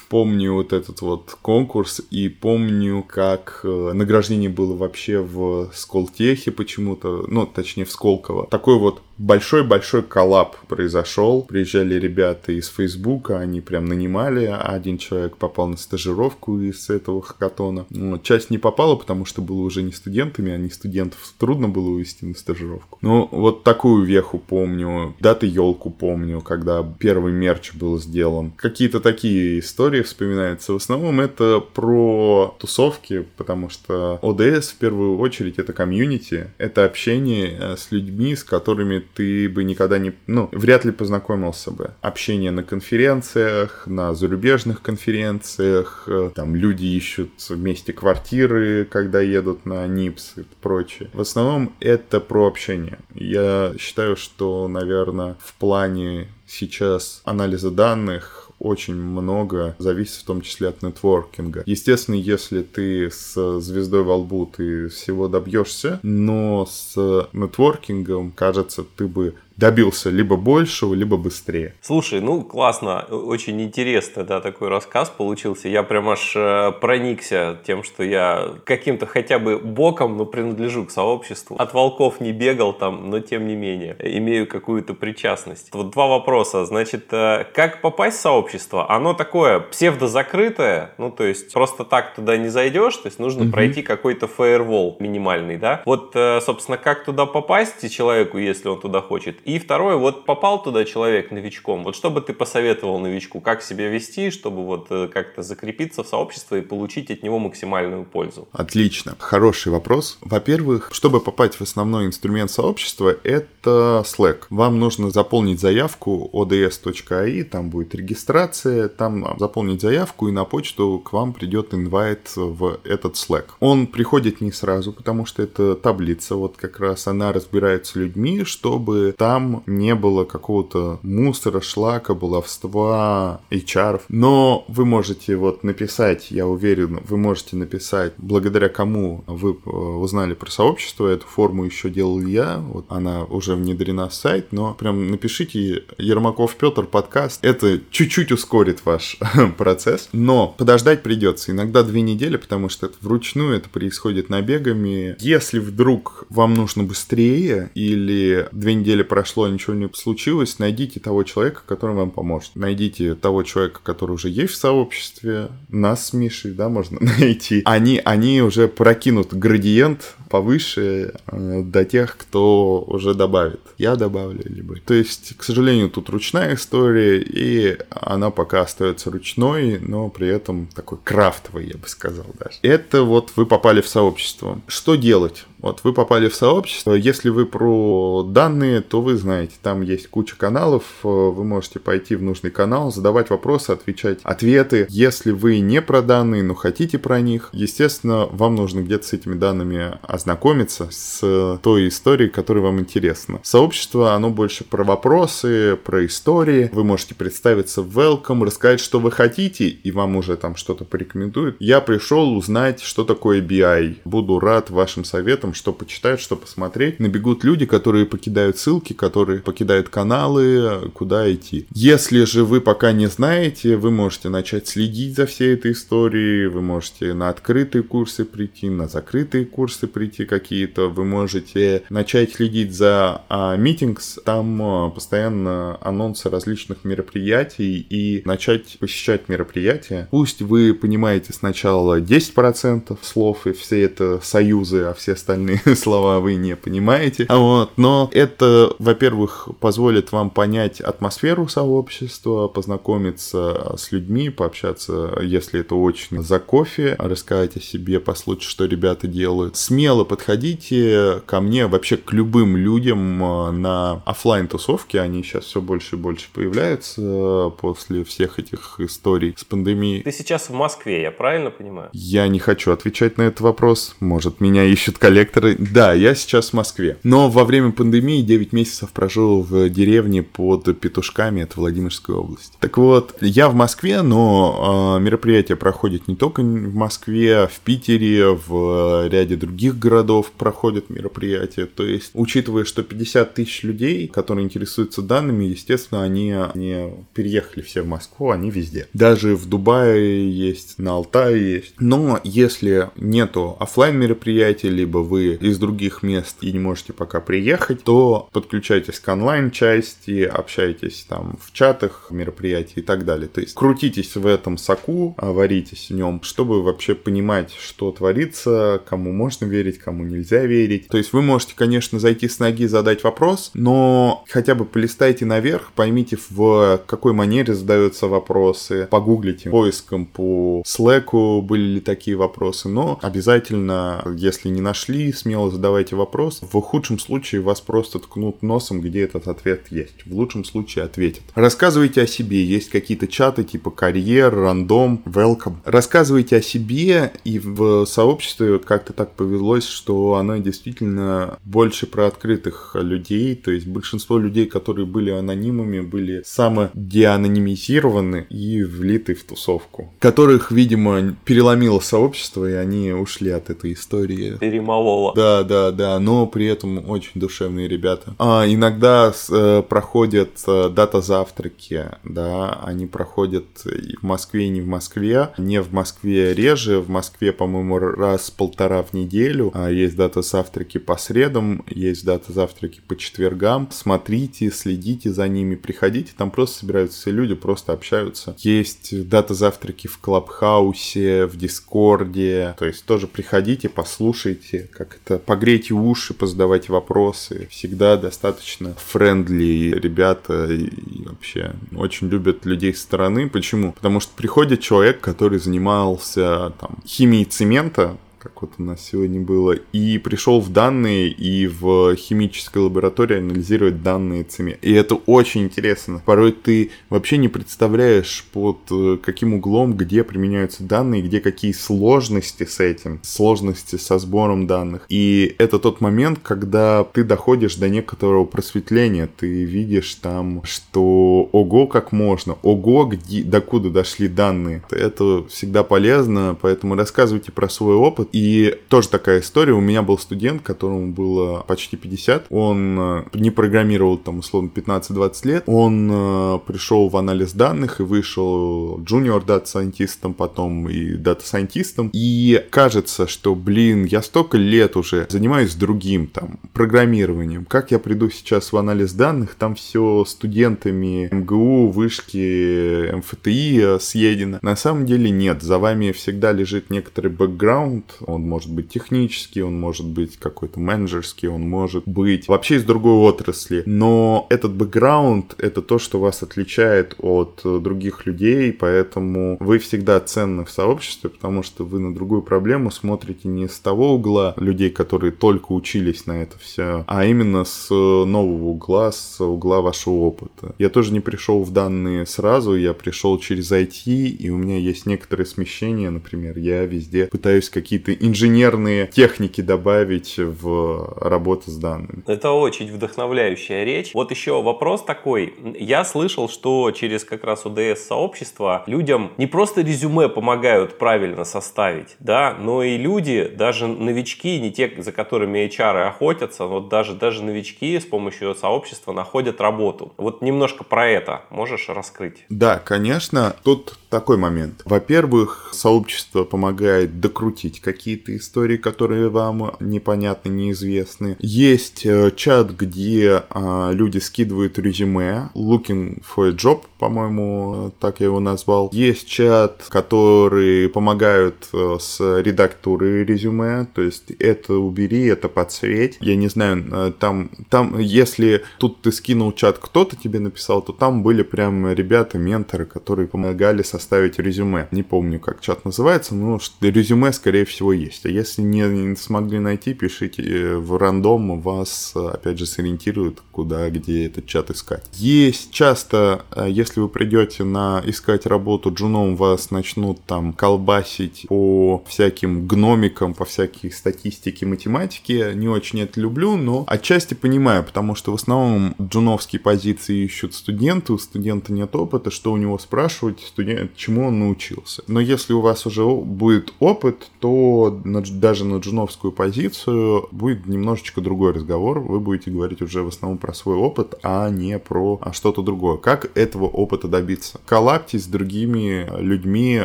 Помню 0.08 0.54
вот 0.54 0.72
этот 0.72 1.00
вот 1.00 1.36
конкурс 1.42 2.00
и 2.10 2.28
помню, 2.28 3.02
как 3.02 3.60
э, 3.64 3.92
награждение 3.92 4.50
было 4.50 4.74
вообще 4.76 5.20
в 5.20 5.70
Сколтехе 5.74 6.50
почему-то, 6.50 7.24
ну, 7.28 7.46
точнее, 7.46 7.84
в 7.84 7.90
Сколково. 7.90 8.46
Такой 8.46 8.78
вот 8.78 9.02
большой-большой 9.18 10.02
коллап 10.02 10.56
произошел. 10.66 11.42
Приезжали 11.42 11.94
ребята 11.94 12.52
из 12.52 12.68
Фейсбука, 12.68 13.38
они 13.38 13.60
прям 13.60 13.86
нанимали, 13.86 14.44
а 14.44 14.58
один 14.58 14.98
человек 14.98 15.36
попал 15.36 15.68
на 15.68 15.76
стажировку 15.76 16.60
из 16.60 16.90
этого 16.90 17.22
хакатона. 17.22 17.86
Ну, 17.90 18.18
часть 18.18 18.50
не 18.50 18.58
попала, 18.58 18.96
потому 18.96 19.24
что 19.24 19.42
было 19.42 19.60
уже 19.60 19.82
не 19.82 19.92
студентами, 19.92 20.52
а 20.52 20.58
не 20.58 20.70
студентов 20.70 21.34
трудно 21.38 21.68
было 21.68 21.90
увезти 21.90 22.26
на 22.26 22.34
стажировку. 22.34 22.98
Ну, 23.00 23.28
вот 23.30 23.64
такую 23.64 24.04
веху 24.04 24.38
помню, 24.38 25.14
даты 25.20 25.46
елку 25.46 25.90
помню, 25.90 26.40
когда 26.40 26.86
первый 26.98 27.32
мерч 27.32 27.74
был 27.74 27.98
сделан. 27.98 28.52
Какие-то 28.56 29.00
такие 29.00 29.60
истории 29.60 29.95
истории 29.96 30.02
вспоминается. 30.02 30.72
В 30.72 30.76
основном 30.76 31.20
это 31.20 31.60
про 31.60 32.56
тусовки, 32.58 33.26
потому 33.36 33.68
что 33.68 34.18
ОДС 34.22 34.70
в 34.70 34.76
первую 34.76 35.18
очередь 35.18 35.58
это 35.58 35.72
комьюнити, 35.72 36.50
это 36.58 36.84
общение 36.84 37.56
э, 37.58 37.76
с 37.76 37.92
людьми, 37.92 38.34
с 38.34 38.44
которыми 38.44 39.02
ты 39.14 39.48
бы 39.48 39.64
никогда 39.64 39.98
не, 39.98 40.12
ну, 40.26 40.48
вряд 40.52 40.84
ли 40.84 40.92
познакомился 40.92 41.70
бы. 41.70 41.90
Общение 42.00 42.50
на 42.50 42.62
конференциях, 42.62 43.86
на 43.86 44.14
зарубежных 44.14 44.82
конференциях, 44.82 46.04
э, 46.06 46.30
там 46.34 46.54
люди 46.54 46.86
ищут 46.86 47.30
вместе 47.48 47.92
квартиры, 47.92 48.84
когда 48.84 49.20
едут 49.20 49.66
на 49.66 49.86
НИПС 49.86 50.34
и 50.36 50.44
прочее. 50.60 51.10
В 51.12 51.20
основном 51.20 51.74
это 51.80 52.20
про 52.20 52.46
общение. 52.46 52.98
Я 53.14 53.72
считаю, 53.78 54.16
что, 54.16 54.68
наверное, 54.68 55.36
в 55.40 55.54
плане 55.54 56.28
сейчас 56.46 57.22
анализа 57.24 57.70
данных 57.70 58.45
очень 58.66 58.94
много 58.94 59.76
зависит 59.78 60.16
в 60.16 60.24
том 60.24 60.40
числе 60.40 60.68
от 60.68 60.82
нетворкинга. 60.82 61.62
Естественно, 61.66 62.16
если 62.16 62.62
ты 62.62 63.10
с 63.10 63.60
звездой 63.60 64.02
во 64.02 64.16
лбу, 64.16 64.50
ты 64.56 64.88
всего 64.88 65.28
добьешься, 65.28 66.00
но 66.02 66.66
с 66.66 66.96
нетворкингом, 67.32 68.32
кажется, 68.32 68.84
ты 68.96 69.06
бы 69.06 69.34
добился 69.56 70.10
либо 70.10 70.36
большего, 70.36 70.94
либо 70.94 71.16
быстрее. 71.16 71.74
Слушай, 71.80 72.20
ну 72.20 72.42
классно, 72.42 73.00
очень 73.10 73.60
интересно, 73.62 74.24
да, 74.24 74.40
такой 74.40 74.68
рассказ 74.68 75.10
получился. 75.10 75.68
Я 75.68 75.82
прям 75.82 76.08
аж 76.08 76.32
э, 76.36 76.72
проникся 76.80 77.58
тем, 77.66 77.82
что 77.82 78.02
я 78.02 78.54
каким-то 78.64 79.06
хотя 79.06 79.38
бы 79.38 79.58
боком, 79.58 80.16
но 80.16 80.26
принадлежу 80.26 80.84
к 80.84 80.90
сообществу. 80.90 81.56
От 81.58 81.72
волков 81.74 82.20
не 82.20 82.32
бегал 82.32 82.72
там, 82.72 83.10
но 83.10 83.20
тем 83.20 83.46
не 83.46 83.56
менее 83.56 83.96
имею 84.00 84.46
какую-то 84.46 84.94
причастность. 84.94 85.70
Вот 85.72 85.90
два 85.90 86.06
вопроса. 86.06 86.64
Значит, 86.64 87.06
э, 87.12 87.44
как 87.54 87.80
попасть 87.80 88.18
в 88.18 88.20
сообщество? 88.20 88.90
Оно 88.90 89.14
такое 89.14 89.60
псевдозакрытое, 89.60 90.92
ну 90.98 91.10
то 91.10 91.24
есть 91.24 91.52
просто 91.52 91.84
так 91.84 92.14
туда 92.14 92.36
не 92.36 92.48
зайдешь, 92.48 92.96
то 92.96 93.06
есть 93.06 93.18
нужно 93.18 93.44
mm 93.44 93.56
пройти 93.56 93.80
какой-то 93.80 94.26
фаервол 94.26 94.96
минимальный, 95.00 95.56
да? 95.56 95.80
Вот, 95.86 96.10
э, 96.14 96.40
собственно, 96.42 96.76
как 96.76 97.04
туда 97.04 97.24
попасть 97.24 97.90
человеку, 97.90 98.36
если 98.36 98.68
он 98.68 98.80
туда 98.80 99.00
хочет? 99.00 99.38
И 99.46 99.60
второе, 99.60 99.94
вот 99.94 100.24
попал 100.24 100.60
туда 100.60 100.84
человек 100.84 101.30
новичком, 101.30 101.84
вот 101.84 101.94
что 101.94 102.10
бы 102.10 102.20
ты 102.20 102.32
посоветовал 102.32 102.98
новичку, 102.98 103.40
как 103.40 103.62
себя 103.62 103.88
вести, 103.88 104.30
чтобы 104.32 104.64
вот 104.64 104.88
э, 104.90 105.06
как-то 105.06 105.44
закрепиться 105.44 106.02
в 106.02 106.08
сообществе 106.08 106.58
и 106.58 106.62
получить 106.62 107.12
от 107.12 107.22
него 107.22 107.38
максимальную 107.38 108.04
пользу? 108.04 108.48
Отлично, 108.50 109.14
хороший 109.20 109.70
вопрос. 109.70 110.18
Во-первых, 110.20 110.90
чтобы 110.92 111.20
попасть 111.20 111.54
в 111.54 111.60
основной 111.60 112.06
инструмент 112.06 112.50
сообщества, 112.50 113.14
это 113.22 114.02
Slack. 114.04 114.46
Вам 114.50 114.80
нужно 114.80 115.10
заполнить 115.10 115.60
заявку 115.60 116.28
ods.ai, 116.32 117.44
там 117.44 117.70
будет 117.70 117.94
регистрация, 117.94 118.88
там 118.88 119.36
заполнить 119.38 119.80
заявку 119.80 120.26
и 120.26 120.32
на 120.32 120.44
почту 120.44 121.00
к 121.04 121.12
вам 121.12 121.32
придет 121.32 121.72
инвайт 121.72 122.32
в 122.34 122.80
этот 122.82 123.14
Slack. 123.14 123.50
Он 123.60 123.86
приходит 123.86 124.40
не 124.40 124.50
сразу, 124.50 124.92
потому 124.92 125.24
что 125.24 125.44
это 125.44 125.76
таблица, 125.76 126.34
вот 126.34 126.56
как 126.56 126.80
раз 126.80 127.06
она 127.06 127.32
разбирается 127.32 128.00
людьми, 128.00 128.42
чтобы 128.42 129.14
там 129.16 129.35
там 129.36 129.62
не 129.66 129.94
было 129.94 130.24
какого-то 130.24 130.98
мусора, 131.02 131.60
шлака, 131.60 132.14
баловства, 132.14 133.42
HR. 133.50 134.00
Но 134.08 134.64
вы 134.66 134.86
можете 134.86 135.36
вот 135.36 135.62
написать, 135.62 136.30
я 136.30 136.46
уверен, 136.46 137.00
вы 137.06 137.18
можете 137.18 137.54
написать, 137.56 138.14
благодаря 138.16 138.70
кому 138.70 139.24
вы 139.26 139.50
э, 139.50 139.68
узнали 139.70 140.32
про 140.32 140.50
сообщество, 140.50 141.06
эту 141.06 141.26
форму 141.26 141.64
еще 141.64 141.90
делал 141.90 142.18
я, 142.22 142.56
вот 142.56 142.86
она 142.88 143.24
уже 143.24 143.56
внедрена 143.56 144.08
в 144.08 144.14
сайт, 144.14 144.52
но 144.52 144.72
прям 144.72 145.10
напишите 145.10 145.84
Ермаков 145.98 146.54
Петр 146.54 146.84
подкаст, 146.84 147.44
это 147.44 147.78
чуть-чуть 147.90 148.32
ускорит 148.32 148.86
ваш 148.86 149.18
процесс, 149.58 150.08
но 150.12 150.54
подождать 150.56 151.02
придется, 151.02 151.52
иногда 151.52 151.82
две 151.82 152.00
недели, 152.00 152.38
потому 152.38 152.70
что 152.70 152.86
это 152.86 152.96
вручную, 153.02 153.58
это 153.58 153.68
происходит 153.68 154.30
набегами. 154.30 155.14
Если 155.20 155.58
вдруг 155.58 156.24
вам 156.30 156.54
нужно 156.54 156.84
быстрее 156.84 157.70
или 157.74 158.48
две 158.52 158.72
недели 158.72 159.02
прошло, 159.02 159.25
а 159.34 159.50
ничего 159.50 159.74
не 159.74 159.88
случилось, 159.92 160.58
найдите 160.58 161.00
того 161.00 161.22
человека, 161.22 161.62
который 161.66 161.96
вам 161.96 162.10
поможет. 162.10 162.52
Найдите 162.54 163.14
того 163.14 163.42
человека, 163.42 163.80
который 163.82 164.12
уже 164.12 164.28
есть 164.28 164.54
в 164.54 164.56
сообществе, 164.56 165.48
нас 165.68 166.08
с 166.08 166.12
Мишей, 166.12 166.52
да, 166.52 166.68
можно 166.68 166.98
найти. 167.18 167.62
Они, 167.64 168.00
они 168.04 168.42
уже 168.42 168.68
прокинут 168.68 169.34
градиент 169.34 170.14
повыше 170.28 171.14
э, 171.26 171.62
до 171.62 171.84
тех, 171.84 172.16
кто 172.16 172.84
уже 172.86 173.14
добавит. 173.14 173.60
Я 173.78 173.96
добавлю, 173.96 174.42
либо... 174.44 174.76
То 174.80 174.94
есть, 174.94 175.36
к 175.36 175.42
сожалению, 175.42 175.90
тут 175.90 176.08
ручная 176.08 176.54
история, 176.54 177.20
и 177.20 177.78
она 177.90 178.30
пока 178.30 178.62
остается 178.62 179.10
ручной, 179.10 179.78
но 179.78 180.08
при 180.08 180.28
этом 180.28 180.68
такой 180.74 180.98
крафтовый, 181.02 181.68
я 181.68 181.78
бы 181.78 181.88
сказал 181.88 182.26
даже. 182.38 182.58
Это 182.62 183.02
вот 183.02 183.32
вы 183.36 183.46
попали 183.46 183.80
в 183.80 183.88
сообщество. 183.88 184.60
Что 184.66 184.96
делать? 184.96 185.46
Вот 185.58 185.80
вы 185.84 185.92
попали 185.92 186.28
в 186.28 186.34
сообщество. 186.34 186.92
Если 186.92 187.28
вы 187.28 187.46
про 187.46 188.22
данные, 188.22 188.80
то 188.82 189.00
вы 189.00 189.16
знаете, 189.16 189.54
там 189.62 189.82
есть 189.82 190.08
куча 190.08 190.36
каналов. 190.36 190.84
Вы 191.02 191.44
можете 191.44 191.80
пойти 191.80 192.14
в 192.14 192.22
нужный 192.22 192.50
канал, 192.50 192.92
задавать 192.92 193.30
вопросы, 193.30 193.70
отвечать 193.70 194.20
ответы. 194.22 194.86
Если 194.90 195.30
вы 195.30 195.60
не 195.60 195.80
про 195.80 196.02
данные, 196.02 196.42
но 196.42 196.54
хотите 196.54 196.98
про 196.98 197.20
них, 197.20 197.48
естественно, 197.52 198.26
вам 198.30 198.54
нужно 198.54 198.80
где-то 198.80 199.06
с 199.06 199.12
этими 199.12 199.34
данными 199.34 199.98
ознакомиться, 200.02 200.88
с 200.90 201.58
той 201.62 201.88
историей, 201.88 202.28
которая 202.28 202.64
вам 202.64 202.80
интересна. 202.80 203.40
Сообщество, 203.42 204.14
оно 204.14 204.30
больше 204.30 204.64
про 204.64 204.84
вопросы, 204.84 205.78
про 205.82 206.04
истории. 206.06 206.70
Вы 206.72 206.84
можете 206.84 207.14
представиться 207.14 207.82
в 207.82 207.98
welcome, 207.98 208.44
рассказать, 208.44 208.80
что 208.80 209.00
вы 209.00 209.10
хотите, 209.10 209.68
и 209.68 209.90
вам 209.90 210.16
уже 210.16 210.36
там 210.36 210.56
что-то 210.56 210.84
порекомендуют. 210.84 211.56
Я 211.60 211.80
пришел 211.80 212.36
узнать, 212.36 212.82
что 212.82 213.04
такое 213.04 213.40
BI. 213.40 213.96
Буду 214.04 214.38
рад 214.38 214.70
вашим 214.70 215.04
советам, 215.04 215.45
что 215.54 215.72
почитать, 215.72 216.20
что 216.20 216.36
посмотреть. 216.36 217.00
Набегут 217.00 217.44
люди, 217.44 217.66
которые 217.66 218.06
покидают 218.06 218.58
ссылки, 218.58 218.92
которые 218.92 219.40
покидают 219.40 219.88
каналы, 219.88 220.90
куда 220.94 221.32
идти. 221.32 221.66
Если 221.72 222.24
же 222.24 222.44
вы 222.44 222.60
пока 222.60 222.92
не 222.92 223.06
знаете, 223.06 223.76
вы 223.76 223.90
можете 223.90 224.28
начать 224.28 224.68
следить 224.68 225.16
за 225.16 225.26
всей 225.26 225.54
этой 225.54 225.72
историей, 225.72 226.46
вы 226.46 226.62
можете 226.62 227.14
на 227.14 227.28
открытые 227.28 227.82
курсы 227.82 228.24
прийти, 228.24 228.68
на 228.68 228.88
закрытые 228.88 229.44
курсы 229.44 229.86
прийти 229.86 230.24
какие-то, 230.24 230.88
вы 230.88 231.04
можете 231.04 231.82
начать 231.90 232.34
следить 232.34 232.74
за 232.74 233.22
а, 233.28 233.56
митингс, 233.56 234.18
там 234.24 234.60
а, 234.62 234.90
постоянно 234.90 235.78
анонсы 235.80 236.28
различных 236.30 236.84
мероприятий 236.84 237.78
и 237.78 238.22
начать 238.24 238.78
посещать 238.78 239.28
мероприятия. 239.28 240.08
Пусть 240.10 240.42
вы 240.42 240.74
понимаете 240.74 241.32
сначала 241.32 242.00
10% 242.00 242.96
слов 243.02 243.46
и 243.46 243.52
все 243.52 243.82
это 243.82 244.20
союзы, 244.22 244.82
а 244.82 244.94
все 244.94 245.12
остальные 245.12 245.35
остальные 245.36 245.60
слова 245.76 246.20
вы 246.20 246.34
не 246.34 246.56
понимаете. 246.56 247.26
Вот, 247.28 247.72
но 247.76 248.10
это, 248.12 248.74
во-первых, 248.78 249.48
позволит 249.60 250.12
вам 250.12 250.30
понять 250.30 250.80
атмосферу 250.80 251.48
сообщества, 251.48 252.48
познакомиться 252.48 253.74
с 253.76 253.92
людьми, 253.92 254.30
пообщаться, 254.30 255.18
если 255.22 255.60
это 255.60 255.74
очень 255.74 256.22
за 256.22 256.38
кофе, 256.38 256.96
рассказать 256.98 257.56
о 257.56 257.60
себе, 257.60 258.00
послушать, 258.00 258.42
что 258.42 258.64
ребята 258.64 259.06
делают. 259.06 259.56
Смело 259.56 260.04
подходите 260.04 261.22
ко 261.26 261.40
мне, 261.40 261.66
вообще 261.66 261.96
к 261.96 262.12
любым 262.12 262.56
людям 262.56 263.22
э, 263.22 263.50
на 263.50 264.02
офлайн 264.04 264.48
тусовке 264.48 265.00
они 265.00 265.22
сейчас 265.22 265.44
все 265.44 265.60
больше 265.60 265.96
и 265.96 265.98
больше 265.98 266.28
появляются 266.32 267.00
э, 267.00 267.50
после 267.60 268.04
всех 268.04 268.38
этих 268.38 268.76
историй 268.78 269.34
с 269.36 269.44
пандемией. 269.44 270.02
Ты 270.02 270.12
сейчас 270.12 270.48
в 270.48 270.54
Москве, 270.54 271.02
я 271.02 271.10
правильно 271.10 271.50
понимаю? 271.50 271.90
Я 271.92 272.28
не 272.28 272.38
хочу 272.38 272.72
отвечать 272.72 273.18
на 273.18 273.22
этот 273.22 273.40
вопрос. 273.40 273.96
Может, 274.00 274.40
меня 274.40 274.64
ищут 274.64 274.98
коллег 274.98 275.25
некоторые... 275.26 275.56
Да, 275.58 275.92
я 275.92 276.14
сейчас 276.14 276.50
в 276.50 276.52
Москве. 276.54 276.96
Но 277.02 277.28
во 277.28 277.44
время 277.44 277.72
пандемии 277.72 278.22
9 278.22 278.52
месяцев 278.52 278.90
прожил 278.90 279.42
в 279.42 279.68
деревне 279.68 280.22
под 280.22 280.78
Петушками, 280.78 281.42
это 281.42 281.54
Владимирская 281.56 282.16
область. 282.16 282.52
Так 282.60 282.78
вот, 282.78 283.16
я 283.20 283.48
в 283.48 283.54
Москве, 283.54 284.02
но 284.02 284.96
э, 284.98 285.02
мероприятие 285.02 285.56
проходит 285.56 286.08
не 286.08 286.16
только 286.16 286.42
в 286.42 286.74
Москве, 286.74 287.48
в 287.48 287.60
Питере, 287.60 288.38
в 288.46 289.08
ряде 289.08 289.36
других 289.36 289.78
городов 289.78 290.30
проходят 290.32 290.90
мероприятия. 290.90 291.66
То 291.66 291.84
есть, 291.84 292.10
учитывая, 292.14 292.64
что 292.64 292.82
50 292.82 293.34
тысяч 293.34 293.62
людей, 293.64 294.08
которые 294.08 294.44
интересуются 294.44 295.02
данными, 295.02 295.44
естественно, 295.44 296.02
они 296.02 296.34
не 296.54 296.92
переехали 297.14 297.62
все 297.62 297.82
в 297.82 297.88
Москву, 297.88 298.30
они 298.30 298.50
везде. 298.50 298.86
Даже 298.92 299.34
в 299.34 299.46
Дубае 299.46 300.30
есть, 300.30 300.78
на 300.78 300.92
Алтае 300.92 301.54
есть. 301.54 301.74
Но 301.80 302.20
если 302.22 302.90
нету 302.96 303.56
офлайн 303.58 303.98
мероприятий, 303.98 304.68
либо 304.68 304.98
вы 304.98 305.15
из 305.18 305.58
других 305.58 306.02
мест 306.02 306.36
и 306.40 306.52
не 306.52 306.58
можете 306.58 306.92
пока 306.92 307.20
приехать, 307.20 307.82
то 307.82 308.28
подключайтесь 308.32 309.00
к 309.00 309.08
онлайн-части, 309.08 310.24
общайтесь 310.24 311.06
там 311.08 311.38
в 311.40 311.52
чатах, 311.52 312.08
мероприятий 312.10 312.80
и 312.80 312.82
так 312.82 313.04
далее. 313.04 313.28
То 313.28 313.40
есть 313.40 313.54
крутитесь 313.54 314.14
в 314.16 314.26
этом 314.26 314.58
соку, 314.58 315.14
варитесь 315.18 315.90
в 315.90 315.94
нем, 315.94 316.22
чтобы 316.22 316.62
вообще 316.62 316.94
понимать, 316.94 317.52
что 317.52 317.92
творится, 317.92 318.80
кому 318.88 319.12
можно 319.12 319.46
верить, 319.46 319.78
кому 319.78 320.04
нельзя 320.04 320.44
верить. 320.44 320.88
То 320.88 320.98
есть 320.98 321.12
вы 321.12 321.22
можете, 321.22 321.54
конечно, 321.56 321.98
зайти 321.98 322.28
с 322.28 322.38
ноги, 322.38 322.66
задать 322.66 323.04
вопрос, 323.04 323.50
но 323.54 324.24
хотя 324.28 324.54
бы 324.54 324.64
полистайте 324.64 325.24
наверх, 325.24 325.72
поймите, 325.74 326.18
в 326.28 326.82
какой 326.86 327.12
манере 327.12 327.54
задаются 327.54 328.06
вопросы, 328.06 328.88
погуглите 328.90 329.50
поиском 329.50 330.06
по 330.06 330.62
Slack 330.66 331.42
были 331.42 331.62
ли 331.62 331.80
такие 331.80 332.16
вопросы, 332.16 332.68
но 332.68 332.98
обязательно, 333.02 334.02
если 334.16 334.48
не 334.48 334.60
нашли, 334.60 335.05
смело 335.12 335.50
задавайте 335.50 335.96
вопрос. 335.96 336.40
В 336.42 336.60
худшем 336.60 336.98
случае 336.98 337.40
вас 337.40 337.60
просто 337.60 337.98
ткнут 337.98 338.42
носом, 338.42 338.80
где 338.80 339.02
этот 339.02 339.28
ответ 339.28 339.66
есть. 339.70 340.06
В 340.06 340.14
лучшем 340.14 340.44
случае 340.44 340.84
ответят. 340.84 341.22
Рассказывайте 341.34 342.02
о 342.02 342.06
себе. 342.06 342.44
Есть 342.44 342.70
какие-то 342.70 343.06
чаты 343.06 343.44
типа 343.44 343.70
карьер, 343.70 344.34
рандом, 344.34 345.02
welcome. 345.04 345.56
Рассказывайте 345.64 346.36
о 346.36 346.42
себе 346.42 347.12
и 347.24 347.38
в 347.38 347.86
сообществе 347.86 348.58
как-то 348.58 348.92
так 348.92 349.14
повелось, 349.14 349.66
что 349.66 350.14
оно 350.14 350.36
действительно 350.38 351.38
больше 351.44 351.86
про 351.86 352.06
открытых 352.06 352.74
людей. 352.74 353.34
То 353.34 353.50
есть 353.50 353.66
большинство 353.66 354.18
людей, 354.18 354.46
которые 354.46 354.86
были 354.86 355.10
анонимами, 355.10 355.80
были 355.80 356.22
самодеанонимизированы 356.24 358.26
и 358.30 358.62
влиты 358.62 359.14
в 359.14 359.24
тусовку. 359.24 359.92
Которых, 359.98 360.50
видимо, 360.50 361.16
переломило 361.24 361.80
сообщество, 361.80 362.48
и 362.48 362.54
они 362.54 362.92
ушли 362.92 363.30
от 363.30 363.50
этой 363.50 363.72
истории. 363.72 364.36
Перемололо 364.38 364.95
школа. 364.96 365.12
Да, 365.14 365.42
да, 365.44 365.70
да, 365.70 365.98
но 365.98 366.26
при 366.26 366.46
этом 366.46 366.88
очень 366.88 367.20
душевные 367.20 367.68
ребята. 367.68 368.14
А, 368.18 368.44
иногда 368.46 369.12
э, 369.30 369.62
проходят 369.68 370.30
э, 370.46 370.68
дата-завтраки, 370.68 371.86
да, 372.04 372.60
они 372.64 372.86
проходят 372.86 373.44
и 373.66 373.96
в 373.96 374.02
Москве, 374.02 374.46
и 374.46 374.48
не 374.48 374.60
в 374.60 374.66
Москве. 374.66 375.30
Не 375.38 375.60
в 375.60 375.72
Москве 375.72 376.34
реже, 376.34 376.80
в 376.80 376.88
Москве, 376.88 377.32
по-моему, 377.32 377.78
раз-полтора 377.78 378.82
в 378.82 378.92
неделю. 378.92 379.50
А 379.54 379.70
есть 379.70 379.96
дата-завтраки 379.96 380.78
по 380.78 380.96
средам, 380.96 381.64
есть 381.68 382.04
дата-завтраки 382.04 382.80
по 382.86 382.96
четвергам. 382.96 383.68
Смотрите, 383.70 384.50
следите 384.50 385.12
за 385.12 385.28
ними, 385.28 385.54
приходите, 385.54 386.12
там 386.16 386.30
просто 386.30 386.60
собираются 386.60 386.98
все 386.98 387.10
люди, 387.10 387.34
просто 387.34 387.72
общаются. 387.72 388.34
Есть 388.38 389.08
дата-завтраки 389.08 389.86
в 389.86 389.98
Клабхаусе, 389.98 391.26
в 391.26 391.36
Дискорде, 391.36 392.54
то 392.58 392.64
есть 392.64 392.84
тоже 392.84 393.06
приходите, 393.06 393.68
послушайте, 393.68 394.68
как 394.72 394.85
это 394.94 395.18
погрейте 395.18 395.74
уши, 395.74 396.14
позадавайте 396.14 396.72
вопросы. 396.72 397.48
Всегда 397.50 397.96
достаточно 397.96 398.74
friendly 398.74 399.78
ребята 399.80 400.46
и 400.46 401.04
вообще 401.04 401.54
очень 401.74 402.08
любят 402.08 402.46
людей 402.46 402.74
со 402.74 402.82
стороны. 402.82 403.28
Почему? 403.28 403.72
Потому 403.72 404.00
что 404.00 404.12
приходит 404.14 404.60
человек, 404.60 405.00
который 405.00 405.38
занимался 405.38 406.52
там 406.60 406.78
химией 406.86 407.24
цемента, 407.24 407.96
как 408.26 408.42
вот 408.42 408.52
у 408.58 408.62
нас 408.62 408.82
сегодня 408.82 409.20
было, 409.20 409.52
и 409.52 409.98
пришел 409.98 410.40
в 410.40 410.52
данные 410.52 411.08
и 411.08 411.46
в 411.46 411.94
химической 411.94 412.58
лаборатории 412.58 413.18
анализировать 413.18 413.82
данные 413.82 414.24
ЦИМе. 414.24 414.58
И 414.62 414.72
это 414.72 414.96
очень 414.96 415.42
интересно. 415.42 416.02
Порой 416.04 416.32
ты 416.32 416.70
вообще 416.90 417.18
не 417.18 417.28
представляешь 417.28 418.26
под 418.32 418.58
э, 418.70 418.98
каким 419.00 419.34
углом, 419.34 419.74
где 419.74 420.02
применяются 420.02 420.64
данные, 420.64 421.02
где 421.02 421.20
какие 421.20 421.52
сложности 421.52 422.44
с 422.44 422.58
этим, 422.58 422.98
сложности 423.02 423.76
со 423.76 423.98
сбором 423.98 424.48
данных. 424.48 424.86
И 424.88 425.36
это 425.38 425.60
тот 425.60 425.80
момент, 425.80 426.18
когда 426.20 426.82
ты 426.82 427.04
доходишь 427.04 427.54
до 427.54 427.68
некоторого 427.68 428.24
просветления, 428.24 429.08
ты 429.16 429.44
видишь 429.44 429.94
там, 429.94 430.42
что 430.44 431.28
ого, 431.30 431.68
как 431.68 431.92
можно, 431.92 432.36
ого, 432.42 432.86
где, 432.86 433.22
докуда 433.22 433.70
дошли 433.70 434.08
данные. 434.08 434.64
Это 434.70 435.24
всегда 435.28 435.62
полезно, 435.62 436.36
поэтому 436.40 436.74
рассказывайте 436.74 437.30
про 437.30 437.48
свой 437.48 437.76
опыт. 437.76 438.08
И 438.16 438.58
тоже 438.70 438.88
такая 438.88 439.20
история, 439.20 439.52
у 439.52 439.60
меня 439.60 439.82
был 439.82 439.98
студент, 439.98 440.40
которому 440.40 440.90
было 440.90 441.44
почти 441.46 441.76
50, 441.76 442.28
он 442.30 442.78
э, 442.80 443.04
не 443.12 443.30
программировал 443.30 443.98
там 443.98 444.20
условно 444.20 444.50
15-20 444.54 445.28
лет, 445.28 445.42
он 445.44 445.90
э, 445.92 446.38
пришел 446.46 446.88
в 446.88 446.96
анализ 446.96 447.34
данных 447.34 447.80
и 447.80 447.82
вышел 447.82 448.78
junior 448.78 449.22
дата 449.22 449.46
сайентистом 449.46 450.14
потом 450.14 450.66
и 450.66 450.94
дата 450.94 451.26
сайентистом 451.26 451.90
и 451.92 452.42
кажется, 452.48 453.06
что, 453.06 453.34
блин, 453.34 453.84
я 453.84 454.00
столько 454.00 454.38
лет 454.38 454.76
уже 454.76 455.06
занимаюсь 455.10 455.54
другим, 455.54 456.06
там, 456.06 456.38
программированием, 456.54 457.44
как 457.44 457.70
я 457.70 457.78
приду 457.78 458.08
сейчас 458.08 458.50
в 458.50 458.56
анализ 458.56 458.94
данных, 458.94 459.34
там 459.34 459.56
все 459.56 460.06
студентами 460.06 461.10
МГУ, 461.12 461.68
вышки, 461.68 462.94
МФТИ 462.96 463.78
съедено. 463.78 464.38
На 464.40 464.56
самом 464.56 464.86
деле 464.86 465.10
нет, 465.10 465.42
за 465.42 465.58
вами 465.58 465.92
всегда 465.92 466.32
лежит 466.32 466.70
некоторый 466.70 467.08
бэкграунд, 467.08 468.05
он 468.06 468.22
может 468.22 468.52
быть 468.52 468.68
технический, 468.68 469.42
он 469.42 469.58
может 469.58 469.86
быть 469.86 470.16
какой-то 470.16 470.60
менеджерский, 470.60 471.28
он 471.28 471.42
может 471.48 471.84
быть 471.86 472.28
вообще 472.28 472.56
из 472.56 472.64
другой 472.64 472.94
отрасли, 472.94 473.62
но 473.66 474.26
этот 474.30 474.54
бэкграунд— 474.54 475.34
это 475.38 475.62
то, 475.62 475.78
что 475.78 476.00
вас 476.00 476.22
отличает 476.22 476.94
от 476.98 477.40
других 477.44 478.06
людей, 478.06 478.52
поэтому 478.52 479.36
вы 479.40 479.58
всегда 479.58 480.00
ценны 480.00 480.44
в 480.44 480.50
сообществе, 480.50 481.10
потому 481.10 481.42
что 481.42 481.64
вы 481.64 481.78
на 481.78 481.94
другую 481.94 482.22
проблему 482.22 482.70
смотрите 482.70 483.28
не 483.28 483.48
с 483.48 483.58
того 483.58 483.94
угла 483.94 484.34
людей, 484.36 484.70
которые 484.70 485.12
только 485.12 485.52
учились 485.52 486.06
на 486.06 486.22
это 486.22 486.38
все, 486.38 486.84
а 486.86 487.04
именно 487.04 487.44
с 487.44 487.70
нового 487.70 488.50
угла, 488.50 488.92
с 488.92 489.20
угла 489.20 489.60
вашего 489.60 489.94
опыта. 489.94 490.54
Я 490.58 490.68
тоже 490.68 490.92
не 490.92 491.00
пришел 491.00 491.42
в 491.42 491.52
данные 491.52 492.06
сразу, 492.06 492.54
я 492.54 492.72
пришел 492.74 493.18
через 493.18 493.52
IT, 493.52 493.86
и 493.86 494.30
у 494.30 494.36
меня 494.36 494.58
есть 494.58 494.86
некоторые 494.86 495.26
смещения, 495.26 495.90
например, 495.90 496.38
я 496.38 496.64
везде 496.64 497.06
пытаюсь 497.06 497.48
какие-то 497.48 497.85
инженерные 497.94 498.86
техники 498.86 499.40
добавить 499.40 500.16
в 500.18 500.98
работу 501.00 501.50
с 501.50 501.56
данными. 501.56 502.02
Это 502.06 502.30
очень 502.32 502.70
вдохновляющая 502.72 503.64
речь. 503.64 503.92
Вот 503.94 504.10
еще 504.10 504.42
вопрос 504.42 504.82
такой. 504.82 505.34
Я 505.58 505.84
слышал, 505.84 506.28
что 506.28 506.70
через 506.70 507.04
как 507.04 507.24
раз 507.24 507.46
УДС 507.46 507.86
сообщество 507.86 508.64
людям 508.66 509.12
не 509.18 509.26
просто 509.26 509.60
резюме 509.60 510.08
помогают 510.08 510.78
правильно 510.78 511.24
составить, 511.24 511.96
да, 512.00 512.36
но 512.38 512.62
и 512.62 512.76
люди, 512.76 513.30
даже 513.34 513.66
новички, 513.66 514.40
не 514.40 514.50
те, 514.50 514.72
за 514.78 514.92
которыми 514.92 515.46
HR 515.46 515.88
охотятся, 515.88 516.46
вот 516.46 516.68
даже, 516.68 516.94
даже 516.94 517.22
новички 517.22 517.78
с 517.78 517.84
помощью 517.84 518.34
сообщества 518.34 518.92
находят 518.92 519.40
работу. 519.40 519.92
Вот 519.96 520.22
немножко 520.22 520.64
про 520.64 520.88
это 520.88 521.22
можешь 521.30 521.68
раскрыть? 521.68 522.24
Да, 522.28 522.58
конечно. 522.58 523.36
Тут 523.42 523.78
такой 523.90 524.16
момент. 524.16 524.62
Во-первых, 524.64 525.50
сообщество 525.52 526.24
помогает 526.24 527.00
докрутить 527.00 527.60
какие-то 527.76 528.16
истории, 528.16 528.56
которые 528.56 529.08
вам 529.08 529.56
непонятны, 529.60 530.30
неизвестны. 530.30 531.16
Есть 531.20 531.84
э, 531.84 532.10
чат, 532.16 532.50
где 532.52 533.22
э, 533.28 533.70
люди 533.72 533.98
скидывают 533.98 534.58
резюме, 534.58 535.30
looking 535.34 536.02
for 536.02 536.28
a 536.28 536.32
job, 536.32 536.62
по-моему, 536.78 537.72
так 537.80 538.00
я 538.00 538.06
его 538.06 538.20
назвал. 538.20 538.70
Есть 538.72 539.08
чат, 539.08 539.64
который 539.68 540.68
помогают 540.68 541.48
э, 541.52 541.76
с 541.78 542.00
редактурой 542.22 543.04
резюме, 543.04 543.66
то 543.74 543.82
есть 543.82 544.10
это 544.18 544.54
убери, 544.54 545.04
это 545.06 545.28
подсветь. 545.28 545.98
Я 546.00 546.16
не 546.16 546.28
знаю, 546.28 546.64
э, 546.70 546.92
там, 546.98 547.30
там, 547.50 547.78
если 547.78 548.42
тут 548.58 548.80
ты 548.82 548.92
скинул 548.92 549.32
чат, 549.32 549.58
кто-то 549.58 549.96
тебе 549.96 550.18
написал, 550.18 550.62
то 550.62 550.72
там 550.72 551.02
были 551.02 551.22
прям 551.22 551.70
ребята, 551.72 552.18
менторы, 552.18 552.64
которые 552.64 553.06
помогали 553.06 553.62
составить 553.62 554.18
резюме. 554.18 554.68
Не 554.70 554.82
помню, 554.82 555.20
как 555.20 555.40
чат 555.40 555.64
называется, 555.64 556.14
но 556.14 556.38
резюме, 556.60 557.12
скорее 557.12 557.44
всего, 557.44 557.65
есть. 557.72 558.06
А 558.06 558.08
если 558.08 558.42
не, 558.42 558.96
смогли 558.96 559.38
найти, 559.38 559.74
пишите 559.74 560.22
э, 560.22 560.56
в 560.56 560.76
рандом, 560.76 561.40
вас, 561.40 561.94
опять 561.94 562.38
же, 562.38 562.46
сориентируют, 562.46 563.22
куда, 563.32 563.68
где 563.70 564.06
этот 564.06 564.26
чат 564.26 564.50
искать. 564.50 564.84
Есть 564.94 565.50
часто, 565.50 566.24
если 566.46 566.80
вы 566.80 566.88
придете 566.88 567.44
на 567.44 567.82
искать 567.84 568.26
работу 568.26 568.72
джуном, 568.72 569.16
вас 569.16 569.50
начнут 569.50 570.02
там 570.04 570.32
колбасить 570.32 571.26
по 571.28 571.82
всяким 571.86 572.46
гномикам, 572.46 573.14
по 573.14 573.24
всякой 573.24 573.70
статистике, 573.70 574.46
математике. 574.46 575.32
Не 575.34 575.48
очень 575.48 575.80
это 575.80 576.00
люблю, 576.00 576.36
но 576.36 576.64
отчасти 576.66 577.14
понимаю, 577.14 577.64
потому 577.64 577.94
что 577.94 578.12
в 578.12 578.14
основном 578.14 578.74
джуновские 578.80 579.40
позиции 579.40 580.04
ищут 580.04 580.34
студенты, 580.34 580.92
у 580.92 580.98
студента 580.98 581.52
нет 581.52 581.74
опыта, 581.74 582.10
что 582.10 582.32
у 582.32 582.36
него 582.36 582.58
спрашивать, 582.58 583.20
студент, 583.20 583.76
чему 583.76 584.08
он 584.08 584.20
научился. 584.20 584.82
Но 584.86 585.00
если 585.00 585.32
у 585.32 585.40
вас 585.40 585.66
уже 585.66 585.84
будет 585.84 586.52
опыт, 586.58 587.08
то 587.20 587.55
на, 587.84 588.02
даже 588.02 588.44
на 588.44 588.58
джуновскую 588.58 589.12
позицию 589.12 590.08
будет 590.10 590.46
немножечко 590.46 591.00
другой 591.00 591.32
разговор. 591.32 591.80
Вы 591.80 592.00
будете 592.00 592.30
говорить 592.30 592.62
уже 592.62 592.82
в 592.82 592.88
основном 592.88 593.18
про 593.18 593.34
свой 593.34 593.56
опыт, 593.56 593.94
а 594.02 594.28
не 594.30 594.58
про 594.58 595.00
что-то 595.12 595.42
другое. 595.42 595.78
Как 595.78 596.16
этого 596.16 596.44
опыта 596.44 596.88
добиться? 596.88 597.40
Коллабьтесь 597.46 598.04
с 598.04 598.06
другими 598.06 598.88
людьми, 598.98 599.62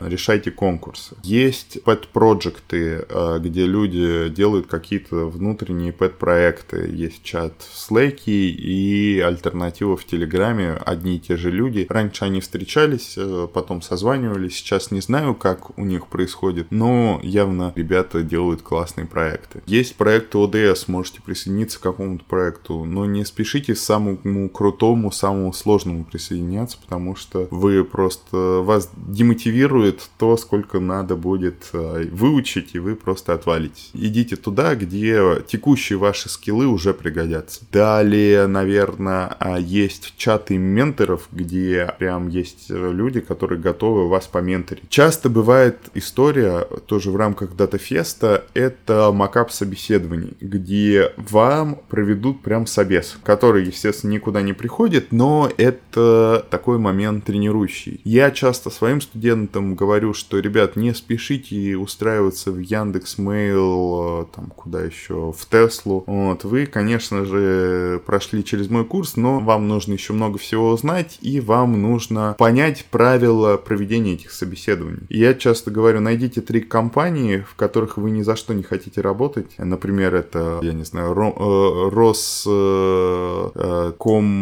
решайте 0.00 0.50
конкурсы. 0.50 1.16
Есть 1.22 1.82
пэт-проекты, 1.84 3.06
э, 3.08 3.38
где 3.40 3.66
люди 3.66 4.28
делают 4.28 4.66
какие-то 4.66 5.26
внутренние 5.26 5.92
пэт-проекты. 5.92 6.88
Есть 6.92 7.22
чат 7.22 7.54
в 7.60 7.90
Slack 7.90 8.22
и 8.26 9.20
альтернатива 9.20 9.96
в 9.96 10.04
Телеграме. 10.04 10.72
Одни 10.84 11.16
и 11.16 11.20
те 11.20 11.36
же 11.36 11.50
люди. 11.50 11.86
Раньше 11.88 12.24
они 12.24 12.40
встречались, 12.40 13.14
э, 13.16 13.48
потом 13.52 13.82
созванивались. 13.82 14.56
Сейчас 14.56 14.90
не 14.90 15.00
знаю, 15.00 15.34
как 15.34 15.76
у 15.78 15.84
них 15.84 16.06
происходит, 16.06 16.68
но 16.70 17.20
явно 17.22 17.72
ребята 17.74 18.22
делают 18.22 18.62
классные 18.62 19.06
проекты. 19.06 19.62
Есть 19.66 19.96
проекты 19.96 20.38
ОДС, 20.38 20.88
можете 20.88 21.22
присоединиться 21.22 21.78
к 21.78 21.82
какому-то 21.82 22.24
проекту, 22.24 22.84
но 22.84 23.06
не 23.06 23.24
спешите 23.24 23.74
самому 23.74 24.48
крутому, 24.48 25.10
самому 25.12 25.52
сложному 25.52 26.04
присоединяться, 26.04 26.78
потому 26.80 27.16
что 27.16 27.48
вы 27.50 27.84
просто 27.84 28.36
вас 28.62 28.90
демотивирует 28.96 30.08
то, 30.18 30.36
сколько 30.36 30.80
надо 30.80 31.16
будет 31.16 31.70
э, 31.72 32.08
выучить, 32.10 32.74
и 32.74 32.78
вы 32.78 32.96
просто 32.96 33.32
отвалитесь. 33.34 33.90
Идите 33.94 34.36
туда, 34.36 34.74
где 34.74 35.42
текущие 35.46 35.98
ваши 35.98 36.28
скиллы 36.28 36.66
уже 36.66 36.94
пригодятся. 36.94 37.62
Далее, 37.72 38.46
наверное, 38.46 39.36
а, 39.38 39.58
есть 39.58 40.14
чаты 40.16 40.56
менторов, 40.58 41.28
где 41.32 41.94
прям 41.98 42.28
есть 42.28 42.70
люди, 42.70 43.20
которые 43.20 43.60
готовы 43.60 44.08
вас 44.08 44.26
поменторить. 44.26 44.88
Часто 44.88 45.28
бывает 45.28 45.78
история, 45.94 46.66
тоже 46.86 47.10
в 47.10 47.16
рамках 47.16 47.54
датафеста, 47.64 48.44
это 48.54 49.10
макап 49.12 49.50
собеседований, 49.50 50.36
где 50.40 51.12
вам 51.16 51.80
проведут 51.88 52.42
прям 52.42 52.66
собес, 52.66 53.16
который, 53.22 53.64
естественно, 53.64 54.12
никуда 54.12 54.42
не 54.42 54.52
приходит, 54.52 55.12
но 55.12 55.50
это 55.56 56.46
такой 56.50 56.78
момент 56.78 57.24
тренирующий. 57.24 58.00
Я 58.04 58.30
часто 58.30 58.70
своим 58.70 59.00
студентам 59.00 59.74
говорю, 59.74 60.12
что, 60.12 60.38
ребят, 60.38 60.76
не 60.76 60.94
спешите 60.94 61.76
устраиваться 61.76 62.52
в 62.52 62.58
Яндекс 62.58 63.18
Мейл, 63.18 64.28
там, 64.34 64.52
куда 64.54 64.82
еще, 64.82 65.32
в 65.32 65.48
Теслу. 65.48 66.04
Вот, 66.06 66.44
вы, 66.44 66.66
конечно 66.66 67.24
же, 67.24 68.02
прошли 68.04 68.44
через 68.44 68.68
мой 68.68 68.84
курс, 68.84 69.16
но 69.16 69.40
вам 69.40 69.68
нужно 69.68 69.94
еще 69.94 70.12
много 70.12 70.38
всего 70.38 70.70
узнать, 70.70 71.18
и 71.22 71.40
вам 71.40 71.80
нужно 71.80 72.34
понять 72.38 72.84
правила 72.90 73.56
проведения 73.56 74.14
этих 74.14 74.32
собеседований. 74.32 75.06
Я 75.08 75.34
часто 75.34 75.70
говорю, 75.70 76.00
найдите 76.00 76.40
три 76.40 76.60
компании, 76.60 77.44
в 77.54 77.56
которых 77.56 77.98
вы 77.98 78.10
ни 78.10 78.22
за 78.22 78.34
что 78.34 78.52
не 78.52 78.64
хотите 78.64 79.00
работать. 79.00 79.52
Например, 79.58 80.12
это, 80.12 80.58
я 80.60 80.72
не 80.72 80.82
знаю, 80.82 81.12
э, 81.12 81.88
Роском, 81.88 82.54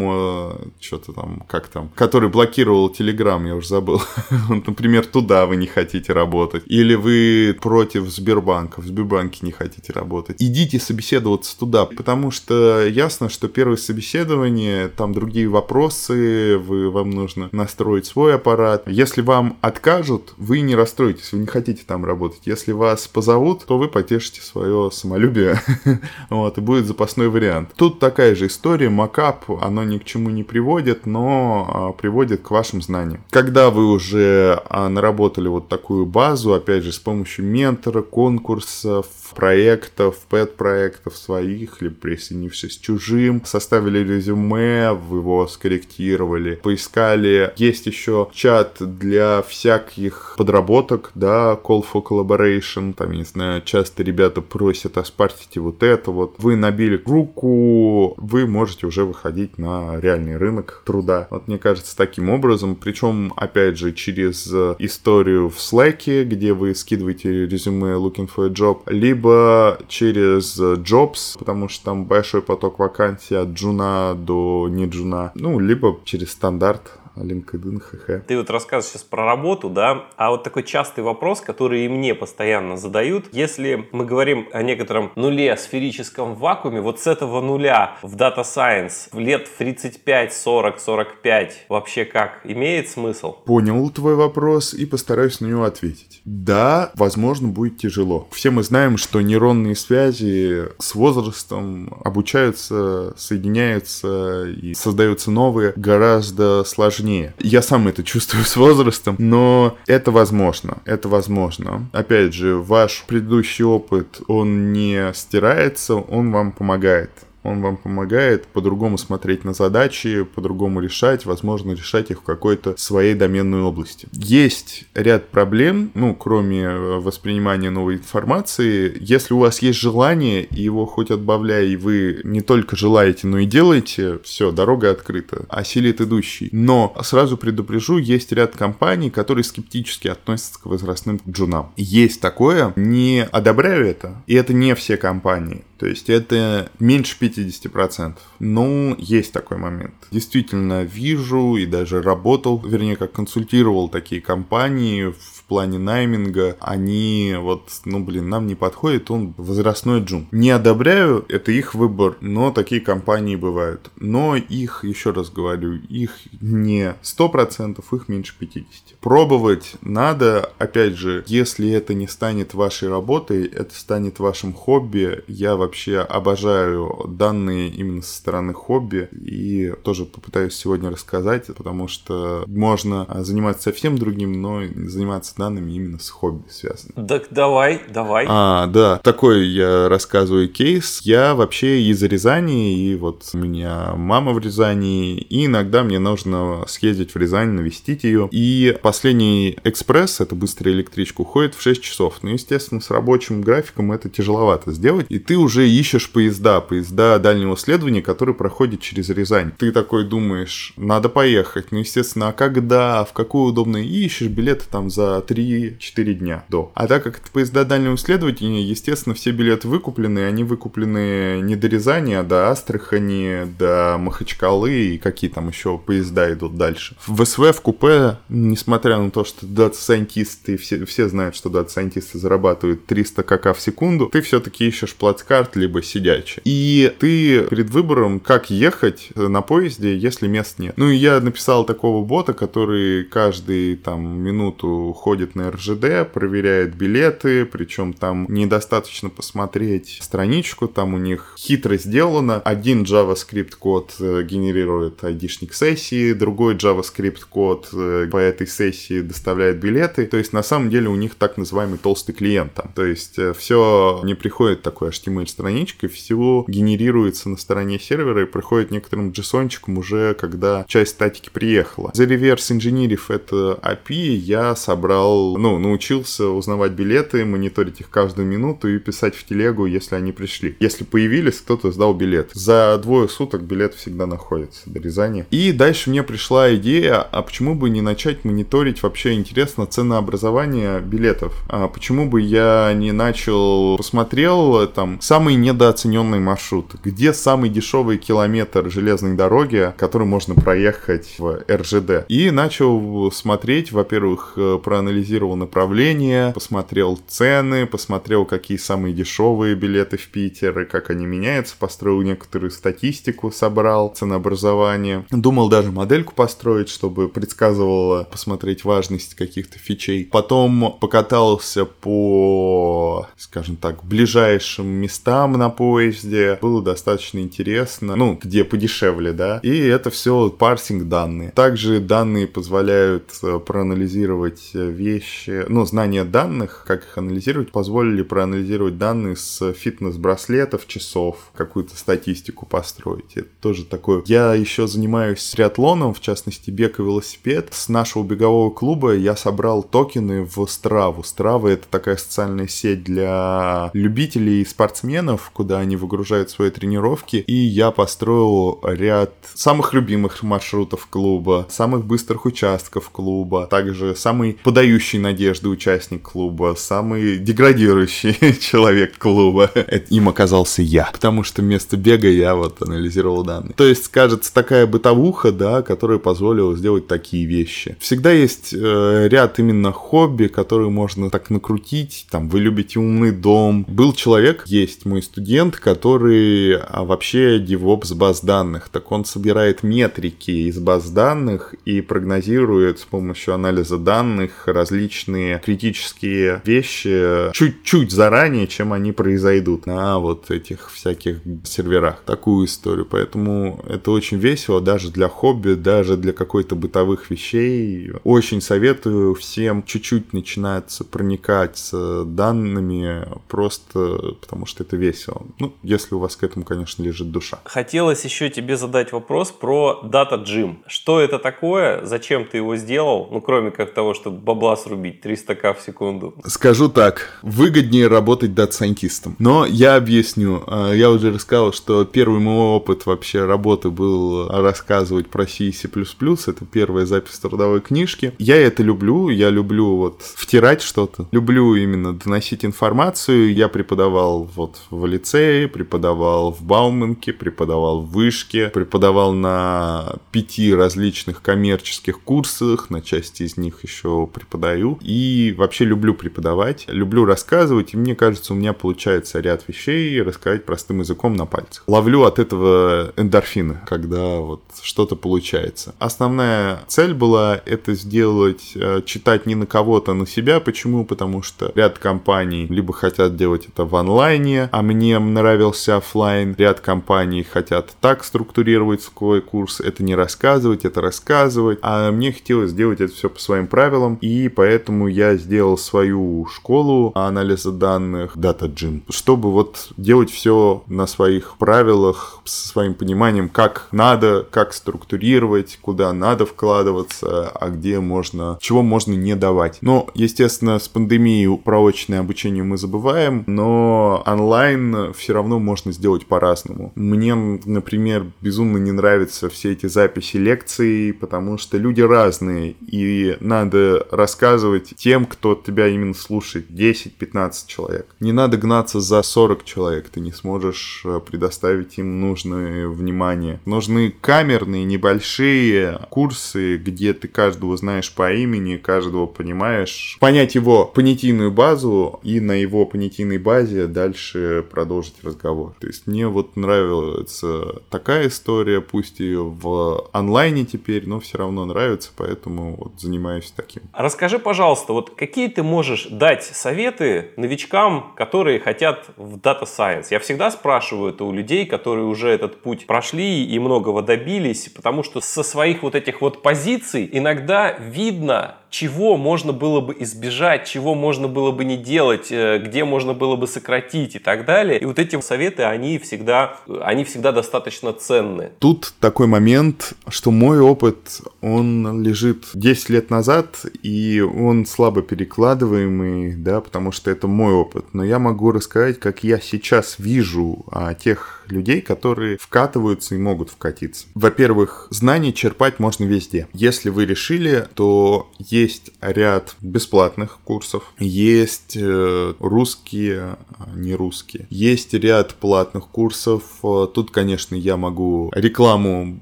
э, 0.03 0.53
э, 0.53 0.67
что-то 0.81 1.13
там, 1.13 1.45
как 1.47 1.69
там, 1.69 1.91
который 1.95 2.31
блокировал 2.31 2.89
Телеграм, 2.89 3.45
я 3.45 3.55
уже 3.55 3.69
забыл. 3.69 4.01
Например, 4.49 5.05
туда 5.05 5.45
вы 5.45 5.57
не 5.57 5.67
хотите 5.67 6.15
работать. 6.15 6.63
Или 6.65 6.95
вы 6.95 7.55
против 7.61 8.09
Сбербанка, 8.09 8.81
в 8.81 8.87
Сбербанке 8.87 9.41
не 9.43 9.53
хотите 9.53 9.93
работать. 9.93 10.37
Идите 10.39 10.79
собеседоваться 10.79 11.59
туда, 11.59 11.85
потому 11.85 12.31
что 12.31 12.87
ясно, 12.87 13.29
что 13.29 13.49
первое 13.49 13.77
собеседование, 13.77 14.89
там 14.89 15.13
другие 15.13 15.49
вопросы, 15.49 16.57
вы, 16.57 16.91
вам 16.91 17.11
нужно 17.11 17.51
настроить 17.53 18.07
свой 18.07 18.37
аппарат. 18.37 18.85
Если 18.87 19.21
вам 19.21 19.59
откажут, 19.61 20.33
вы 20.39 20.61
не 20.61 20.75
расстроитесь, 20.75 21.33
вы 21.33 21.41
не 21.41 21.47
хотите 21.47 21.83
там 21.87 22.07
работать. 22.07 22.41
Если 22.47 22.73
вас 22.73 23.02
вас 23.03 23.09
позовут, 23.09 23.65
то 23.67 23.79
вы 23.79 23.89
потешите 23.89 24.41
свое 24.41 24.91
самолюбие, 24.93 25.61
вот, 26.31 26.59
и 26.59 26.61
будет 26.61 26.87
запасной 26.87 27.29
вариант. 27.29 27.71
Тут 27.77 27.99
такая 27.99 28.35
же 28.35 28.47
история, 28.47 28.89
макап, 28.89 29.51
оно 29.61 29.85
ни 29.85 29.99
к 29.99 30.05
чему 30.05 30.31
не 30.31 30.45
приводит, 30.45 31.07
но 31.07 31.67
а, 31.69 31.93
приводит 31.93 32.43
к 32.43 32.51
вашим 32.51 32.83
знаниям. 32.83 33.25
Когда 33.31 33.71
вы 33.71 33.87
уже 33.87 34.61
а, 34.69 34.89
наработали 34.89 35.49
вот 35.49 35.69
такую 35.69 36.07
базу, 36.07 36.55
опять 36.55 36.85
же, 36.85 36.93
с 36.93 36.99
помощью 36.99 37.45
ментора, 37.45 38.03
конкурсов, 38.03 39.07
проектов, 39.35 40.19
пэт-проектов 40.29 41.17
своих, 41.17 41.81
либо 41.83 41.95
присоединившись 41.95 42.79
чужим, 42.79 43.43
составили 43.45 43.99
резюме, 43.99 44.93
вы 44.93 45.19
его 45.19 45.47
скорректировали, 45.47 46.57
поискали. 46.57 47.53
Есть 47.57 47.87
еще 47.87 48.29
чат 48.33 48.77
для 48.81 49.43
всяких 49.43 50.35
подработок, 50.37 51.11
да, 51.15 51.59
call 51.63 51.85
for 51.91 52.03
collaboration, 52.03 52.82
там, 52.97 53.13
не 53.13 53.25
знаю, 53.25 53.63
часто 53.63 54.03
ребята 54.03 54.41
просят 54.41 54.99
оспартите 54.99 55.61
вот 55.61 55.83
это 55.83 56.11
вот. 56.11 56.37
Вы 56.39 56.57
набили 56.57 57.01
руку, 57.07 58.15
вы 58.17 58.47
можете 58.47 58.87
уже 58.87 59.05
выходить 59.05 59.59
на 59.59 59.99
реальный 60.01 60.37
рынок 60.37 60.83
труда. 60.85 61.29
Вот 61.31 61.49
мне 61.49 61.59
кажется, 61.59 61.97
таким 61.97 62.31
образом, 62.31 62.75
причем, 62.75 63.33
опять 63.37 63.79
же, 63.79 63.93
через 63.93 64.47
историю 64.79 65.49
в 65.49 65.57
Slack, 65.57 66.25
где 66.25 66.53
вы 66.53 66.75
скидываете 66.75 67.47
резюме 67.47 67.95
looking 67.95 68.29
for 68.35 68.47
a 68.47 68.51
job, 68.51 68.81
либо 68.87 69.79
через 69.89 70.59
Jobs, 70.59 71.39
потому 71.39 71.69
что 71.69 71.85
там 71.85 72.05
большой 72.07 72.43
поток 72.43 72.79
вакансий 72.79 73.35
от 73.35 73.51
джуна 73.51 74.15
до 74.15 74.69
не 74.71 74.87
джуна, 74.87 75.33
ну, 75.35 75.59
либо 75.59 75.99
через 76.05 76.33
стандарт 76.33 76.99
LinkedIn, 77.17 77.81
ХХ. 77.81 78.27
Ты 78.27 78.39
вот 78.39 78.51
рассказываешь 78.51 78.93
сейчас 78.93 79.03
про 79.03 79.25
работу, 79.25 79.69
да, 79.69 80.07
а 80.17 80.31
вот 80.31 80.43
такой 80.43 80.63
частый 80.63 81.05
вопрос, 81.05 81.41
который 81.41 81.85
и 81.85 81.89
мне 81.89 82.15
постоянно 82.15 82.77
задают, 82.77 83.27
если 83.33 83.89
мы 83.93 84.05
говорим 84.05 84.49
о 84.53 84.63
некотором 84.63 85.13
нуле, 85.17 85.57
сферическом 85.57 86.35
вакууме, 86.35 86.81
вот 86.81 87.01
с 87.01 87.07
этого 87.07 87.41
нуля 87.41 87.97
в 88.03 88.17
Data 88.17 88.43
Science 88.43 89.09
в 89.13 89.19
лет 89.19 89.49
35, 89.59 90.33
40, 90.33 90.81
45 90.81 91.67
вообще 91.69 92.05
как? 92.05 92.41
Имеет 92.45 92.89
смысл? 92.89 93.33
Понял 93.33 93.91
твой 93.91 94.15
вопрос 94.15 94.75
и 94.75 94.87
постараюсь 94.87 95.41
на 95.41 95.47
него 95.47 95.65
ответить. 95.65 96.21
Да, 96.25 96.93
возможно, 96.95 97.49
будет 97.49 97.79
тяжело. 97.79 98.29
Все 98.33 98.51
мы 98.51 98.63
знаем, 98.63 98.97
что 98.97 99.21
нейронные 99.21 99.75
связи 99.75 100.69
с 100.79 100.95
возрастом 100.95 102.01
обучаются, 102.05 103.15
соединяются 103.17 104.45
и 104.47 104.75
создаются 104.75 105.31
новые 105.31 105.73
гораздо 105.77 106.65
сложнее 106.65 107.02
сложнее. 107.03 107.35
Я 107.39 107.63
сам 107.63 107.89
это 107.89 108.03
чувствую 108.03 108.45
с 108.45 108.57
возрастом, 108.57 109.17
но 109.19 109.77
это 109.87 110.11
возможно. 110.11 110.79
Это 110.85 111.09
возможно. 111.09 111.89
Опять 111.93 112.35
же, 112.35 112.57
ваш 112.57 113.05
предыдущий 113.07 113.65
опыт, 113.65 114.21
он 114.29 114.73
не 114.73 115.13
стирается, 115.15 115.95
он 115.95 116.33
вам 116.33 116.53
помогает. 116.53 117.11
Он 117.43 117.61
вам 117.61 117.77
помогает 117.77 118.47
по-другому 118.47 118.99
смотреть 118.99 119.45
на 119.45 119.53
задачи, 119.53 120.25
по-другому 120.25 120.81
решать, 120.81 121.27
возможно, 121.27 121.73
решать 121.73 122.11
их 122.11 122.21
в 122.21 122.23
какой-то 122.23 122.75
своей 122.77 123.15
доменной 123.15 123.61
области. 123.61 124.09
Есть 124.13 124.85
ряд 124.95 125.29
проблем, 125.29 125.91
ну, 125.95 126.15
кроме 126.15 126.63
э, 126.63 127.01
воспринимания 127.01 127.71
новой 127.71 127.97
информации. 127.97 128.97
Если 129.01 129.35
у 129.35 129.39
вас 129.39 129.61
есть 129.61 129.79
желание, 129.79 130.47
его 130.51 130.87
хоть 130.87 131.11
отбавляя, 131.11 131.65
и 131.65 131.77
вы 131.77 132.21
не 132.25 132.41
только 132.41 132.77
желаете, 132.77 133.27
но 133.27 133.39
и 133.39 133.47
делаете, 133.47 134.19
все, 134.23 134.53
дорога 134.53 134.91
открыта, 134.91 135.45
осилит 135.49 136.01
идущий. 136.01 136.49
Но 136.53 136.95
сразу 137.03 137.37
предупрежу, 137.37 137.99
есть 137.99 138.33
ряд 138.33 138.57
компаний, 138.57 139.11
которые 139.11 139.45
скептически 139.45 140.09
относятся 140.09 140.61
к 140.61 140.67
возрастным 140.67 141.21
джунам. 141.29 141.73
Есть 141.77 142.21
такое, 142.21 142.73
не 142.77 143.27
одобряю 143.31 143.87
это, 143.87 144.23
и 144.27 144.35
это 144.35 144.53
не 144.53 144.75
все 144.75 144.97
компании. 144.97 145.65
То 145.83 145.89
есть 145.89 146.09
это 146.11 146.71
меньше 146.79 147.17
50%. 147.21 148.15
Ну, 148.39 148.95
есть 149.01 149.33
такой 149.33 149.57
момент. 149.57 149.95
Действительно, 150.13 150.85
вижу 150.85 151.57
и 151.57 151.67
даже 151.67 152.01
работал, 152.01 152.63
вернее, 152.65 152.95
как 152.95 153.11
консультировал 153.11 153.89
такие 153.89 154.21
компании 154.21 155.07
в 155.07 155.42
плане 155.53 155.79
найминга. 155.79 156.57
Они 156.61 157.35
вот, 157.39 157.69
ну, 157.85 158.03
блин, 158.03 158.31
нам 158.31 158.47
не 158.47 158.55
подходит, 158.55 159.11
он 159.11 159.35
возрастной 159.37 160.01
джун. 160.01 160.29
Не 160.33 160.49
одобряю, 160.49 161.27
это 161.29 161.53
их 161.53 161.75
выбор, 161.75 162.17
но 162.23 162.51
такие 162.53 162.81
компании 162.81 163.37
бывают. 163.37 163.91
Но 163.97 164.35
их, 164.35 164.83
еще 164.83 165.11
раз 165.11 165.29
говорю, 165.29 165.75
их 165.75 166.13
не 166.41 166.95
100%, 167.03 167.85
их 167.95 168.09
меньше 168.09 168.35
50%. 168.41 168.65
Пробовать 169.03 169.75
надо, 169.83 170.51
опять 170.59 170.95
же, 170.95 171.23
если 171.27 171.71
это 171.71 171.93
не 171.93 172.09
станет 172.09 172.55
вашей 172.55 172.89
работой, 172.89 173.45
это 173.45 173.75
станет 173.75 174.21
вашим 174.21 174.55
хобби. 174.55 175.23
Я 175.27 175.57
вообще 175.57 175.99
обожаю 175.99 177.05
данные 177.09 177.69
именно 177.69 178.01
со 178.01 178.17
стороны 178.17 178.55
хобби 178.55 179.11
и 179.13 179.75
тоже 179.85 180.07
попытаюсь 180.07 180.55
сегодня 180.55 180.89
рассказать, 180.91 181.49
потому 181.49 181.89
что 181.89 182.45
можно 182.47 183.07
заниматься 183.23 183.65
совсем 183.65 183.99
другим, 183.99 184.41
но 184.41 184.63
заниматься 184.89 185.35
данными 185.43 185.73
именно 185.73 185.99
с 185.99 186.09
хобби 186.09 186.49
связано. 186.51 187.07
Так 187.07 187.27
давай, 187.31 187.83
давай. 187.89 188.27
А, 188.29 188.67
да, 188.67 188.99
такой 188.99 189.49
я 189.49 189.89
рассказываю 189.89 190.49
кейс. 190.49 191.01
Я 191.03 191.35
вообще 191.35 191.83
из 191.83 192.01
Рязани, 192.03 192.79
и 192.79 192.95
вот 192.95 193.25
у 193.33 193.39
меня 193.39 193.95
мама 193.97 194.33
в 194.33 194.39
Рязани, 194.39 195.17
и 195.17 195.47
иногда 195.47 195.83
мне 195.83 195.99
нужно 195.99 196.65
съездить 196.69 197.13
в 197.15 197.17
Рязань, 197.17 197.51
навестить 197.51 198.05
ее. 198.05 198.29
И 198.31 198.77
последний 198.83 199.59
экспресс, 199.65 200.21
это 200.21 200.37
быстрая 200.37 200.75
электричка, 200.75 201.23
уходит 201.23 201.57
в 201.57 201.63
6 201.63 201.83
часов. 201.83 202.19
Ну, 202.23 202.31
естественно, 202.31 202.81
с 202.81 202.91
рабочим 202.91 203.41
графиком 203.41 203.91
это 203.91 204.09
тяжеловато 204.09 204.71
сделать. 204.71 205.07
И 205.09 205.19
ты 205.19 205.37
уже 205.37 205.69
ищешь 205.69 206.11
поезда, 206.11 206.61
поезда 206.61 207.19
дальнего 207.19 207.57
следования, 207.57 208.03
которые 208.03 208.37
проходят 208.37 208.81
через 208.81 209.09
Рязань. 209.09 209.53
Ты 209.59 209.73
такой 209.73 210.05
думаешь, 210.05 210.73
надо 210.77 211.09
поехать. 211.09 211.73
Ну, 211.73 211.79
естественно, 211.79 212.29
а 212.29 212.33
когда, 212.33 213.05
в 213.05 213.13
какую 213.13 213.47
удобно 213.47 213.79
ищешь 213.79 214.29
билеты 214.29 214.67
там 214.71 214.89
за 214.89 215.22
3-4 215.29 216.13
дня 216.15 216.45
до. 216.49 216.73
А 216.75 216.87
так 216.87 217.03
как 217.05 217.19
это 217.19 217.31
поезда 217.31 217.65
дальнего 217.65 217.97
следования, 217.97 218.63
естественно, 218.63 219.15
все 219.15 219.31
билеты 219.31 219.69
выкуплены, 219.69 220.21
они 220.21 220.45
выкуплены 220.45 221.41
не 221.41 221.57
до 221.57 221.69
Рязани, 221.69 222.15
а 222.15 222.23
до 222.23 222.51
Астрахани, 222.51 223.47
до 223.59 223.97
Махачкалы 223.99 224.73
и 224.73 224.99
какие 224.99 225.31
там 225.31 225.49
еще 225.49 225.79
поезда 225.79 226.33
идут 226.33 226.57
дальше. 226.57 226.97
В 227.07 227.25
СВ, 227.25 227.53
в 227.53 227.61
купе, 227.61 228.19
несмотря 228.29 228.99
на 228.99 229.11
то, 229.11 229.25
что 229.25 229.47
дата-сайентисты, 229.47 230.57
все, 230.57 230.85
все 230.87 231.09
знают, 231.09 231.37
что 231.37 231.49
дата-сайентисты 231.49 232.19
зарабатывают 232.19 232.87
300 232.87 233.23
кк 233.23 233.57
в 233.57 233.61
секунду, 233.61 234.07
ты 234.07 234.21
все-таки 234.23 234.67
ищешь 234.67 234.95
плацкарт, 234.95 235.57
либо 235.57 235.83
сидячий. 235.83 236.43
И 236.45 236.93
ты 236.99 237.45
перед 237.45 237.71
выбором, 237.71 238.21
как 238.21 238.51
ехать 238.51 239.11
на 239.15 239.43
поезде, 239.43 239.97
если 239.97 240.27
мест 240.27 240.59
нет. 240.59 240.75
Ну 240.77 240.91
и 240.91 240.97
я 240.97 241.21
написал 241.21 241.65
такого 241.65 242.05
бота, 242.05 242.33
который 242.33 243.05
каждый 243.05 243.77
там 243.77 244.21
минуту 244.21 244.93
ходит 244.97 245.12
на 245.35 245.51
РЖД, 245.51 246.13
проверяет 246.13 246.75
билеты, 246.75 247.45
причем 247.45 247.93
там 247.93 248.27
недостаточно 248.29 249.11
посмотреть 249.11 249.99
страничку, 250.01 250.69
там 250.69 250.95
у 250.95 250.99
них 250.99 251.35
хитро 251.39 251.77
сделано. 251.77 252.41
Один 252.41 252.83
JavaScript 252.83 253.57
код 253.59 253.95
э, 254.01 254.23
генерирует 254.23 255.05
айдишник 255.05 255.55
сессии, 255.55 256.13
другой 256.13 256.55
JavaScript 256.55 257.21
код 257.29 257.69
э, 257.73 258.09
по 258.11 258.17
этой 258.17 258.47
сессии 258.47 259.01
доставляет 259.01 259.59
билеты. 259.59 260.07
То 260.07 260.17
есть 260.17 260.33
на 260.33 260.43
самом 260.43 260.71
деле 260.71 260.89
у 260.89 260.97
них 260.97 261.15
так 261.15 261.37
называемый 261.37 261.79
толстый 261.79 262.13
клиент 262.13 262.55
там. 262.55 262.73
То 262.75 262.85
есть 262.85 263.19
э, 263.19 263.33
все 263.33 264.01
не 264.05 264.15
приходит 264.15 264.63
такой 264.63 264.91
HTML 264.91 265.27
страничкой, 265.27 265.89
всего 265.89 266.45
генерируется 266.49 267.29
на 267.29 267.37
стороне 267.37 267.79
сервера 267.79 268.23
и 268.23 268.27
приходит 268.27 268.71
некоторым 268.71 269.11
json 269.11 269.51
уже, 269.77 270.15
когда 270.15 270.65
часть 270.69 270.93
статики 270.93 271.31
приехала. 271.33 271.91
За 271.95 272.05
реверс 272.05 272.51
инженерив 272.53 273.11
это 273.11 273.59
API 273.63 274.15
я 274.15 274.57
собрал, 274.57 275.02
ну, 275.03 275.59
научился 275.59 276.29
узнавать 276.29 276.73
билеты, 276.73 277.25
мониторить 277.25 277.81
их 277.81 277.89
каждую 277.89 278.29
минуту 278.29 278.69
и 278.69 278.79
писать 278.79 279.15
в 279.15 279.25
телегу, 279.25 279.67
если 279.67 279.95
они 279.95 280.13
пришли. 280.13 280.57
Если 280.61 280.85
появились, 280.85 281.39
кто-то 281.39 281.73
сдал 281.73 281.95
билет. 281.95 282.31
За 282.35 282.79
двое 282.83 283.09
суток 283.09 283.43
билет 283.43 283.75
всегда 283.75 284.07
находится 284.07 284.63
до 284.67 284.81
Рязани. 284.81 285.25
И 285.31 285.53
дальше 285.53 285.91
мне 285.91 286.03
пришла 286.03 286.55
идея, 286.57 287.01
а 287.01 287.23
почему 287.23 287.55
бы 287.55 287.71
не 287.71 287.81
начать 287.81 288.25
мониторить 288.25 288.83
вообще 288.83 289.15
интересно 289.15 289.67
ценообразование 289.67 290.81
билетов? 290.81 291.43
А 291.49 291.69
почему 291.69 292.09
бы 292.09 292.21
я 292.21 292.73
не 292.75 292.93
начал, 292.93 293.77
посмотрел 293.79 294.67
там, 294.69 295.01
сам 295.01 295.23
самый 295.23 295.37
недооцененный 295.37 296.19
маршрут, 296.19 296.73
где 296.83 297.13
самый 297.13 297.49
дешевый 297.49 297.97
километр 297.97 298.69
железной 298.69 299.15
дороги, 299.15 299.73
который 299.79 300.05
можно 300.05 300.35
проехать 300.35 301.15
в 301.17 301.45
РЖД. 301.49 302.07
И 302.09 302.33
начал 302.33 303.13
смотреть, 303.13 303.71
во-первых, 303.71 304.33
э, 304.35 304.59
проанализировал 304.93 305.37
направление, 305.37 306.33
посмотрел 306.33 306.99
цены, 307.09 307.67
посмотрел, 307.67 308.27
какие 308.27 308.59
самые 308.59 308.95
дешевые 308.95 309.55
билеты 309.55 309.97
в 309.97 310.07
Питер 310.09 310.61
и 310.61 310.65
как 310.67 310.91
они 310.91 311.07
меняются, 311.07 311.55
построил 311.59 312.03
некоторую 312.03 312.51
статистику, 312.51 313.31
собрал 313.33 313.95
ценообразование. 313.97 315.07
Думал 315.11 315.49
даже 315.49 315.73
модельку 315.73 316.15
построить, 316.15 316.69
чтобы 316.69 317.09
предсказывало 317.09 318.05
посмотреть 318.05 318.65
важность 318.65 319.15
каких-то 319.15 319.59
фичей. 319.59 320.05
Потом 320.05 320.77
покатался 320.79 321.65
по, 321.65 323.07
скажем 323.17 323.57
так, 323.57 323.85
ближайшим 323.85 324.67
местам 324.67 325.33
на 325.33 325.49
поезде. 325.49 326.39
Было 326.43 326.63
достаточно 326.63 327.19
интересно. 327.21 327.97
Ну, 327.97 328.19
где 328.23 328.45
подешевле, 328.45 329.13
да. 329.13 329.41
И 329.43 329.59
это 329.59 329.91
все 329.91 330.29
парсинг 330.29 330.89
данные. 330.89 331.31
Также 331.31 331.81
данные 331.81 332.27
позволяют 332.27 333.11
э, 333.23 333.39
проанализировать 333.39 334.51
вещи, 334.83 335.45
ну, 335.49 335.65
знания 335.65 336.05
данных, 336.05 336.65
как 336.67 336.83
их 336.83 336.99
анализировать, 336.99 337.53
позволили 337.53 338.03
проанализировать 338.03 338.79
данные 338.79 339.17
с 339.17 339.53
фитнес-браслетов, 339.53 340.67
часов, 340.67 341.31
какую-то 341.35 341.77
статистику 341.77 342.47
построить. 342.47 343.13
Это 343.15 343.29
тоже 343.41 343.65
такое. 343.65 344.03
Я 344.07 344.35
еще 344.35 344.67
занимаюсь 344.67 345.31
триатлоном, 345.31 345.95
в 345.95 346.01
частности, 346.01 346.51
бег 346.51 346.81
и 346.81 346.83
велосипед. 346.83 347.49
С 347.53 347.69
нашего 347.69 348.03
бегового 348.03 348.51
клуба 348.51 348.95
я 348.95 349.17
собрал 349.17 349.63
токены 349.63 350.25
в 350.25 350.47
Страву. 350.47 351.03
Страва— 351.03 351.49
это 351.51 351.67
такая 351.71 351.97
социальная 351.97 352.49
сеть 352.49 352.83
для 352.83 353.71
любителей 353.73 354.43
и 354.43 354.45
спортсменов, 354.45 355.31
куда 355.33 355.61
они 355.61 355.77
выгружают 355.77 356.31
свои 356.31 356.51
тренировки. 356.51 357.17
И 357.17 357.35
я 357.35 357.71
построил 357.71 358.61
ряд 358.65 359.15
самых 359.35 359.73
любимых 359.75 360.23
маршрутов 360.23 360.87
клуба, 360.87 361.47
самых 361.51 361.85
быстрых 361.85 362.27
участков 362.27 362.91
клуба, 362.91 363.47
также 363.47 363.95
самый 363.95 364.39
подающий 364.43 364.72
надежды 364.99 365.49
участник 365.49 366.03
клуба, 366.03 366.55
самый 366.57 367.19
деградирующий 367.19 368.39
человек 368.41 368.99
клуба. 368.99 369.51
Им 369.91 370.09
оказался 370.09 370.63
я, 370.63 370.89
потому 370.93 371.23
что 371.23 371.43
вместо 371.43 371.77
бега 371.77 372.09
я 372.09 372.35
вот 372.35 372.63
анализировал 372.63 373.25
данные. 373.25 373.55
То 373.55 373.65
есть, 373.65 373.89
кажется, 373.89 374.33
такая 374.33 374.67
бытовуха, 374.67 375.33
да, 375.33 375.63
которая 375.63 375.99
позволила 375.99 376.57
сделать 376.57 376.87
такие 376.87 377.27
вещи. 377.27 377.77
Всегда 377.81 378.13
есть 378.13 378.55
э, 378.55 379.09
ряд 379.09 379.39
именно 379.39 379.73
хобби, 379.73 380.27
которые 380.27 380.71
можно 380.71 381.11
так 381.11 381.31
накрутить. 381.31 382.07
Там, 382.11 382.29
вы 382.29 382.41
любите 382.41 382.79
умный 382.79 383.11
дом. 383.11 383.65
Был 383.69 383.93
человек, 383.93 384.45
есть 384.47 384.85
мой 384.85 385.03
студент, 385.03 385.57
который 385.57 386.57
а, 386.57 386.85
вообще 386.85 387.39
DevOps 387.39 387.95
баз 387.95 388.21
данных. 388.21 388.69
Так 388.71 388.91
он 388.93 389.05
собирает 389.05 389.63
метрики 389.63 390.31
из 390.31 390.59
баз 390.59 390.91
данных 390.91 391.55
и 391.65 391.81
прогнозирует 391.81 392.79
с 392.79 392.85
помощью 392.85 393.35
анализа 393.35 393.79
данных 393.79 394.49
различные 394.63 395.41
критические 395.41 396.41
вещи 396.45 397.33
чуть-чуть 397.33 397.91
заранее, 397.91 398.47
чем 398.47 398.73
они 398.73 398.93
произойдут 398.93 399.67
на 399.67 399.99
вот 399.99 400.31
этих 400.31 400.71
всяких 400.71 401.21
серверах. 401.45 402.03
Такую 402.07 402.47
историю. 402.47 402.87
Поэтому 402.87 403.61
это 403.69 403.91
очень 403.91 404.19
весело 404.19 404.61
даже 404.61 404.91
для 404.91 405.09
хобби, 405.09 405.55
даже 405.55 405.97
для 405.97 406.13
какой-то 406.13 406.55
бытовых 406.55 407.11
вещей. 407.11 407.91
Очень 408.05 408.41
советую 408.41 409.15
всем 409.15 409.63
чуть-чуть 409.65 410.13
начинать 410.13 410.79
проникать 410.91 411.59
с 411.59 412.05
данными, 412.05 413.07
просто 413.29 414.15
потому 414.21 414.47
что 414.47 414.63
это 414.63 414.77
весело. 414.77 415.27
Ну, 415.39 415.53
если 415.63 415.95
у 415.95 415.99
вас 415.99 416.17
к 416.17 416.23
этому, 416.23 416.45
конечно, 416.45 416.83
лежит 416.83 417.11
душа. 417.11 417.41
Хотелось 417.45 418.05
еще 418.05 418.31
тебе 418.31 418.57
задать 418.57 418.93
вопрос 418.93 419.33
про 419.33 419.81
Data 419.85 420.23
Gym. 420.25 420.57
Что 420.67 421.01
это 421.01 421.19
такое? 421.19 421.85
Зачем 421.85 422.27
ты 422.27 422.37
его 422.39 422.57
сделал? 422.57 423.09
Ну, 423.11 423.21
кроме 423.21 423.51
как 423.51 423.75
того, 423.75 423.95
чтобы 423.95 424.19
бабла 424.19 424.52
срубить 424.57 425.05
300к 425.05 425.55
в 425.59 425.63
секунду. 425.63 426.15
Скажу 426.27 426.69
так, 426.69 427.19
выгоднее 427.23 427.87
работать 427.89 428.35
дата-сайентистом. 428.35 429.17
Но 429.19 429.47
я 429.47 429.77
объясню. 429.77 430.43
А, 430.47 430.73
я 430.73 430.91
уже 430.91 431.13
рассказал, 431.13 431.53
что 431.53 431.85
первый 431.85 432.21
мой 432.21 432.57
опыт 432.57 432.87
вообще 432.87 433.25
работы 433.25 433.71
был 433.71 434.29
рассказывать 434.29 435.09
про 435.09 435.27
C 435.27 435.53
C++. 435.53 435.69
Это 435.69 436.45
первая 436.45 436.87
запись 436.87 437.19
трудовой 437.19 437.61
книжки. 437.61 438.15
Я 438.19 438.37
это 438.37 438.63
люблю. 438.63 439.09
Я 439.09 439.31
люблю 439.31 439.77
вот 439.77 440.03
втирать 440.03 440.63
что-то. 440.63 441.09
Люблю 441.13 441.55
именно 441.55 441.93
доносить 441.93 442.45
информацию. 442.45 443.33
Я 443.35 443.49
преподавал 443.49 444.25
вот 444.25 444.61
в 444.71 444.87
лицее, 444.87 445.49
преподавал 445.49 446.33
в 446.33 446.43
Бауманке, 446.43 447.13
преподавал 447.13 447.83
в 447.83 447.91
Вышке, 447.91 448.49
преподавал 448.49 449.13
на 449.13 449.97
пяти 450.11 450.55
различных 450.55 451.23
коммерческих 451.23 452.01
курсах, 452.01 452.71
на 452.71 452.83
части 452.83 453.23
из 453.23 453.37
них 453.37 453.63
еще 453.63 454.09
преподаю. 454.33 454.79
И 454.83 455.35
вообще 455.37 455.65
люблю 455.65 455.95
преподавать, 455.95 456.65
люблю 456.69 457.05
рассказывать, 457.05 457.75
и 457.75 457.77
мне 457.77 457.95
кажется, 457.95 458.33
у 458.33 458.37
меня 458.37 458.53
получается 458.53 459.21
ряд 459.21 459.47
вещей 459.47 460.01
рассказать 460.03 460.45
простым 460.45 460.81
языком 460.81 461.15
на 461.15 461.27
пальцах. 461.27 461.65
Ловлю 461.67 462.05
от 462.05 462.19
этого 462.19 462.93
эндорфины, 462.97 463.61
когда 463.67 464.21
вот 464.21 464.43
что-то 464.63 464.97
получается. 464.97 465.75
Основная 465.79 466.61
цель 466.67 466.95
была 466.95 467.41
это 467.45 467.75
сделать, 467.75 468.53
э, 468.55 468.83
читать 468.85 469.27
не 469.27 469.35
на 469.35 469.47
кого-то, 469.47 469.93
а 469.93 469.95
на 469.95 470.07
себя. 470.07 470.41
Почему? 470.41 470.85
Потому 470.85 471.23
что 471.23 471.53
ряд 471.55 471.79
компаний 471.79 472.47
либо 472.49 472.73
хотят 472.73 473.17
делать 473.17 473.49
это 473.49 473.65
в 473.65 473.77
онлайне, 473.77 474.49
а 474.53 474.63
мне 474.63 474.99
нравился 474.99 475.77
офлайн. 475.77 476.35
Ряд 476.39 476.61
компаний 476.61 477.23
хотят 477.23 477.75
так 477.81 478.05
структурировать 478.05 478.83
свой 478.83 479.21
курс, 479.21 479.61
это 479.61 479.83
не 479.83 479.95
рассказывать, 479.95 480.65
это 480.65 480.81
рассказывать. 480.81 481.59
А 481.63 481.91
мне 481.91 482.13
хотелось 482.13 482.51
сделать 482.51 482.81
это 482.81 482.93
все 482.95 483.09
по 483.09 483.21
своим 483.21 483.47
правилам, 483.47 483.99
и 484.01 484.22
поэтому 484.29 484.89
я 484.89 485.17
сделал 485.17 485.59
свою 485.59 486.27
школу 486.27 486.93
анализа 486.95 487.53
данных 487.53 488.17
Data 488.17 488.53
Gym, 488.53 488.83
чтобы 488.91 489.31
вот 489.31 489.69
делать 489.77 490.11
все 490.11 490.63
на 490.67 490.87
своих 490.87 491.37
правилах, 491.39 492.21
со 492.25 492.49
своим 492.49 492.75
пониманием, 492.75 493.29
как 493.29 493.69
надо, 493.73 494.27
как 494.31 494.53
структурировать, 494.53 495.59
куда 495.61 495.93
надо 495.93 496.27
вкладываться, 496.27 497.29
а 497.29 497.49
где 497.49 497.81
можно, 497.81 498.39
чего 498.41 498.63
можно 498.63 498.93
не 498.93 499.15
давать. 499.15 499.59
Но, 499.61 499.89
естественно, 499.95 500.59
с 500.59 500.69
пандемией 500.69 501.37
про 501.39 501.59
обучение 501.59 502.43
мы 502.43 502.57
забываем, 502.57 503.25
но 503.27 504.03
онлайн 504.07 504.93
все 504.95 505.13
равно 505.15 505.39
можно 505.39 505.73
сделать 505.73 506.07
по-разному. 506.07 506.73
Мне, 506.75 507.15
например, 507.15 508.07
безумно 508.21 508.59
не 508.59 508.73
нравятся 508.73 509.29
все 509.29 509.53
эти 509.53 509.67
записи 509.67 510.17
лекций, 510.17 510.93
потому 510.93 511.39
что 511.39 511.59
люди 511.59 511.81
разные, 511.81 512.55
и 512.67 513.17
надо 513.21 513.87
рассказывать 514.13 514.75
тем, 514.77 515.07
кто 515.07 515.35
тебя 515.35 515.69
именно 515.69 515.95
слушает, 515.95 516.51
10-15 516.51 517.33
человек. 517.47 517.87
Не 517.99 518.13
надо 518.13 518.37
гнаться 518.37 518.79
за 518.81 519.03
40 519.03 519.45
человек, 519.45 519.89
ты 519.89 520.01
не 520.01 520.13
сможешь 520.13 520.83
э, 520.85 521.01
предоставить 521.01 521.79
им 521.79 522.03
нужное 522.03 522.69
внимание. 522.69 523.41
Нужны 523.47 523.95
камерные, 524.01 524.65
небольшие 524.65 525.81
курсы, 525.89 526.59
где 526.59 526.93
ты 526.93 527.09
каждого 527.09 527.57
знаешь 527.57 527.91
по 527.95 528.13
имени, 528.13 528.59
каждого 528.59 529.07
понимаешь, 529.07 529.97
понять 529.99 530.35
его 530.35 530.67
понятийную 530.67 531.33
базу 531.33 532.01
и 532.03 532.21
на 532.21 532.33
его 532.33 532.67
понятийной 532.67 533.19
базе 533.19 533.67
дальше 533.67 534.45
продолжить 534.51 535.03
разговор. 535.03 535.55
То 535.59 535.69
есть 535.69 535.87
мне 535.87 536.07
вот 536.07 536.37
нравится 536.37 537.63
такая 537.71 538.09
история, 538.09 538.61
пусть 538.61 539.01
и 539.01 539.15
в 539.15 539.89
онлайне 539.93 540.45
теперь, 540.45 540.87
но 540.87 541.01
все 541.01 541.17
равно 541.17 541.47
нравится, 541.47 541.91
поэтому 541.97 542.57
вот 542.57 542.73
занимаюсь 542.79 543.33
таким. 543.35 543.63
Расскажи, 543.73 544.02
пожалуйста, 544.19 544.73
вот 544.73 544.91
какие 544.97 545.29
ты 545.29 545.45
можешь 545.45 545.87
дать 545.87 546.25
советы 546.25 547.13
новичкам, 547.17 547.93
которые 547.95 548.41
хотят 548.41 548.87
в 548.97 549.17
Data 549.17 549.45
Science? 549.45 549.87
Я 549.91 550.01
всегда 550.01 550.33
спрашиваю 550.33 550.93
это 550.93 551.05
у 551.05 551.13
людей, 551.13 551.47
которые 551.47 551.87
уже 551.87 552.09
этот 552.09 552.43
путь 552.43 552.67
прошли 552.67 553.25
и 553.25 553.39
многого 553.39 553.81
добились, 553.81 554.49
потому 554.49 554.83
что 554.83 555.01
со 555.01 555.23
своих 555.23 555.63
вот 555.63 555.77
этих 555.77 556.01
вот 556.01 556.21
позиций 556.21 556.89
иногда 556.91 557.53
видно, 557.53 558.39
чего 558.53 558.99
можно 558.99 559.33
было 559.33 559.61
бы 559.61 559.75
избежать, 559.81 560.47
чего 560.47 560.75
можно 560.75 561.09
было 561.09 561.33
бы 561.33 561.45
не 561.45 561.57
делать, 561.57 562.09
э, 562.13 562.39
где 562.39 562.65
можно 562.65 562.93
было 562.93 563.17
бы 563.17 563.27
сократить 563.27 563.97
и 563.97 563.99
так 563.99 564.27
далее. 564.27 564.61
И 564.61 564.67
вот 564.67 564.79
эти 564.79 565.01
советы, 565.01 565.45
они 565.45 565.79
всегда, 565.79 566.37
они 566.61 566.85
всегда 566.85 567.13
достаточно 567.13 567.73
ценны. 567.73 568.31
Тут 568.39 568.75
такой 568.79 569.07
момент, 569.07 569.73
что 569.89 570.11
мой 570.11 570.39
опыт, 570.39 571.01
он 571.23 571.83
лежит 571.83 572.27
10 572.35 572.69
лет 572.69 572.91
назад, 572.91 573.47
и 573.63 574.01
он 574.01 574.45
слабо 574.45 574.83
перекладываемый, 574.83 576.15
да, 576.15 576.43
потому 576.43 576.73
что 576.73 576.91
это 576.91 577.09
мой 577.09 577.33
опыт. 577.33 577.65
Но 577.73 577.83
я 577.83 577.99
могу 577.99 578.33
рассказать, 578.33 578.79
как 578.79 579.03
я 579.03 579.19
сейчас 579.19 579.77
вижу 579.79 580.45
а, 580.53 580.75
тех 580.75 581.25
людей, 581.29 581.63
которые 581.63 582.19
вкатываются 582.19 582.95
и 582.95 582.99
могут 582.99 583.31
вкатиться. 583.31 583.87
Во-первых, 583.95 584.69
знаний 584.71 585.15
черпать 585.15 585.59
можно 585.59 585.85
везде. 585.85 586.29
Если 586.35 586.69
вы 586.69 586.85
решили, 586.85 587.47
то 587.55 588.11
есть 588.19 588.42
есть 588.43 588.73
ряд 588.81 589.37
бесплатных 589.41 590.19
курсов, 590.25 590.73
есть 590.79 591.57
э, 591.57 592.15
русские, 592.19 593.17
а, 593.39 593.49
не 593.55 593.75
русские, 593.75 594.27
есть 594.31 594.75
ряд 594.75 595.15
платных 595.15 595.69
курсов. 595.69 596.23
Тут, 596.43 596.91
конечно, 596.91 597.35
я 597.35 597.57
могу 597.57 598.11
рекламу 598.15 599.01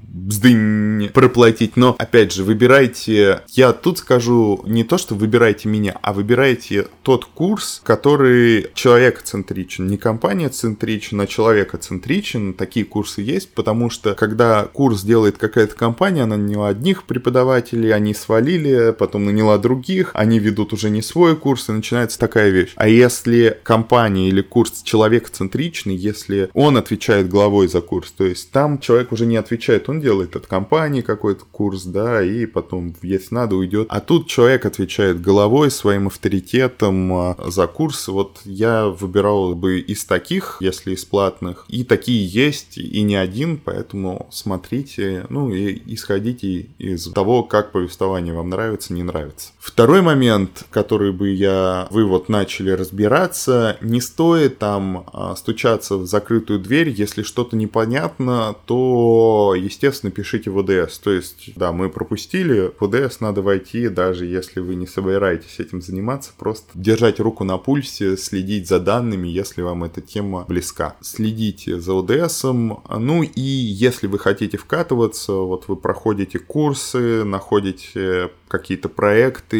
бздынь 0.03 1.09
проплатить, 1.13 1.77
но, 1.77 1.95
опять 1.97 2.31
же, 2.33 2.43
выбирайте, 2.43 3.41
я 3.49 3.73
тут 3.73 3.99
скажу 3.99 4.61
не 4.65 4.83
то, 4.83 4.97
что 4.97 5.15
выбирайте 5.15 5.69
меня, 5.69 5.97
а 6.01 6.13
выбирайте 6.13 6.87
тот 7.03 7.25
курс, 7.25 7.81
который 7.83 8.67
человекоцентричен, 8.73 9.87
не 9.87 9.97
компания-центричен, 9.97 11.19
а 11.21 11.27
человекоцентричен. 11.27 12.53
Такие 12.53 12.85
курсы 12.85 13.21
есть, 13.21 13.53
потому 13.53 13.89
что, 13.89 14.13
когда 14.15 14.65
курс 14.65 15.03
делает 15.03 15.37
какая-то 15.37 15.75
компания, 15.75 16.23
она 16.23 16.37
наняла 16.37 16.69
одних 16.69 17.03
преподавателей, 17.03 17.93
они 17.93 18.13
свалили, 18.13 18.95
потом 18.97 19.25
наняла 19.31 19.57
других, 19.57 20.11
они 20.13 20.39
ведут 20.39 20.73
уже 20.73 20.89
не 20.89 21.01
свой 21.01 21.35
курс, 21.35 21.69
и 21.69 21.71
начинается 21.71 22.19
такая 22.19 22.49
вещь. 22.49 22.73
А 22.75 22.87
если 22.87 23.57
компания 23.63 24.29
или 24.29 24.41
курс 24.41 24.81
человекоцентричный, 24.83 25.95
если 25.95 26.49
он 26.53 26.77
отвечает 26.77 27.29
главой 27.29 27.67
за 27.67 27.81
курс, 27.81 28.11
то 28.11 28.25
есть 28.25 28.51
там 28.51 28.79
человек 28.79 29.11
уже 29.11 29.25
не 29.25 29.37
отвечает, 29.37 29.89
он 29.89 30.01
делает 30.01 30.35
от 30.35 30.47
компании 30.47 31.01
какой-то 31.01 31.45
курс, 31.51 31.83
да, 31.83 32.23
и 32.23 32.45
потом, 32.45 32.95
если 33.01 33.35
надо, 33.35 33.55
уйдет. 33.55 33.87
А 33.89 33.99
тут 33.99 34.27
человек 34.27 34.65
отвечает 34.65 35.21
головой, 35.21 35.71
своим 35.71 36.07
авторитетом 36.07 37.13
а, 37.13 37.37
за 37.47 37.67
курс. 37.67 38.07
Вот 38.07 38.41
я 38.45 38.87
выбирал 38.87 39.55
бы 39.55 39.79
из 39.79 40.05
таких, 40.05 40.57
если 40.59 40.93
из 40.93 41.05
платных. 41.05 41.65
И 41.67 41.83
такие 41.83 42.25
есть, 42.25 42.77
и 42.77 43.01
не 43.01 43.15
один, 43.15 43.57
поэтому 43.57 44.27
смотрите, 44.31 45.25
ну 45.29 45.53
и 45.53 45.81
исходите 45.93 46.67
из 46.77 47.11
того, 47.11 47.43
как 47.43 47.71
повествование 47.71 48.33
вам 48.33 48.49
нравится, 48.49 48.93
не 48.93 49.03
нравится. 49.03 49.20
Второй 49.59 50.01
момент, 50.01 50.65
который 50.71 51.11
бы 51.11 51.29
я, 51.29 51.87
вы 51.91 52.05
вот 52.05 52.29
начали 52.29 52.71
разбираться, 52.71 53.77
не 53.81 54.01
стоит 54.01 54.57
там 54.57 55.05
а, 55.13 55.35
стучаться 55.35 55.97
в 55.97 56.05
закрытую 56.05 56.59
дверь, 56.59 56.89
если 56.89 57.23
что-то 57.23 57.55
непонятно, 57.55 58.55
то, 58.65 59.55
естественно, 59.57 60.11
пишите 60.11 60.49
в 60.49 60.59
ОДС. 60.59 60.97
То 60.99 61.11
есть, 61.11 61.53
да, 61.55 61.71
мы 61.71 61.89
пропустили, 61.89 62.71
в 62.79 62.83
ОДС 62.83 63.19
надо 63.19 63.41
войти, 63.41 63.87
даже 63.87 64.25
если 64.25 64.59
вы 64.59 64.75
не 64.75 64.87
собираетесь 64.87 65.59
этим 65.59 65.81
заниматься, 65.81 66.31
просто 66.37 66.69
держать 66.73 67.19
руку 67.19 67.43
на 67.43 67.57
пульсе, 67.57 68.17
следить 68.17 68.67
за 68.67 68.79
данными, 68.79 69.27
если 69.27 69.61
вам 69.61 69.83
эта 69.83 70.01
тема 70.01 70.45
близка. 70.47 70.95
Следите 71.01 71.79
за 71.79 71.99
ОДСом, 71.99 72.83
ну 72.89 73.23
и 73.23 73.41
если 73.41 74.07
вы 74.07 74.19
хотите 74.19 74.57
вкатываться, 74.57 75.33
вот 75.33 75.65
вы 75.67 75.75
проходите 75.75 76.39
курсы, 76.39 77.23
находите 77.23 78.31
какие-то 78.47 78.89
проекты, 78.89 79.10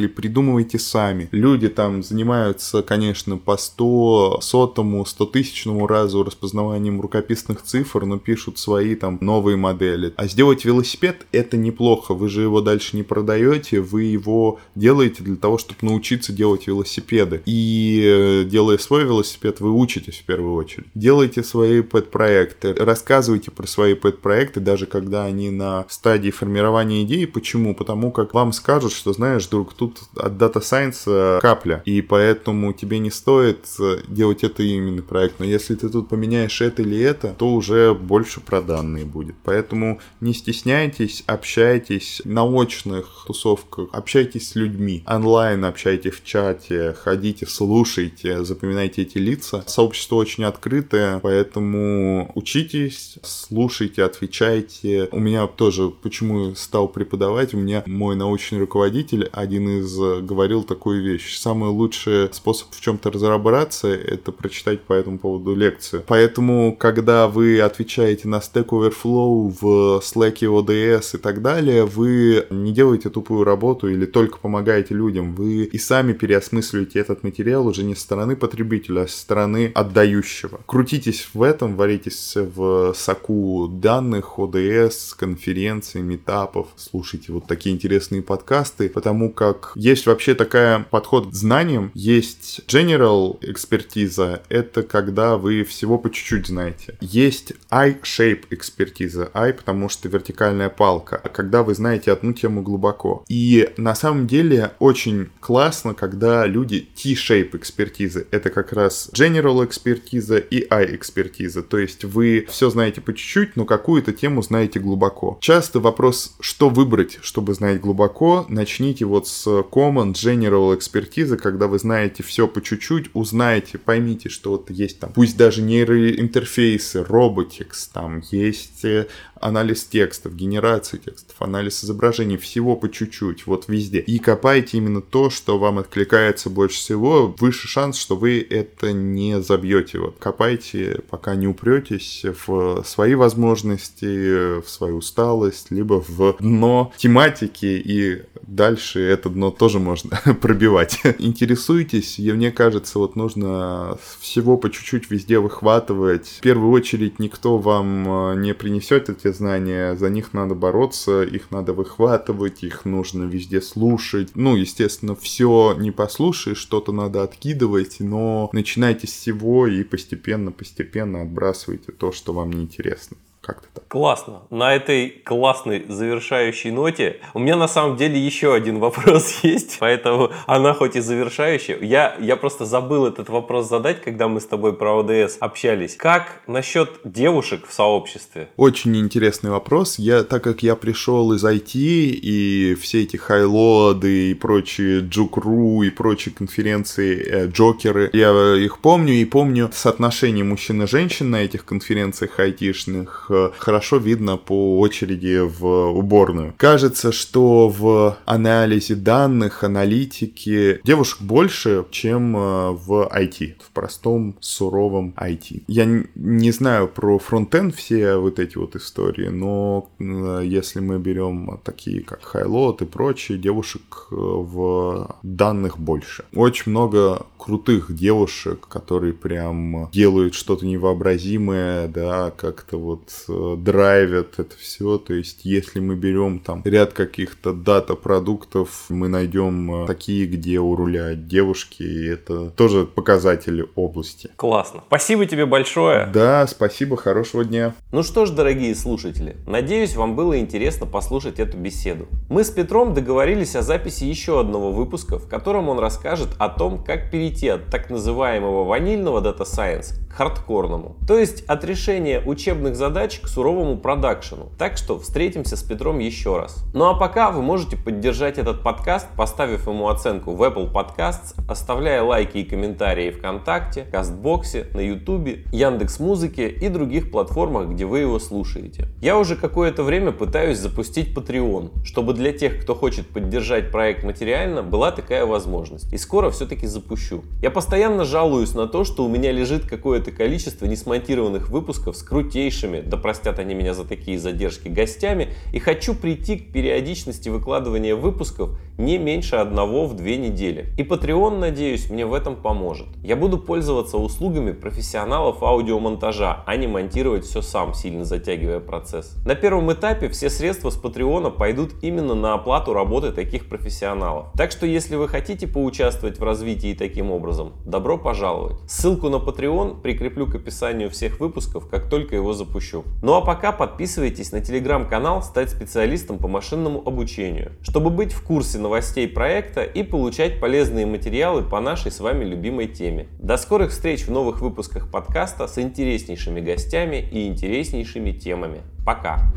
придумывайте 0.07 0.79
сами. 0.79 1.29
Люди 1.31 1.69
там 1.69 2.03
занимаются, 2.03 2.81
конечно, 2.83 3.37
по 3.37 3.57
100, 3.57 4.39
сотому, 4.41 5.05
100 5.05 5.25
тысячному 5.25 5.87
разу 5.87 6.23
распознаванием 6.23 7.01
рукописных 7.01 7.63
цифр, 7.63 8.05
но 8.05 8.17
пишут 8.17 8.57
свои 8.57 8.95
там 8.95 9.17
новые 9.21 9.57
модели. 9.57 10.13
А 10.15 10.27
сделать 10.27 10.65
велосипед 10.65 11.25
это 11.31 11.57
неплохо, 11.57 12.13
вы 12.13 12.29
же 12.29 12.41
его 12.41 12.61
дальше 12.61 12.95
не 12.95 13.03
продаете, 13.03 13.81
вы 13.81 14.03
его 14.03 14.59
делаете 14.75 15.23
для 15.23 15.35
того, 15.35 15.57
чтобы 15.57 15.79
научиться 15.81 16.33
делать 16.33 16.67
велосипеды. 16.67 17.41
И 17.45 18.03
э, 18.05 18.43
делая 18.45 18.77
свой 18.77 19.03
велосипед, 19.03 19.59
вы 19.59 19.71
учитесь 19.71 20.19
в 20.19 20.25
первую 20.25 20.55
очередь. 20.55 20.87
Делайте 20.95 21.43
свои 21.43 21.81
пэт-проекты, 21.81 22.73
рассказывайте 22.73 23.51
про 23.51 23.67
свои 23.67 23.93
пэт-проекты, 23.93 24.59
даже 24.59 24.85
когда 24.85 25.25
они 25.25 25.49
на 25.49 25.85
стадии 25.89 26.31
формирования 26.31 27.03
идеи. 27.03 27.25
Почему? 27.25 27.75
Потому 27.75 28.11
как 28.11 28.33
вам 28.33 28.51
скажут, 28.53 28.93
что, 28.93 29.13
знаешь, 29.13 29.30
друг, 29.39 29.73
тут 29.73 29.99
от 30.15 30.33
Data 30.33 30.61
Science 30.61 31.03
э, 31.07 31.39
капля, 31.41 31.81
и 31.85 32.01
поэтому 32.01 32.73
тебе 32.73 32.99
не 32.99 33.11
стоит 33.11 33.65
э, 33.79 33.99
делать 34.07 34.43
это 34.43 34.63
именно 34.63 35.01
проект. 35.01 35.39
Но 35.39 35.45
если 35.45 35.75
ты 35.75 35.89
тут 35.89 36.09
поменяешь 36.09 36.61
это 36.61 36.81
или 36.81 36.99
это, 36.99 37.35
то 37.37 37.53
уже 37.53 37.93
больше 37.93 38.41
про 38.41 38.61
данные 38.61 39.05
будет. 39.05 39.35
Поэтому 39.43 39.99
не 40.19 40.33
стесняйтесь, 40.33 41.23
общайтесь 41.27 42.21
на 42.25 42.43
очных 42.45 43.25
тусовках, 43.27 43.89
общайтесь 43.91 44.49
с 44.49 44.55
людьми, 44.55 45.03
онлайн 45.07 45.65
общайтесь 45.65 46.13
в 46.13 46.23
чате, 46.23 46.93
ходите, 46.93 47.45
слушайте, 47.45 48.43
запоминайте 48.43 49.03
эти 49.03 49.17
лица. 49.17 49.63
Сообщество 49.67 50.15
очень 50.15 50.43
открытое, 50.43 51.19
поэтому 51.19 52.31
учитесь, 52.35 53.17
слушайте, 53.23 54.03
отвечайте. 54.03 55.09
У 55.11 55.19
меня 55.19 55.47
тоже, 55.47 55.89
почему 55.89 56.55
стал 56.55 56.87
преподавать, 56.87 57.53
у 57.53 57.57
меня 57.57 57.83
мой 57.85 58.15
научный 58.15 58.59
руководитель 58.59 59.20
один 59.31 59.79
из 59.79 59.99
э, 59.99 60.21
говорил 60.21 60.63
такую 60.63 61.03
вещь. 61.03 61.37
Самый 61.37 61.69
лучший 61.69 62.33
способ 62.33 62.73
в 62.73 62.81
чем-то 62.81 63.11
разобраться— 63.11 63.87
это 63.89 64.31
прочитать 64.31 64.81
по 64.81 64.93
этому 64.93 65.19
поводу 65.19 65.55
лекцию. 65.55 66.03
Поэтому, 66.07 66.75
когда 66.77 67.27
вы 67.27 67.59
отвечаете 67.59 68.27
на 68.27 68.37
Stack 68.37 68.67
Overflow 68.67 69.55
в 69.61 70.01
Slack, 70.03 70.39
ODS 70.41 71.15
и 71.15 71.17
так 71.17 71.41
далее, 71.41 71.85
вы 71.85 72.45
не 72.49 72.71
делаете 72.71 73.09
тупую 73.09 73.43
работу 73.43 73.87
или 73.87 74.05
только 74.05 74.37
помогаете 74.37 74.93
людям. 74.93 75.35
Вы 75.35 75.63
и 75.63 75.77
сами 75.77 76.13
переосмысливаете 76.13 76.99
этот 76.99 77.23
материал 77.23 77.65
уже 77.67 77.83
не 77.83 77.95
со 77.95 78.01
стороны 78.01 78.35
потребителя, 78.35 79.01
а 79.01 79.07
со 79.07 79.17
стороны 79.17 79.71
отдающего. 79.73 80.59
Крутитесь 80.65 81.29
в 81.33 81.41
этом, 81.41 81.75
варитесь 81.75 82.35
в 82.35 82.93
соку 82.95 83.67
данных, 83.67 84.33
ODS, 84.37 85.15
конференций, 85.17 86.01
метапов, 86.01 86.67
слушайте 86.75 87.31
вот 87.31 87.47
такие 87.47 87.75
интересные 87.75 88.21
подкасты, 88.21 88.51
подкасты, 88.51 88.89
потому 89.11 89.29
как 89.29 89.73
есть 89.75 90.05
вообще 90.05 90.35
такая 90.35 90.87
подход 90.89 91.31
к 91.31 91.33
знаниям, 91.33 91.91
есть 91.93 92.61
general 92.65 93.37
экспертиза, 93.41 94.41
это 94.47 94.83
когда 94.83 95.35
вы 95.35 95.65
всего 95.65 95.97
по 95.97 96.09
чуть-чуть 96.09 96.47
знаете. 96.47 96.95
Есть 97.01 97.51
I-shape 97.69 98.45
экспертиза, 98.51 99.29
I 99.33 99.51
потому 99.51 99.89
что 99.89 100.07
вертикальная 100.07 100.69
палка, 100.69 101.21
когда 101.33 101.61
вы 101.61 101.75
знаете 101.75 102.13
одну 102.13 102.31
тему 102.31 102.61
глубоко. 102.61 103.25
И 103.27 103.73
на 103.75 103.95
самом 103.95 104.27
деле 104.27 104.71
очень 104.79 105.27
классно, 105.41 105.93
когда 105.93 106.45
люди 106.45 106.87
T-shape 106.95 107.57
экспертизы, 107.57 108.27
это 108.31 108.49
как 108.49 108.71
раз 108.71 109.09
general 109.13 109.65
экспертиза 109.65 110.37
и 110.37 110.65
I 110.69 110.95
экспертиза, 110.95 111.63
то 111.63 111.77
есть 111.77 112.05
вы 112.05 112.45
все 112.49 112.69
знаете 112.69 113.01
по 113.01 113.13
чуть-чуть, 113.13 113.57
но 113.57 113.65
какую-то 113.65 114.13
тему 114.13 114.41
знаете 114.41 114.79
глубоко. 114.79 115.37
Часто 115.41 115.81
вопрос, 115.81 116.37
что 116.39 116.69
выбрать, 116.69 117.19
чтобы 117.21 117.53
знать 117.53 117.81
глубоко, 117.81 118.45
начните 118.47 119.00
вот 119.03 119.27
с 119.27 119.47
Common 119.47 120.13
General 120.13 120.75
экспертизы, 120.75 121.37
когда 121.37 121.67
вы 121.67 121.79
знаете 121.79 122.23
все 122.23 122.47
по 122.47 122.61
чуть-чуть, 122.61 123.09
узнаете, 123.13 123.77
поймите, 123.77 124.29
что 124.29 124.51
вот 124.51 124.69
есть 124.69 124.99
там, 124.99 125.11
пусть 125.13 125.37
даже 125.37 125.61
нейроинтерфейсы, 125.61 127.03
роботикс, 127.03 127.87
там 127.87 128.21
есть 128.31 128.85
э, 128.85 129.07
анализ 129.41 129.83
текстов, 129.83 130.35
генерация 130.35 130.99
текстов, 130.99 131.35
анализ 131.39 131.83
изображений, 131.83 132.37
всего 132.37 132.75
по 132.75 132.89
чуть-чуть, 132.89 133.47
вот 133.47 133.67
везде. 133.67 133.99
И 133.99 134.19
копайте 134.19 134.77
именно 134.77 135.01
то, 135.01 135.29
что 135.29 135.57
вам 135.57 135.79
откликается 135.79 136.49
больше 136.49 136.77
всего, 136.77 137.35
выше 137.39 137.67
шанс, 137.67 137.97
что 137.97 138.15
вы 138.15 138.45
это 138.49 138.91
не 138.93 139.41
забьете. 139.41 139.99
Вот 139.99 140.15
копайте, 140.19 141.01
пока 141.09 141.35
не 141.35 141.47
упретесь 141.47 142.23
в 142.45 142.83
свои 142.85 143.15
возможности, 143.15 144.61
в 144.61 144.69
свою 144.69 144.97
усталость, 144.97 145.71
либо 145.71 146.03
в 146.07 146.37
дно 146.39 146.93
тематики, 146.97 147.65
и 147.65 148.23
дальше 148.45 149.01
это 149.01 149.29
дно 149.29 149.51
тоже 149.51 149.79
можно 149.79 150.19
пробивать. 150.41 150.99
Интересуйтесь, 151.17 152.19
и 152.19 152.31
мне 152.31 152.51
кажется, 152.51 152.99
вот 152.99 153.15
нужно 153.15 153.97
всего 154.19 154.57
по 154.57 154.69
чуть-чуть 154.69 155.09
везде 155.09 155.39
выхватывать. 155.39 156.27
В 156.27 156.41
первую 156.41 156.71
очередь 156.71 157.19
никто 157.19 157.57
вам 157.57 158.31
э, 158.31 158.35
не 158.37 158.53
принесет 158.53 159.09
эти 159.09 159.30
знания, 159.33 159.95
за 159.95 160.09
них 160.09 160.33
надо 160.33 160.55
бороться, 160.55 161.23
их 161.23 161.51
надо 161.51 161.73
выхватывать, 161.73 162.63
их 162.63 162.85
нужно 162.85 163.23
везде 163.23 163.61
слушать. 163.61 164.31
Ну, 164.35 164.55
естественно, 164.55 165.15
все 165.15 165.75
не 165.77 165.91
послушаешь, 165.91 166.57
что-то 166.57 166.91
надо 166.91 167.23
откидывать, 167.23 167.97
но 167.99 168.49
начинайте 168.53 169.07
с 169.07 169.11
всего 169.11 169.67
и 169.67 169.83
постепенно-постепенно 169.83 171.21
отбрасывайте 171.21 171.91
то, 171.91 172.11
что 172.11 172.33
вам 172.33 172.51
не 172.51 172.63
интересно. 172.63 173.17
Как-то 173.41 173.67
так. 173.73 173.87
Классно. 173.87 174.43
На 174.51 174.75
этой 174.75 175.09
классной 175.09 175.83
завершающей 175.89 176.71
ноте 176.71 177.19
у 177.33 177.39
меня 177.39 177.57
на 177.57 177.67
самом 177.67 177.97
деле 177.97 178.19
еще 178.19 178.53
один 178.53 178.79
вопрос 178.79 179.39
есть, 179.43 179.77
поэтому 179.79 180.31
она 180.45 180.73
хоть 180.73 180.95
и 180.95 181.01
завершающая. 181.01 181.77
Я, 181.81 182.15
я 182.19 182.37
просто 182.37 182.65
забыл 182.65 183.07
этот 183.07 183.29
вопрос 183.29 183.67
задать, 183.67 184.01
когда 184.01 184.27
мы 184.27 184.41
с 184.41 184.45
тобой 184.45 184.73
про 184.73 184.99
ОДС 184.99 185.37
общались. 185.39 185.95
Как 185.95 186.41
насчет 186.45 186.99
девушек 187.03 187.67
в 187.67 187.73
сообществе? 187.73 188.47
Очень 188.57 188.95
интересный 188.97 189.49
вопрос. 189.49 189.97
Я, 189.97 190.23
так 190.23 190.43
как 190.43 190.61
я 190.61 190.75
пришел 190.75 191.33
из 191.33 191.43
IT 191.43 191.73
и 191.73 192.77
все 192.79 193.01
эти 193.01 193.17
хайлоды 193.17 194.31
и 194.31 194.33
прочие 194.35 195.01
джукру 195.01 195.81
и 195.81 195.89
прочие 195.89 196.33
конференции, 196.33 197.27
э, 197.27 197.47
джокеры, 197.47 198.11
я 198.13 198.55
их 198.55 198.79
помню 198.79 199.15
и 199.15 199.25
помню 199.25 199.69
соотношение 199.73 200.45
мужчин 200.45 200.83
и 200.83 200.87
женщин 200.87 201.31
на 201.31 201.43
этих 201.43 201.65
конференциях 201.65 202.39
айтишных, 202.39 203.30
хорошо 203.57 203.81
хорошо 203.81 203.97
видно 203.97 204.37
по 204.37 204.79
очереди 204.79 205.39
в 205.39 205.65
уборную. 205.65 206.53
Кажется, 206.57 207.11
что 207.11 207.67
в 207.67 208.17
анализе 208.25 208.95
данных, 208.95 209.63
аналитике 209.63 210.79
девушек 210.83 211.21
больше, 211.21 211.85
чем 211.89 212.35
э, 212.37 212.71
в 212.71 213.09
IT, 213.11 213.55
в 213.59 213.71
простом, 213.71 214.35
суровом 214.39 215.13
IT. 215.17 215.63
Я 215.67 215.85
не 216.15 216.51
знаю 216.51 216.87
про 216.87 217.17
фронтенд 217.17 217.75
все 217.75 218.17
вот 218.17 218.39
эти 218.39 218.57
вот 218.57 218.75
истории, 218.75 219.29
но 219.29 219.89
э, 219.99 220.41
если 220.45 220.79
мы 220.79 220.99
берем 220.99 221.59
такие 221.63 222.01
как 222.01 222.21
Highload 222.33 222.83
и 222.83 222.85
прочие, 222.85 223.37
девушек 223.37 224.07
э, 224.11 224.15
в 224.15 225.15
данных 225.23 225.79
больше. 225.79 226.23
Очень 226.35 226.71
много 226.71 227.25
крутых 227.37 227.95
девушек, 227.95 228.67
которые 228.67 229.13
прям 229.13 229.89
делают 229.91 230.35
что-то 230.35 230.65
невообразимое, 230.65 231.87
да, 231.87 232.31
как-то 232.31 232.77
вот 232.77 233.20
э, 233.27 233.55
драйвят 233.57 234.39
это 234.39 234.55
все. 234.57 234.97
То 234.97 235.13
есть, 235.13 235.41
если 235.43 235.79
мы 235.79 235.95
берем 235.95 236.39
там 236.39 236.61
ряд 236.65 236.93
каких-то 236.93 237.53
дата-продуктов, 237.53 238.85
мы 238.89 239.07
найдем 239.07 239.83
э, 239.83 239.87
такие, 239.87 240.25
где 240.25 240.59
у 240.59 240.75
руля 240.75 241.15
девушки, 241.15 241.83
и 241.83 242.07
это 242.07 242.49
тоже 242.51 242.85
показатели 242.85 243.67
области. 243.75 244.29
Классно. 244.35 244.83
Спасибо 244.87 245.25
тебе 245.25 245.45
большое. 245.45 246.07
Да, 246.13 246.45
спасибо, 246.47 246.97
хорошего 246.97 247.45
дня. 247.45 247.73
Ну 247.91 248.03
что 248.03 248.25
ж, 248.25 248.31
дорогие 248.31 248.75
слушатели, 248.75 249.37
надеюсь, 249.45 249.95
вам 249.95 250.15
было 250.15 250.39
интересно 250.39 250.85
послушать 250.85 251.39
эту 251.39 251.57
беседу. 251.57 252.07
Мы 252.29 252.43
с 252.43 252.49
Петром 252.49 252.93
договорились 252.93 253.55
о 253.55 253.61
записи 253.61 254.03
еще 254.03 254.39
одного 254.39 254.71
выпуска, 254.71 255.17
в 255.17 255.27
котором 255.27 255.69
он 255.69 255.79
расскажет 255.79 256.29
о 256.39 256.49
том, 256.49 256.83
как 256.83 257.11
перейти 257.11 257.47
от 257.49 257.67
так 257.67 257.89
называемого 257.89 258.63
ванильного 258.63 259.21
Data 259.21 259.45
Science 259.45 260.00
к 260.11 260.15
хардкорному. 260.15 260.95
То 261.07 261.17
есть 261.17 261.43
от 261.45 261.63
решения 261.63 262.21
учебных 262.25 262.75
задач 262.75 263.19
к 263.19 263.27
суровому 263.27 263.77
продакшену. 263.77 264.49
Так 264.57 264.77
что 264.77 264.99
встретимся 264.99 265.55
с 265.55 265.63
Петром 265.63 265.99
еще 265.99 266.37
раз. 266.37 266.63
Ну 266.73 266.85
а 266.85 266.93
пока 266.95 267.31
вы 267.31 267.41
можете 267.41 267.77
поддержать 267.77 268.37
этот 268.37 268.61
подкаст, 268.61 269.07
поставив 269.15 269.67
ему 269.67 269.87
оценку 269.87 270.33
в 270.33 270.43
Apple 270.43 270.71
Podcasts, 270.71 271.33
оставляя 271.47 272.03
лайки 272.03 272.39
и 272.39 272.43
комментарии 272.43 273.11
ВКонтакте, 273.11 273.85
Кастбоксе, 273.91 274.67
на 274.73 274.81
Ютубе, 274.81 275.45
Яндекс 275.51 275.99
Музыке 275.99 276.49
и 276.49 276.69
других 276.69 277.11
платформах, 277.11 277.69
где 277.69 277.85
вы 277.85 277.99
его 277.99 278.19
слушаете. 278.19 278.87
Я 279.01 279.17
уже 279.17 279.35
какое-то 279.35 279.83
время 279.83 280.11
пытаюсь 280.11 280.57
запустить 280.57 281.15
Patreon, 281.15 281.83
чтобы 281.85 282.13
для 282.13 282.33
тех, 282.33 282.61
кто 282.61 282.75
хочет 282.75 283.07
поддержать 283.07 283.71
проект 283.71 284.03
материально, 284.03 284.63
была 284.63 284.91
такая 284.91 285.25
возможность. 285.25 285.91
И 285.93 285.97
скоро 285.97 286.29
все-таки 286.31 286.67
запущу. 286.67 287.23
Я 287.41 287.51
постоянно 287.51 288.05
жалуюсь 288.05 288.53
на 288.53 288.67
то, 288.67 288.83
что 288.83 289.05
у 289.05 289.07
меня 289.07 289.31
лежит 289.31 289.65
какое-то 289.65 290.00
количество 290.09 290.65
несмонтированных 290.65 291.49
выпусков 291.49 291.95
с 291.95 292.01
крутейшими, 292.01 292.81
да 292.81 292.97
простят 292.97 293.37
они 293.37 293.53
меня 293.53 293.75
за 293.75 293.85
такие 293.85 294.17
задержки, 294.17 294.69
гостями, 294.69 295.33
и 295.53 295.59
хочу 295.59 295.93
прийти 295.93 296.37
к 296.37 296.51
периодичности 296.51 297.29
выкладывания 297.29 297.95
выпусков 297.95 298.57
не 298.79 298.97
меньше 298.97 299.35
одного 299.35 299.85
в 299.85 299.95
две 299.95 300.17
недели. 300.17 300.73
И 300.77 300.83
Patreon, 300.83 301.37
надеюсь, 301.37 301.89
мне 301.89 302.05
в 302.05 302.13
этом 302.13 302.35
поможет. 302.35 302.87
Я 303.03 303.15
буду 303.15 303.37
пользоваться 303.37 303.97
услугами 303.97 304.53
профессионалов 304.53 305.43
аудиомонтажа, 305.43 306.43
а 306.45 306.55
не 306.55 306.67
монтировать 306.67 307.25
все 307.25 307.41
сам, 307.41 307.73
сильно 307.73 308.05
затягивая 308.05 308.59
процесс. 308.59 309.15
На 309.25 309.35
первом 309.35 309.71
этапе 309.71 310.09
все 310.09 310.29
средства 310.29 310.69
с 310.69 310.81
Patreon 310.81 311.31
пойдут 311.31 311.71
именно 311.81 312.15
на 312.15 312.33
оплату 312.33 312.73
работы 312.73 313.11
таких 313.11 313.47
профессионалов. 313.47 314.27
Так 314.35 314.51
что 314.51 314.65
если 314.65 314.95
вы 314.95 315.07
хотите 315.07 315.47
поучаствовать 315.47 316.19
в 316.19 316.23
развитии 316.23 316.73
таким 316.73 317.11
образом, 317.11 317.53
добро 317.65 317.97
пожаловать. 317.97 318.57
Ссылку 318.67 319.09
на 319.09 319.17
Patreon 319.17 319.81
прикреплю 319.91 320.25
к 320.25 320.35
описанию 320.35 320.89
всех 320.89 321.19
выпусков, 321.19 321.67
как 321.67 321.89
только 321.89 322.15
его 322.15 322.33
запущу. 322.33 322.85
Ну 323.01 323.13
а 323.13 323.21
пока 323.21 323.51
подписывайтесь 323.51 324.31
на 324.31 324.39
телеграм-канал 324.39 325.21
«Стать 325.21 325.49
специалистом 325.49 326.17
по 326.17 326.29
машинному 326.29 326.81
обучению», 326.85 327.51
чтобы 327.61 327.89
быть 327.89 328.13
в 328.13 328.23
курсе 328.23 328.57
новостей 328.57 329.07
проекта 329.07 329.63
и 329.63 329.83
получать 329.83 330.39
полезные 330.39 330.85
материалы 330.85 331.43
по 331.43 331.59
нашей 331.59 331.91
с 331.91 331.99
вами 331.99 332.23
любимой 332.23 332.67
теме. 332.67 333.07
До 333.19 333.35
скорых 333.35 333.71
встреч 333.71 334.07
в 334.07 334.11
новых 334.11 334.39
выпусках 334.39 334.89
подкаста 334.89 335.47
с 335.47 335.57
интереснейшими 335.57 336.39
гостями 336.39 337.05
и 337.11 337.27
интереснейшими 337.27 338.11
темами. 338.11 338.61
Пока! 338.85 339.33